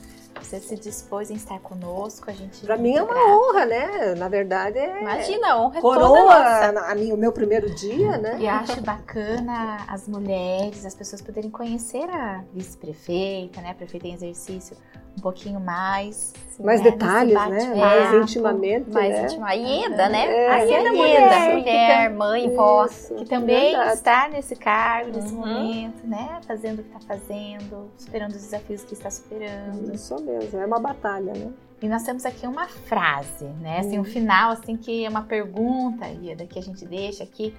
[0.41, 2.29] você se dispôs em estar conosco.
[2.29, 3.29] A gente Pra mim é uma grata.
[3.31, 4.15] honra, né?
[4.19, 7.73] Na verdade, é Imagina, a honra é toda coroa na- a minha- o meu primeiro
[7.75, 8.37] dia, né?
[8.41, 14.15] E acho bacana as mulheres, as pessoas poderem conhecer a vice-prefeita, né, a prefeita em
[14.15, 14.77] exercício,
[15.17, 16.33] um pouquinho mais.
[16.61, 17.75] Mais né, detalhes, né?
[17.75, 19.25] Mais intimamente, Mais né?
[19.25, 19.49] íntima.
[19.49, 20.27] A Ieda, né?
[20.27, 22.85] É, a Ieda a mulher, mulher, mulher, mãe, vó.
[22.87, 23.93] Isso, Que também verdade.
[23.95, 25.41] está nesse cargo, nesse Uhum.
[25.41, 26.41] momento, né?
[26.47, 29.93] Fazendo o que está fazendo, superando os desafios que está superando.
[29.93, 31.53] Isso mesmo, é uma batalha, né?
[31.83, 33.81] E nós temos aqui uma frase, né?
[33.81, 34.05] Assim, um Hum.
[34.05, 37.53] final, assim, que é uma pergunta, Ieda, que a gente deixa aqui,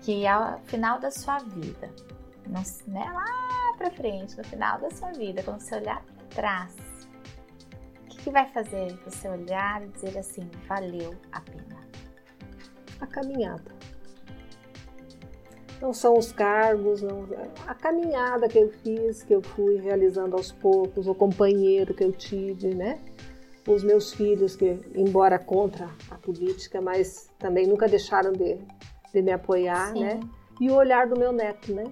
[0.00, 1.90] que é o final da sua vida.
[2.46, 3.04] Não, né?
[3.12, 3.24] Lá
[3.76, 6.72] pra frente, no final da sua vida, quando você olhar pra trás,
[8.28, 11.78] que, vai fazer você olhar e dizer assim, valeu a pena?
[13.00, 13.72] A caminhada.
[15.80, 17.26] Não são os cargos, não.
[17.66, 22.12] A caminhada que eu fiz, que eu fui realizando aos poucos, o companheiro que eu
[22.12, 23.00] tive, né?
[23.66, 28.58] Os meus filhos, que, embora contra a política, mas também nunca deixaram de,
[29.12, 30.00] de me apoiar, Sim.
[30.00, 30.20] né?
[30.60, 31.84] E o olhar do meu neto, né?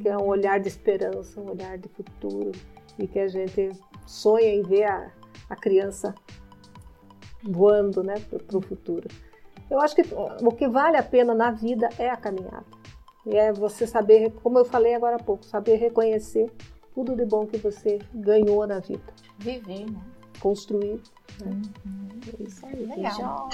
[0.00, 2.52] Que é um olhar de esperança, um olhar de futuro.
[2.96, 3.72] E que a gente
[4.06, 5.10] sonha em ver a,
[5.48, 6.14] a criança
[7.42, 8.14] voando, né?
[8.46, 9.08] Para o futuro.
[9.70, 12.66] Eu acho que o que vale a pena na vida é a caminhada.
[13.26, 16.50] E é você saber, como eu falei agora há pouco, saber reconhecer
[16.94, 19.02] tudo de bom que você ganhou na vida.
[19.38, 20.00] Viver, né?
[20.40, 21.00] construir.
[21.40, 21.62] Né?
[21.86, 22.08] Uhum.
[22.38, 22.86] É isso aí.
[22.86, 23.48] Legal.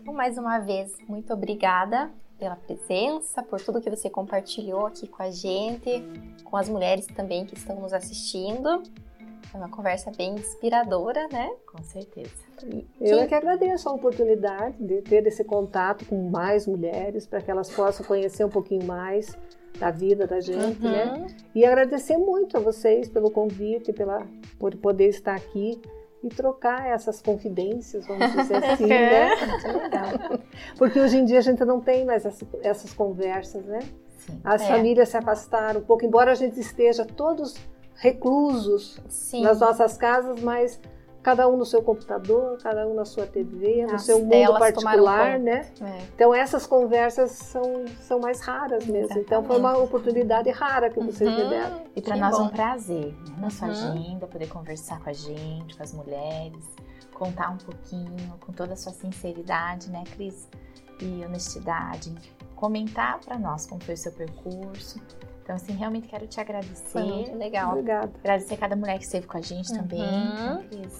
[0.00, 5.22] Então, mais uma vez, muito obrigada pela presença, por tudo que você compartilhou aqui com
[5.22, 6.02] a gente,
[6.42, 8.82] com as mulheres também que estão nos assistindo.
[9.52, 11.50] É uma conversa bem inspiradora, né?
[11.66, 12.30] Com certeza.
[13.00, 17.50] Eu é que agradeço a oportunidade de ter esse contato com mais mulheres, para que
[17.50, 19.36] elas possam conhecer um pouquinho mais
[19.78, 21.04] da vida da gente, né?
[21.04, 21.22] uhum.
[21.22, 21.26] né?
[21.54, 24.26] E agradecer muito a vocês pelo convite, pela,
[24.58, 25.80] por poder estar aqui
[26.22, 29.30] e trocar essas confidências, vamos dizer assim, né?
[30.76, 33.80] Porque hoje em dia a gente não tem mais essas, essas conversas, né?
[34.18, 34.66] Sim, As é.
[34.66, 37.56] famílias se afastaram um pouco, embora a gente esteja todos
[38.00, 39.42] reclusos Sim.
[39.42, 40.80] nas nossas casas, mas
[41.22, 45.70] cada um no seu computador, cada um na sua TV, no seu mundo particular, né?
[45.82, 46.02] É.
[46.14, 49.04] Então essas conversas são, são mais raras mesmo.
[49.04, 49.26] Exatamente.
[49.26, 51.44] Então foi uma oportunidade rara que vocês uhum.
[51.44, 51.82] me deram.
[51.94, 53.36] E para nós é um prazer, né?
[53.38, 53.74] na sua uhum.
[53.74, 56.64] agenda, poder conversar com a gente, com as mulheres,
[57.12, 60.48] contar um pouquinho, com toda a sua sinceridade, né, Cris?
[61.02, 62.14] E honestidade.
[62.56, 64.98] Comentar para nós como foi o seu percurso
[65.50, 66.88] então, assim, realmente quero te agradecer.
[66.90, 67.72] Foi muito legal.
[67.72, 68.12] Obrigada.
[68.20, 69.78] Agradecer a cada mulher que esteve com a gente uhum.
[69.78, 70.08] também.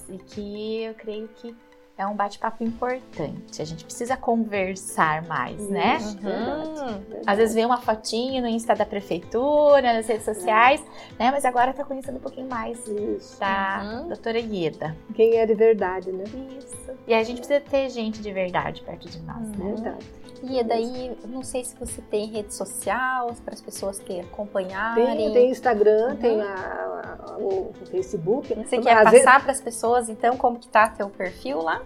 [0.09, 1.55] E que eu creio que
[1.97, 3.61] é um bate-papo importante.
[3.61, 5.99] A gente precisa conversar mais, né?
[5.99, 7.21] Uhum.
[7.25, 10.83] Às vezes vê uma fotinho no Insta da prefeitura, nas redes sociais,
[11.17, 11.31] né?
[11.31, 13.39] Mas agora tá conhecendo um pouquinho mais Isso.
[13.39, 14.07] da uhum.
[14.09, 14.97] doutora Ieda.
[15.13, 16.25] Quem é de verdade, né?
[16.57, 16.91] Isso.
[17.07, 19.65] E a gente precisa ter gente de verdade perto de nós, uhum.
[19.65, 19.73] né?
[19.75, 20.20] Verdade.
[20.43, 25.05] E daí, não sei se você tem rede social para as pessoas que acompanharem.
[25.05, 26.15] Tem, tem Instagram, uhum.
[26.15, 28.53] tem a, a, o Facebook.
[28.53, 29.25] Você quer passar vezes...
[29.25, 31.81] para as pessoas, então, como que tá teu perfil lá?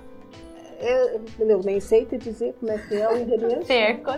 [0.79, 3.67] Eu, eu, nem sei te dizer como é que é o endereço.
[3.67, 4.11] Perco.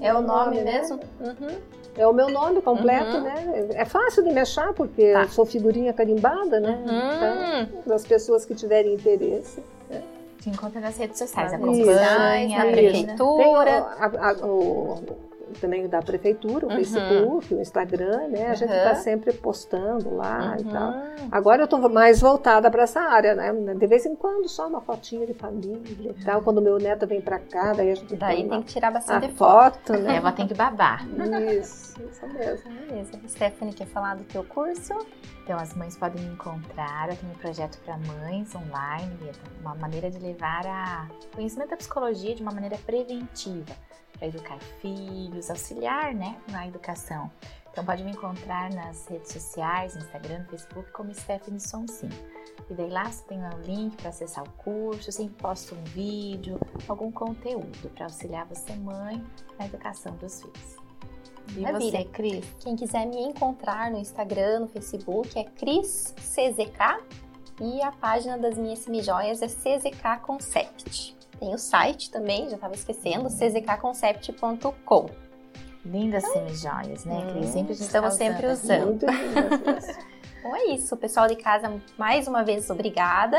[0.00, 0.78] É o nome, nome né?
[0.78, 0.96] mesmo?
[1.20, 1.36] Né?
[1.40, 1.56] Uhum.
[1.96, 3.22] É o meu nome completo, uhum.
[3.22, 3.68] né?
[3.74, 5.22] É fácil de me achar, porque tá.
[5.22, 6.82] eu sou figurinha carimbada, né?
[6.84, 7.78] Uhum.
[7.78, 9.62] Então, as pessoas que tiverem interesse.
[10.44, 13.78] Te encontra nas redes sociais, acompanha, a prefeitura.
[13.98, 15.02] A, a, o,
[15.60, 16.76] também da prefeitura, o uhum.
[16.76, 18.46] Facebook, o Instagram, né?
[18.46, 18.54] A uhum.
[18.54, 20.60] gente está sempre postando lá uhum.
[20.60, 20.94] e tal.
[21.30, 23.52] Agora eu estou mais voltada para essa área, né?
[23.74, 26.42] De vez em quando só uma fotinha de família e tal.
[26.42, 29.92] Quando meu neto vem para cá, daí a gente daí tem que tirar bastante foto,
[29.92, 30.16] foto, né?
[30.16, 31.06] Ela tem que babar.
[31.58, 32.70] Isso, isso mesmo.
[32.72, 33.20] Beleza.
[33.28, 34.94] Stephanie quer falar do teu curso?
[35.42, 37.10] Então, as mães podem me encontrar.
[37.10, 42.34] Eu tenho um projeto para mães online, uma maneira de levar a conhecimento da psicologia
[42.34, 43.74] de uma maneira preventiva,
[44.18, 47.30] para educar filhos, auxiliar né, na educação.
[47.70, 52.08] Então, pode me encontrar nas redes sociais, Instagram, Facebook, como Stephanie Sonsim.
[52.70, 56.58] E daí lá você tem o link para acessar o curso, sempre posto um vídeo,
[56.88, 59.20] algum conteúdo para auxiliar você, mãe,
[59.58, 60.76] na educação dos filhos.
[61.56, 61.98] E Maravilha.
[61.98, 62.44] você, Cris?
[62.60, 67.02] Quem quiser me encontrar no Instagram, no Facebook, é Cris CZK
[67.60, 71.13] e a página das minhas semijoias é CZK Concept.
[71.38, 75.10] Tem o site também, já estava esquecendo, czconcept.com.
[75.84, 77.50] Lindas semijoias, né, Cris?
[77.50, 79.04] Sempre a gente Estamos tá sempre usando.
[80.38, 83.36] então é isso, pessoal de casa, mais uma vez obrigada.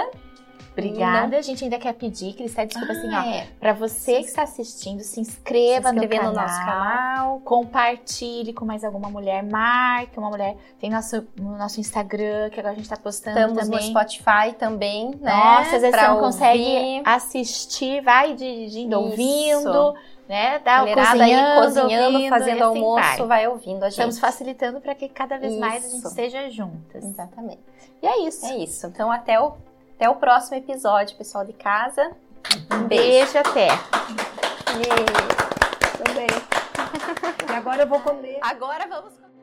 [0.78, 1.38] Obrigada.
[1.38, 3.22] A gente ainda quer pedir, Cristé, desculpa ah, assim, ó.
[3.22, 3.48] É.
[3.60, 7.40] Pra você que está assistindo, se inscreva se no, canal, no nosso canal.
[7.40, 9.42] Compartilhe com mais alguma mulher.
[9.44, 10.58] Marque uma mulher.
[10.80, 13.80] Tem nosso, no nosso Instagram, que agora a gente tá postando Estamos também.
[13.80, 15.32] no Spotify também, né?
[15.32, 19.06] Nossa, às vezes você não consegue assistir, vai dirigindo, Isso.
[19.06, 19.96] ouvindo
[20.28, 20.60] né?
[20.60, 23.28] Dá o cozinhando, aí, cozinhando, ouvindo, fazendo assim almoço, vai.
[23.28, 23.48] vai.
[23.48, 23.92] ouvindo a gente.
[23.92, 25.62] Estamos facilitando para que cada vez isso.
[25.62, 27.04] mais a gente esteja juntas.
[27.04, 27.62] Exatamente.
[28.02, 28.46] E é isso.
[28.46, 28.88] É isso.
[28.88, 29.54] Então até o
[29.96, 32.12] até o próximo episódio, pessoal de casa.
[32.72, 33.68] Um beijo, beijo até.
[34.76, 36.04] E...
[36.04, 36.28] Também.
[37.50, 38.38] E agora eu vou comer.
[38.42, 39.35] Agora vamos comer.